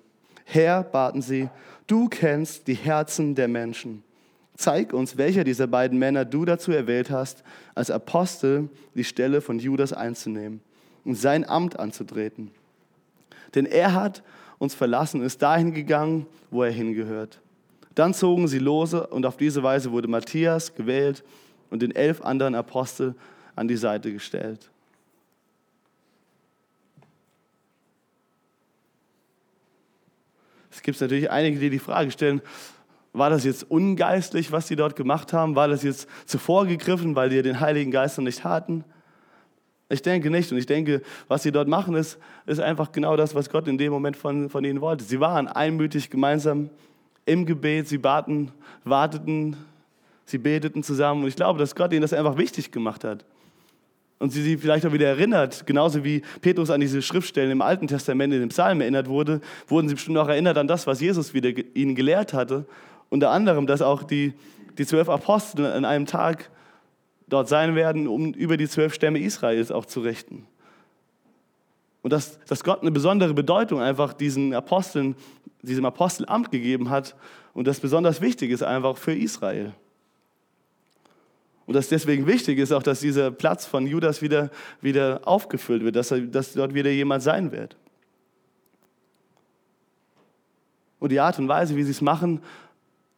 Herr, 0.45 0.83
baten 0.83 1.21
sie, 1.21 1.49
du 1.87 2.09
kennst 2.09 2.67
die 2.67 2.75
Herzen 2.75 3.35
der 3.35 3.49
Menschen. 3.49 4.03
zeig 4.57 4.95
uns, 4.95 5.19
welcher 5.19 5.45
dieser 5.45 5.67
beiden 5.67 5.99
Männer 5.99 6.25
du 6.25 6.47
dazu 6.47 6.73
erwählt 6.73 7.11
hast, 7.11 7.43
als 7.75 7.91
Apostel 7.91 8.71
die 8.95 9.05
Stelle 9.05 9.43
von 9.43 9.59
Judas 9.59 9.93
einzunehmen 9.93 10.63
und 11.05 11.17
sein 11.17 11.47
Amt 11.47 11.79
anzutreten. 11.79 12.51
Denn 13.55 13.67
er 13.67 13.93
hat 13.93 14.23
uns 14.59 14.75
verlassen 14.75 15.21
und 15.21 15.27
ist 15.27 15.43
dahin 15.43 15.73
gegangen, 15.73 16.27
wo 16.51 16.63
er 16.63 16.73
hingehört. 16.73 17.41
Dann 17.95 18.15
zogen 18.15 18.49
sie 18.49 18.59
lose 18.59 19.07
und 19.07 19.25
auf 19.27 19.37
diese 19.37 19.63
Weise 19.63 19.91
wurde 19.93 20.09
Matthias 20.09 20.75
gewählt 20.75 21.25
und 21.71 21.83
den 21.83 21.95
elf 21.95 22.21
anderen 22.23 22.55
Apostel 22.55 23.15
an 23.55 23.69
die 23.69 23.77
Seite 23.77 24.13
gestellt. 24.13 24.71
Es 30.71 30.83
gibt 30.83 31.01
natürlich 31.01 31.31
einige, 31.31 31.59
die 31.59 31.71
die 31.71 31.79
Frage 31.79 32.11
stellen, 32.11 32.43
war 33.15 33.31
das 33.31 33.45
jetzt 33.45 33.71
ungeistlich, 33.71 34.53
was 34.53 34.69
sie 34.69 34.77
dort 34.77 34.95
gemacht 34.95 35.33
haben? 35.33 35.57
War 35.57 35.69
das 35.69 35.83
jetzt 35.83 36.07
zuvor 36.27 36.67
gegriffen, 36.67 37.17
weil 37.17 37.31
die 37.31 37.41
den 37.41 37.61
Heiligen 37.61 37.91
Geist 37.91 38.19
noch 38.19 38.25
nicht 38.25 38.45
hatten? 38.45 38.85
Ich 39.89 40.03
denke 40.03 40.31
nicht. 40.31 40.51
Und 40.51 40.59
ich 40.59 40.67
denke, 40.67 41.03
was 41.29 41.43
sie 41.43 41.53
dort 41.53 41.69
machen, 41.69 41.95
ist, 41.95 42.19
ist 42.47 42.61
einfach 42.61 42.93
genau 42.93 43.17
das, 43.17 43.35
was 43.35 43.51
Gott 43.51 43.69
in 43.69 43.79
dem 43.79 43.93
Moment 43.93 44.17
von, 44.17 44.51
von 44.51 44.65
ihnen 44.65 44.81
wollte. 44.81 45.05
Sie 45.05 45.21
waren 45.21 45.49
einmütig 45.49 46.11
gemeinsam 46.11 46.71
im 47.25 47.47
Gebet, 47.47 47.89
sie 47.89 47.99
baten, 47.99 48.51
warteten, 48.85 49.57
sie 50.25 50.39
beteten 50.39 50.83
zusammen. 50.83 51.23
Und 51.23 51.29
ich 51.29 51.37
glaube, 51.37 51.59
dass 51.59 51.75
Gott 51.75 51.93
ihnen 51.93 52.03
das 52.03 52.13
einfach 52.13 52.37
wichtig 52.37 52.73
gemacht 52.73 53.05
hat. 53.05 53.25
Und 54.19 54.31
sie 54.33 54.43
sie 54.43 54.57
vielleicht 54.57 54.87
auch 54.87 54.93
wieder 54.93 55.09
erinnert, 55.09 55.67
genauso 55.67 56.03
wie 56.03 56.23
Petrus 56.41 56.71
an 56.71 56.81
diese 56.81 57.03
Schriftstellen 57.03 57.51
im 57.51 57.61
Alten 57.61 57.87
Testament 57.87 58.33
in 58.33 58.41
dem 58.41 58.49
Psalm 58.49 58.81
erinnert 58.81 59.09
wurde, 59.09 59.43
wurden 59.69 59.89
sie 59.89 59.95
bestimmt 59.95 60.17
auch 60.17 60.29
erinnert 60.29 60.57
an 60.57 60.67
das, 60.67 60.87
was 60.87 61.01
Jesus 61.01 61.35
wieder 61.35 61.51
ihnen 61.75 61.95
gelehrt 61.95 62.33
hatte. 62.33 62.65
Unter 63.11 63.31
anderem, 63.31 63.67
dass 63.67 63.83
auch 63.83 64.03
die, 64.03 64.33
die 64.79 64.87
zwölf 64.87 65.11
Apostel 65.11 65.67
an 65.67 65.85
einem 65.85 66.07
Tag 66.07 66.51
dort 67.29 67.49
sein 67.49 67.75
werden, 67.75 68.09
um 68.09 68.33
über 68.33 68.57
die 68.57 68.69
zwölf 68.69 68.95
Stämme 68.95 69.19
Israels 69.19 69.71
auch 69.71 69.87
zu 69.87 70.01
richten. 70.01 70.47
Und 72.03 72.13
dass, 72.13 72.39
dass 72.45 72.63
Gott 72.63 72.83
eine 72.83 72.93
besondere 72.93 73.35
Bedeutung 73.35 73.81
einfach 73.81 74.13
diesen 74.13 74.55
Aposteln, 74.55 75.17
diesem 75.63 75.85
Apostelamt 75.85 76.53
gegeben 76.53 76.91
hat 76.91 77.17
und 77.53 77.67
das 77.67 77.81
besonders 77.81 78.21
wichtig 78.21 78.51
ist 78.51 78.63
einfach 78.63 78.97
für 78.97 79.15
Israel. 79.15 79.73
Und 81.67 81.75
dass 81.75 81.89
deswegen 81.89 82.29
wichtig 82.29 82.59
ist 82.59 82.71
auch, 82.71 82.83
dass 82.83 83.01
dieser 83.01 83.33
Platz 83.33 83.67
von 83.67 83.87
Judas 83.89 84.23
wieder, 84.23 84.51
wieder 84.81 85.21
aufgefüllt 85.25 85.83
wird, 85.83 85.97
dass, 85.97 86.13
er, 86.13 86.21
dass 86.21 86.53
dort 86.53 86.75
wieder 86.75 86.91
jemand 86.91 87.25
sein 87.25 87.51
wird. 87.51 87.77
Und 91.01 91.11
die 91.11 91.19
Art 91.19 91.39
und 91.39 91.49
Weise, 91.49 91.75
wie 91.75 91.83
sie 91.83 91.91
es 91.91 92.01
machen, 92.01 92.41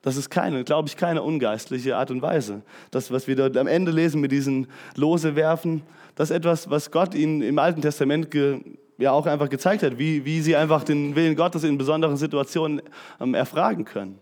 das 0.09 0.17
ist 0.17 0.31
keine, 0.31 0.65
glaube 0.65 0.89
ich, 0.89 0.97
keine 0.97 1.23
ungeistliche 1.23 1.97
Art 1.97 2.11
und 2.11 2.23
Weise. 2.23 2.63
Das, 2.91 3.11
was 3.11 3.29
wir 3.29 3.37
dort 3.37 3.59
am 3.59 3.67
Ende 3.67 3.93
lesen 3.93 4.23
mit 4.23 4.33
diesen 4.33 4.67
Lose 4.97 5.37
werfen, 5.37 5.83
das 6.15 6.31
ist 6.31 6.37
etwas, 6.37 6.71
was 6.71 6.91
Gott 6.91 7.15
ihnen 7.15 7.43
im 7.43 7.59
Alten 7.59 7.83
Testament 7.83 8.31
ge, 8.31 8.61
ja 8.97 9.13
auch 9.13 9.27
einfach 9.27 9.51
gezeigt 9.51 9.83
hat, 9.83 9.99
wie, 9.99 10.25
wie 10.25 10.41
sie 10.41 10.57
einfach 10.57 10.83
den 10.83 11.15
Willen 11.15 11.37
Gottes 11.37 11.63
in 11.63 11.77
besonderen 11.77 12.17
Situationen 12.17 12.81
ähm, 13.21 13.35
erfragen 13.35 13.85
können. 13.85 14.19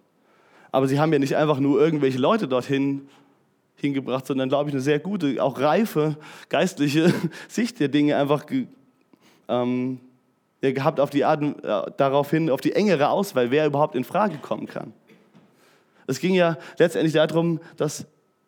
Aber 0.72 0.88
sie 0.88 0.98
haben 0.98 1.12
ja 1.12 1.20
nicht 1.20 1.36
einfach 1.36 1.60
nur 1.60 1.80
irgendwelche 1.80 2.18
Leute 2.18 2.48
dorthin 2.48 3.08
hingebracht, 3.76 4.26
sondern, 4.26 4.48
glaube 4.48 4.68
ich, 4.68 4.74
eine 4.74 4.82
sehr 4.82 4.98
gute, 4.98 5.40
auch 5.40 5.60
reife 5.60 6.16
geistliche 6.48 7.14
Sicht 7.48 7.78
der 7.78 7.88
Dinge 7.88 8.16
einfach 8.16 8.44
ähm, 9.48 10.00
gehabt 10.60 10.98
auf 10.98 11.10
die 11.10 11.24
Art, 11.24 11.42
äh, 11.42 11.92
darauf 11.96 12.30
hin, 12.30 12.50
auf 12.50 12.60
die 12.60 12.72
engere 12.72 13.08
Auswahl, 13.08 13.52
wer 13.52 13.66
überhaupt 13.66 13.94
in 13.94 14.02
Frage 14.02 14.38
kommen 14.38 14.66
kann. 14.66 14.92
Es 16.06 16.20
ging 16.20 16.34
ja 16.34 16.56
letztendlich 16.78 17.14
darum, 17.14 17.60
dass 17.76 18.06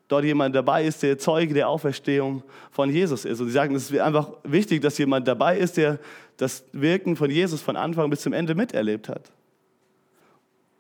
dort 0.09 0.25
jemand 0.25 0.55
dabei 0.55 0.85
ist, 0.85 1.03
der 1.03 1.19
Zeuge 1.19 1.55
der 1.55 1.69
Auferstehung 1.69 2.43
von 2.71 2.91
Jesus 2.91 3.25
ist. 3.25 3.41
Und 3.41 3.47
sie 3.47 3.53
sagen, 3.53 3.75
es 3.75 3.91
ist 3.91 4.01
einfach 4.01 4.33
wichtig, 4.43 4.81
dass 4.81 4.97
jemand 4.99 5.29
dabei 5.29 5.59
ist, 5.59 5.77
der 5.77 5.99
das 6.39 6.65
Wirken 6.73 7.17
von 7.17 7.31
Jesus 7.31 7.61
von 7.61 7.77
Anfang 7.77 8.09
bis 8.11 8.23
zum 8.23 8.33
Ende 8.33 8.55
miterlebt 8.55 9.09
hat. 9.09 9.31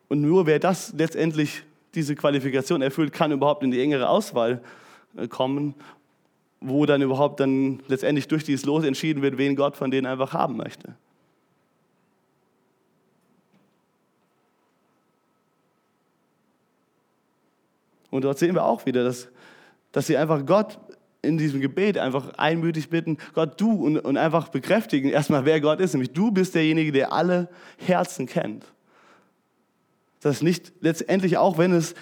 Und 0.08 0.22
nur 0.22 0.46
wer 0.46 0.58
das 0.58 0.94
letztendlich, 0.96 1.62
diese 1.94 2.14
Qualifikation 2.14 2.80
erfüllt, 2.80 3.12
kann 3.12 3.32
überhaupt 3.32 3.62
in 3.62 3.70
die 3.70 3.80
engere 3.80 4.08
Auswahl 4.08 4.62
äh, 5.16 5.28
kommen, 5.28 5.74
wo 6.60 6.86
dann 6.86 7.02
überhaupt 7.02 7.40
dann 7.40 7.80
letztendlich 7.88 8.28
durch 8.28 8.44
dieses 8.44 8.64
Los 8.64 8.84
entschieden 8.84 9.22
wird, 9.22 9.38
wen 9.38 9.56
Gott 9.56 9.76
von 9.76 9.90
denen 9.90 10.06
einfach 10.06 10.32
haben 10.32 10.56
möchte. 10.56 10.94
Und 18.10 18.24
dort 18.24 18.38
sehen 18.38 18.54
wir 18.54 18.64
auch 18.64 18.86
wieder, 18.86 19.04
dass, 19.04 19.28
dass 19.92 20.06
sie 20.06 20.16
einfach 20.16 20.44
Gott 20.46 20.78
in 21.22 21.36
diesem 21.36 21.60
Gebet 21.60 21.98
einfach 21.98 22.30
einmütig 22.36 22.90
bitten, 22.90 23.18
Gott, 23.34 23.60
du, 23.60 23.72
und, 23.72 23.98
und 23.98 24.16
einfach 24.16 24.48
bekräftigen 24.48 25.10
erstmal, 25.10 25.44
wer 25.44 25.60
Gott 25.60 25.80
ist, 25.80 25.92
nämlich 25.92 26.12
du 26.12 26.30
bist 26.30 26.54
derjenige, 26.54 26.92
der 26.92 27.12
alle 27.12 27.48
Herzen 27.78 28.26
kennt. 28.26 28.64
Das 30.20 30.42
nicht 30.42 30.72
letztendlich, 30.80 31.36
auch 31.38 31.58
wenn 31.58 31.72
es 31.72 31.94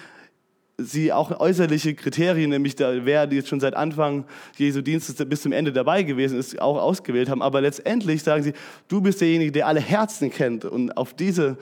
sie 0.77 1.11
auch 1.11 1.39
äußerliche 1.39 1.95
Kriterien, 1.95 2.51
nämlich 2.51 2.75
da, 2.75 3.05
wer 3.05 3.27
jetzt 3.31 3.49
schon 3.49 3.59
seit 3.59 3.75
Anfang 3.75 4.25
Jesu 4.57 4.81
Dienstes 4.81 5.15
bis 5.27 5.41
zum 5.41 5.51
Ende 5.51 5.73
dabei 5.73 6.03
gewesen 6.03 6.37
ist, 6.37 6.59
auch 6.61 6.77
ausgewählt 6.77 7.29
haben. 7.29 7.41
Aber 7.41 7.61
letztendlich 7.61 8.21
sagen 8.21 8.43
sie, 8.43 8.53
du 8.87 9.01
bist 9.01 9.21
derjenige, 9.21 9.51
der 9.51 9.67
alle 9.67 9.79
Herzen 9.79 10.29
kennt. 10.29 10.65
Und 10.65 10.95
auf 10.95 11.15
diese 11.15 11.57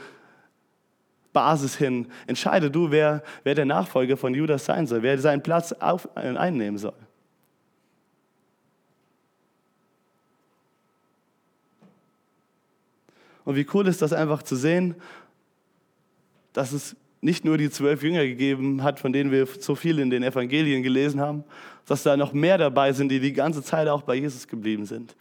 Basis 1.36 1.76
hin. 1.76 2.08
Entscheide 2.26 2.72
du, 2.72 2.90
wer, 2.90 3.22
wer 3.44 3.54
der 3.54 3.66
Nachfolger 3.66 4.16
von 4.18 4.34
Judas 4.34 4.66
sein 4.66 4.88
soll, 4.88 5.04
wer 5.04 5.20
seinen 5.20 5.44
Platz 5.44 5.74
auf, 5.74 6.10
äh, 6.16 6.36
einnehmen 6.36 6.80
soll. 6.80 6.96
Und 13.44 13.56
wie 13.56 13.68
cool 13.74 13.86
ist 13.88 14.02
das 14.02 14.14
einfach 14.14 14.42
zu 14.42 14.56
sehen, 14.56 14.96
dass 16.54 16.72
es 16.72 16.96
nicht 17.22 17.44
nur 17.44 17.58
die 17.58 17.70
zwölf 17.70 18.02
Jünger 18.02 18.24
gegeben 18.26 18.82
hat, 18.82 19.00
von 19.00 19.12
denen 19.12 19.32
wir 19.32 19.46
so 19.46 19.76
viel 19.76 20.00
in 20.00 20.10
den 20.10 20.24
Evangelien 20.24 20.84
gelesen 20.84 21.20
haben, 21.20 21.44
dass 21.86 22.02
da 22.02 22.16
noch 22.18 22.34
mehr 22.34 22.58
dabei 22.58 22.94
sind, 22.94 23.10
die 23.10 23.20
die 23.20 23.34
ganze 23.34 23.62
Zeit 23.62 23.88
auch 23.88 24.04
bei 24.04 24.16
Jesus 24.16 24.48
geblieben 24.48 24.86
sind 24.86 25.16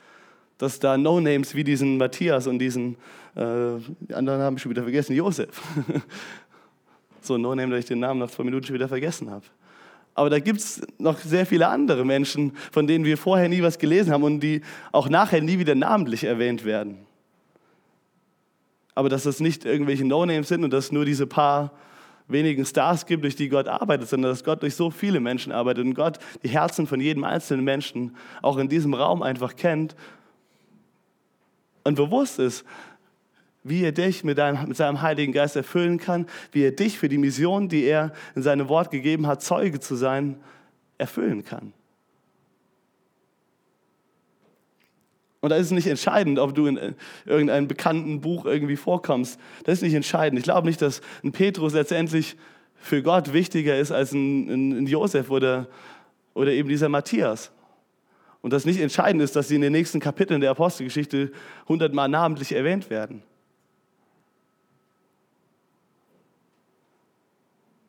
dass 0.65 0.81
da 0.81 0.97
No-Names 0.97 1.55
wie 1.55 1.63
diesen 1.63 1.99
Matthias 1.99 2.47
und 2.47 2.59
diesen, 2.59 2.97
äh, 3.37 3.77
die 4.01 4.15
anderen 4.15 4.41
haben 4.41 4.57
ich 4.57 4.63
schon 4.63 4.71
wieder 4.71 4.83
vergessen, 4.83 5.15
Josef. 5.15 5.61
so 7.21 7.35
ein 7.35 7.43
No-Name, 7.43 7.71
dass 7.71 7.81
ich 7.81 7.87
den 7.87 7.99
Namen 8.01 8.21
nach 8.21 8.31
zwei 8.31 8.45
Minuten 8.45 8.67
schon 8.67 8.75
wieder 8.75 8.89
vergessen 8.89 9.31
habe. 9.31 9.45
Aber 10.15 10.31
da 10.31 10.39
gibt 10.39 10.61
es 10.61 10.81
noch 10.99 11.19
sehr 11.19 11.45
viele 11.45 11.69
andere 11.69 12.05
Menschen, 12.05 12.53
von 12.73 12.87
denen 12.87 13.05
wir 13.05 13.19
vorher 13.19 13.49
nie 13.49 13.63
was 13.63 13.79
gelesen 13.79 14.13
haben 14.13 14.23
und 14.23 14.41
die 14.41 14.63
auch 14.91 15.09
nachher 15.11 15.43
nie 15.43 15.59
wieder 15.59 15.75
namentlich 15.75 16.25
erwähnt 16.25 16.65
werden. 16.65 16.99
Aber 18.95 19.11
dass 19.11 19.25
das 19.25 19.41
nicht 19.41 19.67
irgendwelche 19.67 20.07
No-Names 20.07 20.49
sind 20.49 20.65
und 20.65 20.73
dass 20.73 20.93
nur 20.93 21.05
diese 21.05 21.27
paar 21.27 21.73
wenigen 22.27 22.65
Stars 22.65 23.05
gibt, 23.05 23.25
durch 23.25 23.37
die 23.37 23.51
Gott 23.51 23.69
arbeitet, 23.69 24.09
sondern 24.09 24.31
dass 24.31 24.45
Gott 24.45 24.63
durch 24.63 24.77
so 24.77 24.91
viele 24.91 25.21
Menschen 25.21 25.53
arbeitet 25.53 25.85
und 25.85 25.95
Gott 25.95 26.19
die 26.43 26.49
Herzen 26.49 26.87
von 26.87 27.01
jedem 27.01 27.25
einzelnen 27.25 27.65
Menschen 27.65 28.17
auch 28.41 28.57
in 28.57 28.71
diesem 28.71 28.95
Raum 28.95 29.21
einfach 29.21 29.57
kennt 29.57 29.95
und 31.85 31.95
bewusst 31.95 32.39
ist, 32.39 32.65
wie 33.63 33.83
er 33.83 33.93
dich 33.93 34.25
mit, 34.25 34.39
deinem, 34.39 34.69
mit 34.69 34.77
seinem 34.77 35.01
Heiligen 35.01 35.33
Geist 35.33 35.57
erfüllen 35.57 35.99
kann, 35.99 36.27
wie 36.53 36.63
er 36.63 36.73
dich 36.73 36.99
für 36.99 37.09
die 37.09 37.19
Mission, 37.19 37.69
die 37.69 37.85
er 37.85 38.13
in 38.35 38.43
seinem 38.43 38.69
Wort 38.69 38.91
gegeben 38.91 39.27
hat, 39.27 39.43
Zeuge 39.43 39.81
zu 39.81 39.97
sein, 39.97 40.37
erfüllen 40.99 41.45
kann. 41.45 41.73
Und 45.41 45.51
da 45.51 45.57
ist 45.57 45.67
es 45.67 45.73
nicht 45.73 45.87
entscheidend, 45.87 46.39
ob 46.39 46.55
du 46.55 46.67
in 46.67 46.79
äh, 46.79 46.93
irgendeinem 47.27 47.69
bekannten 47.69 48.23
Buch 48.23 48.47
irgendwie 48.47 48.77
vorkommst. 48.77 49.39
Das 49.65 49.75
ist 49.75 49.83
nicht 49.83 49.93
entscheidend. 49.93 50.39
Ich 50.39 50.45
glaube 50.45 50.67
nicht, 50.67 50.81
dass 50.81 51.03
ein 51.23 51.33
Petrus 51.33 51.75
letztendlich 51.75 52.37
für 52.77 53.03
Gott 53.03 53.35
wichtiger 53.35 53.79
ist 53.79 53.93
als 53.93 54.13
ein, 54.13 54.79
ein 54.79 54.87
Josef 54.87 55.31
oder, 55.31 55.69
oder 56.33 56.51
eben 56.51 56.71
dieser 56.71 56.89
Matthias. 56.89 57.51
Und 58.45 58.53
das 58.53 58.67
nicht 58.67 58.79
entscheidend 58.79 59.23
ist, 59.23 59.35
dass 59.37 59.49
sie 59.49 59.55
in 59.55 59.63
den 59.63 59.73
nächsten 59.73 60.01
Kapiteln 60.01 60.43
der 60.43 60.51
Apostelgeschichte 60.51 61.33
hundertmal 61.67 62.11
namentlich 62.11 62.53
erwähnt 62.53 62.91
werden. 62.91 63.23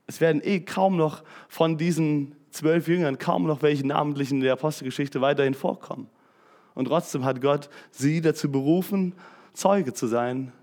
Es 0.07 0.21
werden 0.21 0.39
eh 0.41 0.61
kaum 0.61 0.95
noch 0.95 1.25
von 1.49 1.77
diesen 1.77 2.37
zwölf 2.51 2.87
Jüngern, 2.87 3.17
kaum 3.17 3.45
noch 3.47 3.63
welche 3.63 3.85
namentlich 3.85 4.31
in 4.31 4.39
der 4.39 4.53
Apostelgeschichte 4.53 5.19
weiterhin 5.19 5.55
vorkommen. 5.55 6.09
Und 6.73 6.85
trotzdem 6.85 7.25
hat 7.25 7.41
Gott 7.41 7.69
sie 7.91 8.21
dazu 8.21 8.49
berufen, 8.49 9.13
Zeuge 9.51 9.93
zu 9.93 10.07
sein 10.07 10.53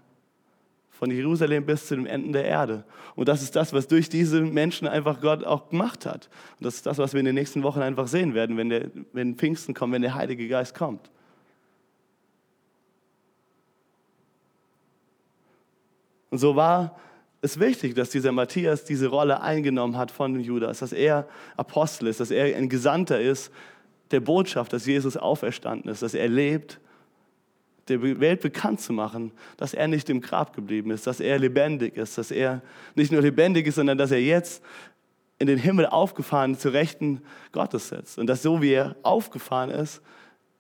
von 1.03 1.11
Jerusalem 1.11 1.66
bis 1.66 1.88
zu 1.88 1.96
den 1.96 2.07
Enden 2.07 2.32
der 2.32 2.44
Erde. 2.44 2.84
Und 3.16 3.26
das 3.26 3.42
ist 3.42 3.57
das, 3.57 3.72
was 3.72 3.88
durch 3.88 4.09
diese 4.09 4.40
Menschen 4.40 4.86
einfach 4.86 5.20
Gott 5.20 5.42
auch 5.42 5.68
gemacht 5.68 6.07
hat. 6.07 6.30
Und 6.61 6.64
das 6.64 6.76
ist 6.76 6.86
das, 6.86 6.98
was 6.98 7.12
wir 7.12 7.18
in 7.18 7.26
den 7.26 7.34
nächsten 7.34 7.64
Wochen 7.64 7.80
einfach 7.80 8.07
sehen 8.07 8.34
werden, 8.34 8.57
wenn, 8.57 8.68
der, 8.68 8.88
wenn 9.12 9.34
Pfingsten 9.34 9.74
kommt, 9.74 9.94
wenn 9.94 10.03
der 10.03 10.14
Heilige 10.14 10.46
Geist 10.46 10.76
kommt. 10.76 11.11
Und 16.30 16.38
so 16.38 16.55
war 16.55 16.96
ist 17.40 17.59
wichtig, 17.59 17.96
dass 17.96 18.11
dieser 18.11 18.30
Matthias 18.30 18.84
diese 18.84 19.09
Rolle 19.09 19.40
eingenommen 19.40 19.96
hat 19.96 20.12
von 20.12 20.38
Judas, 20.38 20.78
dass 20.78 20.92
er 20.92 21.26
Apostel 21.57 22.07
ist, 22.07 22.20
dass 22.20 22.30
er 22.30 22.57
ein 22.57 22.68
Gesandter 22.68 23.20
ist 23.20 23.50
der 24.12 24.20
Botschaft, 24.20 24.72
dass 24.72 24.86
Jesus 24.86 25.16
auferstanden 25.16 25.90
ist, 25.90 26.03
dass 26.03 26.14
er 26.14 26.28
lebt, 26.28 26.78
der 27.89 28.03
Welt 28.03 28.41
bekannt 28.41 28.80
zu 28.80 28.93
machen, 28.93 29.33
dass 29.57 29.74
er 29.74 29.89
nicht 29.89 30.09
im 30.09 30.20
Grab 30.20 30.55
geblieben 30.55 30.91
ist, 30.91 31.07
dass 31.07 31.20
er 31.20 31.39
lebendig 31.39 31.97
ist, 31.97 32.16
dass 32.16 32.30
er 32.30 32.62
nicht 32.95 33.11
nur 33.11 33.22
lebendig 33.22 33.66
ist, 33.66 33.74
sondern 33.74 33.99
dass 33.99 34.11
er 34.11 34.20
jetzt 34.20 34.62
in 35.39 35.49
den 35.49 35.59
Himmel 35.59 35.87
aufgefahren 35.87 36.57
zu 36.57 36.68
Rechten 36.68 37.20
Gottes 37.51 37.89
sitzt 37.89 38.18
und 38.18 38.28
dass 38.28 38.43
so 38.43 38.62
wie 38.62 38.72
er 38.72 38.95
aufgefahren 39.03 39.70
ist, 39.70 40.01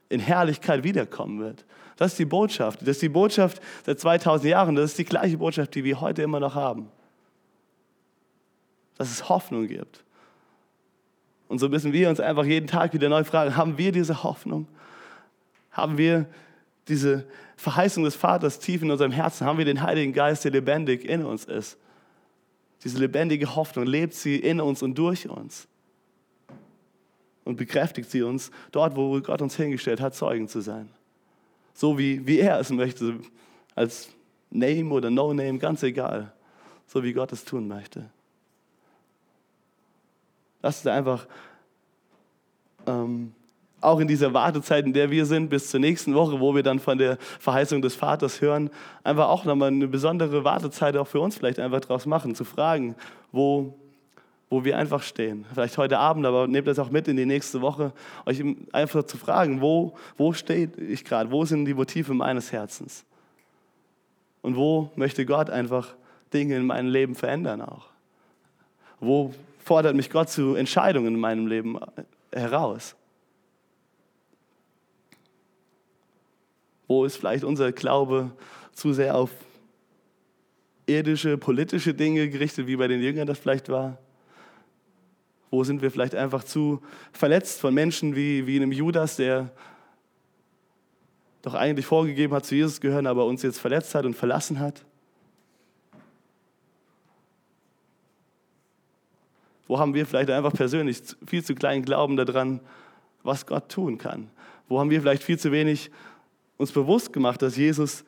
in 0.08 0.20
Herrlichkeit 0.20 0.82
wiederkommen 0.82 1.40
wird. 1.40 1.64
Das 1.96 2.12
ist 2.12 2.18
die 2.18 2.24
Botschaft. 2.24 2.82
Das 2.82 2.88
ist 2.88 3.02
die 3.02 3.08
Botschaft 3.08 3.62
seit 3.86 4.00
2000 4.00 4.50
Jahren. 4.50 4.74
Das 4.74 4.90
ist 4.90 4.98
die 4.98 5.04
gleiche 5.04 5.38
Botschaft, 5.38 5.74
die 5.74 5.84
wir 5.84 6.00
heute 6.00 6.22
immer 6.22 6.40
noch 6.40 6.54
haben. 6.54 6.90
Dass 8.98 9.10
es 9.10 9.28
Hoffnung 9.28 9.68
gibt. 9.68 10.04
Und 11.48 11.60
so 11.60 11.68
müssen 11.68 11.92
wir 11.92 12.08
uns 12.08 12.18
einfach 12.18 12.44
jeden 12.44 12.66
Tag 12.66 12.92
wieder 12.92 13.08
neu 13.08 13.24
fragen, 13.24 13.56
haben 13.56 13.78
wir 13.78 13.92
diese 13.92 14.22
Hoffnung? 14.24 14.66
Haben 15.70 15.96
wir 15.96 16.26
diese 16.88 17.26
Verheißung 17.56 18.04
des 18.04 18.16
Vaters 18.16 18.58
tief 18.58 18.82
in 18.82 18.90
unserem 18.90 19.12
Herzen? 19.12 19.46
Haben 19.46 19.58
wir 19.58 19.64
den 19.64 19.82
Heiligen 19.82 20.12
Geist, 20.12 20.44
der 20.44 20.50
lebendig 20.50 21.04
in 21.04 21.24
uns 21.24 21.44
ist? 21.44 21.78
Diese 22.84 22.98
lebendige 22.98 23.54
Hoffnung, 23.54 23.86
lebt 23.86 24.14
sie 24.14 24.36
in 24.36 24.60
uns 24.60 24.82
und 24.82 24.96
durch 24.96 25.28
uns? 25.28 25.68
Und 27.44 27.56
bekräftigt 27.56 28.10
sie 28.10 28.22
uns 28.22 28.50
dort, 28.70 28.96
wo 28.96 29.20
Gott 29.20 29.42
uns 29.42 29.56
hingestellt 29.56 30.00
hat, 30.00 30.14
Zeugen 30.14 30.48
zu 30.48 30.60
sein 30.60 30.88
so 31.74 31.98
wie, 31.98 32.26
wie 32.26 32.38
er 32.38 32.58
es 32.60 32.70
möchte, 32.70 33.18
als 33.74 34.08
Name 34.50 34.90
oder 34.90 35.10
No 35.10 35.32
Name, 35.32 35.58
ganz 35.58 35.82
egal, 35.82 36.32
so 36.86 37.02
wie 37.02 37.12
Gott 37.12 37.32
es 37.32 37.44
tun 37.44 37.68
möchte. 37.68 38.10
Lass 40.60 40.78
uns 40.78 40.86
einfach 40.86 41.26
ähm, 42.86 43.34
auch 43.82 44.00
in 44.00 44.08
dieser 44.08 44.32
Wartezeit, 44.32 44.86
in 44.86 44.92
der 44.92 45.10
wir 45.10 45.26
sind, 45.26 45.48
bis 45.48 45.70
zur 45.70 45.80
nächsten 45.80 46.14
Woche, 46.14 46.40
wo 46.40 46.54
wir 46.54 46.62
dann 46.62 46.78
von 46.78 46.98
der 46.98 47.18
Verheißung 47.38 47.82
des 47.82 47.94
Vaters 47.94 48.40
hören, 48.40 48.70
einfach 49.04 49.28
auch 49.28 49.44
nochmal 49.44 49.68
eine 49.68 49.88
besondere 49.88 50.44
Wartezeit 50.44 50.96
auch 50.96 51.06
für 51.06 51.20
uns 51.20 51.36
vielleicht 51.36 51.58
einfach 51.58 51.80
draus 51.80 52.06
machen, 52.06 52.34
zu 52.34 52.44
fragen, 52.44 52.94
wo 53.32 53.74
wo 54.52 54.64
wir 54.64 54.76
einfach 54.76 55.02
stehen. 55.02 55.46
Vielleicht 55.54 55.78
heute 55.78 55.98
Abend, 55.98 56.26
aber 56.26 56.46
nehmt 56.46 56.66
das 56.66 56.78
auch 56.78 56.90
mit 56.90 57.08
in 57.08 57.16
die 57.16 57.24
nächste 57.24 57.62
Woche, 57.62 57.90
euch 58.26 58.44
einfach 58.70 59.04
zu 59.04 59.16
fragen, 59.16 59.62
wo, 59.62 59.94
wo 60.18 60.34
stehe 60.34 60.68
ich 60.76 61.06
gerade, 61.06 61.30
wo 61.30 61.46
sind 61.46 61.64
die 61.64 61.72
Motive 61.72 62.12
meines 62.12 62.52
Herzens? 62.52 63.06
Und 64.42 64.54
wo 64.54 64.90
möchte 64.94 65.24
Gott 65.24 65.48
einfach 65.48 65.94
Dinge 66.34 66.56
in 66.56 66.66
meinem 66.66 66.90
Leben 66.90 67.14
verändern 67.14 67.62
auch? 67.62 67.86
Wo 69.00 69.32
fordert 69.64 69.96
mich 69.96 70.10
Gott 70.10 70.28
zu 70.28 70.54
Entscheidungen 70.54 71.14
in 71.14 71.20
meinem 71.20 71.46
Leben 71.46 71.78
heraus? 72.30 72.94
Wo 76.92 77.06
ist 77.06 77.16
vielleicht 77.16 77.42
unser 77.42 77.72
Glaube 77.72 78.32
zu 78.74 78.92
sehr 78.92 79.16
auf 79.16 79.30
irdische, 80.84 81.38
politische 81.38 81.94
Dinge 81.94 82.28
gerichtet, 82.28 82.66
wie 82.66 82.76
bei 82.76 82.86
den 82.86 83.00
Jüngern 83.00 83.26
das 83.26 83.38
vielleicht 83.38 83.70
war? 83.70 83.96
Wo 85.50 85.64
sind 85.64 85.80
wir 85.80 85.90
vielleicht 85.90 86.14
einfach 86.14 86.44
zu 86.44 86.82
verletzt 87.14 87.62
von 87.62 87.72
Menschen 87.72 88.14
wie, 88.14 88.46
wie 88.46 88.56
einem 88.56 88.72
Judas, 88.72 89.16
der 89.16 89.50
doch 91.40 91.54
eigentlich 91.54 91.86
vorgegeben 91.86 92.34
hat, 92.34 92.44
zu 92.44 92.56
Jesus 92.56 92.78
gehören, 92.78 93.06
aber 93.06 93.24
uns 93.24 93.40
jetzt 93.40 93.58
verletzt 93.58 93.94
hat 93.94 94.04
und 94.04 94.12
verlassen 94.12 94.60
hat? 94.60 94.84
Wo 99.66 99.78
haben 99.78 99.94
wir 99.94 100.04
vielleicht 100.04 100.28
einfach 100.28 100.52
persönlich 100.52 101.00
viel 101.26 101.42
zu 101.42 101.54
kleinen 101.54 101.86
Glauben 101.86 102.18
daran, 102.18 102.60
was 103.22 103.46
Gott 103.46 103.70
tun 103.70 103.96
kann? 103.96 104.28
Wo 104.68 104.78
haben 104.78 104.90
wir 104.90 105.00
vielleicht 105.00 105.22
viel 105.22 105.38
zu 105.38 105.52
wenig 105.52 105.90
uns 106.62 106.72
bewusst 106.72 107.12
gemacht, 107.12 107.42
dass 107.42 107.56
Jesus 107.56 108.04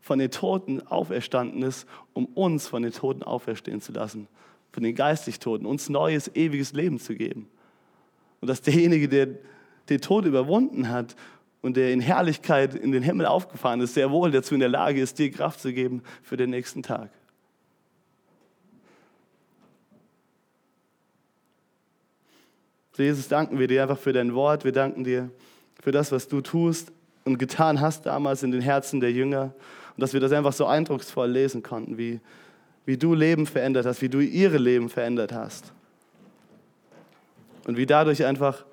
von 0.00 0.18
den 0.18 0.30
Toten 0.30 0.86
auferstanden 0.86 1.62
ist, 1.62 1.86
um 2.14 2.26
uns 2.26 2.66
von 2.66 2.82
den 2.82 2.92
Toten 2.92 3.22
auferstehen 3.22 3.80
zu 3.80 3.92
lassen? 3.92 4.28
von 4.72 4.82
den 4.82 4.94
geistig 4.94 5.40
Toten, 5.40 5.66
uns 5.66 5.88
neues, 5.88 6.34
ewiges 6.34 6.72
Leben 6.72 6.98
zu 6.98 7.14
geben. 7.14 7.48
Und 8.40 8.48
dass 8.48 8.62
derjenige, 8.62 9.08
der 9.08 9.28
den 9.88 10.00
Tod 10.00 10.24
überwunden 10.24 10.88
hat 10.90 11.16
und 11.62 11.76
der 11.76 11.92
in 11.92 12.00
Herrlichkeit 12.00 12.74
in 12.74 12.92
den 12.92 13.02
Himmel 13.02 13.26
aufgefahren 13.26 13.80
ist, 13.80 13.94
sehr 13.94 14.10
wohl 14.10 14.30
dazu 14.30 14.54
in 14.54 14.60
der 14.60 14.68
Lage 14.68 15.00
ist, 15.00 15.18
dir 15.18 15.30
Kraft 15.30 15.60
zu 15.60 15.72
geben 15.72 16.02
für 16.22 16.36
den 16.36 16.50
nächsten 16.50 16.82
Tag. 16.82 17.10
Jesus, 22.96 23.28
danken 23.28 23.60
wir 23.60 23.68
dir 23.68 23.82
einfach 23.82 23.98
für 23.98 24.12
dein 24.12 24.34
Wort. 24.34 24.64
Wir 24.64 24.72
danken 24.72 25.04
dir 25.04 25.30
für 25.80 25.92
das, 25.92 26.10
was 26.10 26.26
du 26.26 26.40
tust 26.40 26.92
und 27.28 27.38
getan 27.38 27.80
hast 27.80 28.06
damals 28.06 28.42
in 28.42 28.50
den 28.50 28.62
Herzen 28.62 29.00
der 29.00 29.12
Jünger. 29.12 29.52
Und 29.96 30.00
dass 30.00 30.14
wir 30.14 30.20
das 30.20 30.32
einfach 30.32 30.54
so 30.54 30.64
eindrucksvoll 30.64 31.30
lesen 31.30 31.62
konnten, 31.62 31.98
wie, 31.98 32.20
wie 32.86 32.96
du 32.96 33.14
Leben 33.14 33.46
verändert 33.46 33.84
hast, 33.84 34.00
wie 34.00 34.08
du 34.08 34.20
ihre 34.20 34.56
Leben 34.56 34.88
verändert 34.88 35.32
hast. 35.32 35.72
Und 37.66 37.76
wie 37.76 37.84
dadurch 37.84 38.24
einfach, 38.24 38.64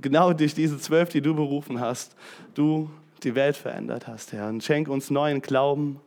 genau 0.00 0.32
durch 0.32 0.54
diese 0.54 0.78
zwölf, 0.78 1.08
die 1.08 1.20
du 1.20 1.34
berufen 1.34 1.80
hast, 1.80 2.14
du 2.54 2.88
die 3.24 3.34
Welt 3.34 3.56
verändert 3.56 4.06
hast, 4.06 4.32
Herr. 4.32 4.48
Und 4.48 4.62
schenk 4.62 4.88
uns 4.88 5.10
neuen 5.10 5.42
Glauben, 5.42 5.98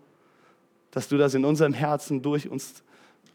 dass 0.92 1.10
du 1.10 1.18
das 1.18 1.34
in 1.34 1.44
unserem 1.44 1.74
Herzen 1.74 2.22
durch 2.22 2.48
uns 2.48 2.84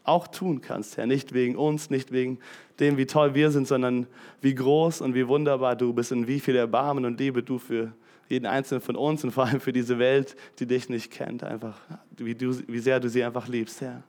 auch 0.03 0.27
tun 0.27 0.61
kannst, 0.61 0.97
Herr. 0.97 1.05
Nicht 1.05 1.33
wegen 1.33 1.55
uns, 1.55 1.91
nicht 1.91 2.11
wegen 2.11 2.39
dem, 2.79 2.97
wie 2.97 3.05
toll 3.05 3.33
wir 3.33 3.51
sind, 3.51 3.67
sondern 3.67 4.07
wie 4.41 4.55
groß 4.55 5.01
und 5.01 5.13
wie 5.13 5.27
wunderbar 5.27 5.75
du 5.75 5.93
bist 5.93 6.11
und 6.11 6.27
wie 6.27 6.39
viel 6.39 6.55
Erbarmen 6.55 7.05
und 7.05 7.19
Liebe 7.19 7.43
du 7.43 7.59
für 7.59 7.93
jeden 8.29 8.45
einzelnen 8.45 8.81
von 8.81 8.95
uns 8.95 9.23
und 9.23 9.31
vor 9.31 9.45
allem 9.45 9.59
für 9.59 9.73
diese 9.73 9.99
Welt, 9.99 10.35
die 10.59 10.65
dich 10.65 10.87
nicht 10.87 11.11
kennt, 11.11 11.43
einfach, 11.43 11.79
wie, 12.17 12.35
du, 12.35 12.55
wie 12.67 12.79
sehr 12.79 12.99
du 12.99 13.09
sie 13.09 13.23
einfach 13.23 13.47
liebst, 13.47 13.81
Herr. 13.81 14.03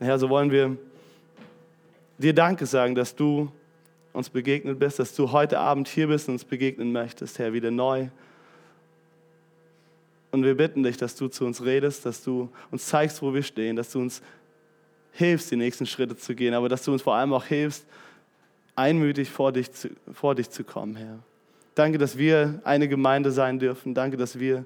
Herr, 0.00 0.18
so 0.18 0.28
wollen 0.28 0.50
wir 0.50 0.76
dir 2.18 2.32
Danke 2.32 2.66
sagen, 2.66 2.94
dass 2.94 3.14
du 3.14 3.50
uns 4.12 4.30
begegnet 4.30 4.78
bist, 4.78 4.98
dass 4.98 5.14
du 5.14 5.30
heute 5.32 5.58
Abend 5.58 5.88
hier 5.88 6.08
bist 6.08 6.28
und 6.28 6.34
uns 6.34 6.44
begegnen 6.44 6.92
möchtest, 6.92 7.38
Herr, 7.38 7.52
wieder 7.52 7.70
neu. 7.70 8.08
Und 10.30 10.42
wir 10.44 10.56
bitten 10.56 10.82
dich, 10.82 10.96
dass 10.96 11.16
du 11.16 11.28
zu 11.28 11.44
uns 11.44 11.64
redest, 11.64 12.04
dass 12.04 12.22
du 12.22 12.48
uns 12.70 12.86
zeigst, 12.86 13.22
wo 13.22 13.32
wir 13.32 13.42
stehen, 13.42 13.76
dass 13.76 13.92
du 13.92 14.00
uns 14.00 14.22
hilfst, 15.12 15.50
die 15.50 15.56
nächsten 15.56 15.86
Schritte 15.86 16.16
zu 16.16 16.34
gehen, 16.34 16.54
aber 16.54 16.68
dass 16.68 16.84
du 16.84 16.92
uns 16.92 17.02
vor 17.02 17.14
allem 17.14 17.32
auch 17.32 17.44
hilfst, 17.44 17.86
einmütig 18.76 19.30
vor 19.30 19.52
dich 19.52 19.72
zu, 19.72 19.90
vor 20.12 20.34
dich 20.34 20.50
zu 20.50 20.64
kommen, 20.64 20.96
Herr. 20.96 21.18
Danke, 21.74 21.98
dass 21.98 22.18
wir 22.18 22.60
eine 22.64 22.88
Gemeinde 22.88 23.30
sein 23.30 23.58
dürfen. 23.58 23.94
Danke, 23.94 24.16
dass 24.16 24.38
wir 24.38 24.64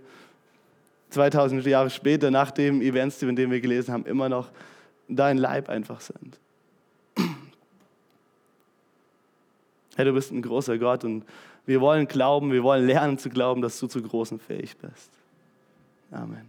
2000 1.11 1.65
Jahre 1.67 1.91
später, 1.91 2.31
nach 2.31 2.51
dem 2.51 2.81
Event, 2.81 3.21
in 3.23 3.37
dem 3.37 3.51
wir 3.51 3.61
gelesen 3.61 3.93
haben, 3.93 4.07
immer 4.07 4.29
noch 4.29 4.51
dein 5.09 5.37
Leib 5.37 5.69
einfach 5.69 6.01
sind. 6.01 6.39
Herr, 9.95 10.07
du 10.07 10.13
bist 10.15 10.33
ein 10.33 10.41
großer 10.41 10.79
Gott 10.79 11.05
und 11.05 11.25
wir 11.67 11.81
wollen 11.81 12.09
glauben, 12.09 12.51
wir 12.51 12.63
wollen 12.63 12.87
lernen 12.87 13.19
zu 13.19 13.29
glauben, 13.29 13.61
dass 13.61 13.79
du 13.79 13.87
zu 13.87 14.03
Großen 14.03 14.39
fähig 14.39 14.77
bist. 14.79 15.11
Amen. 16.11 16.49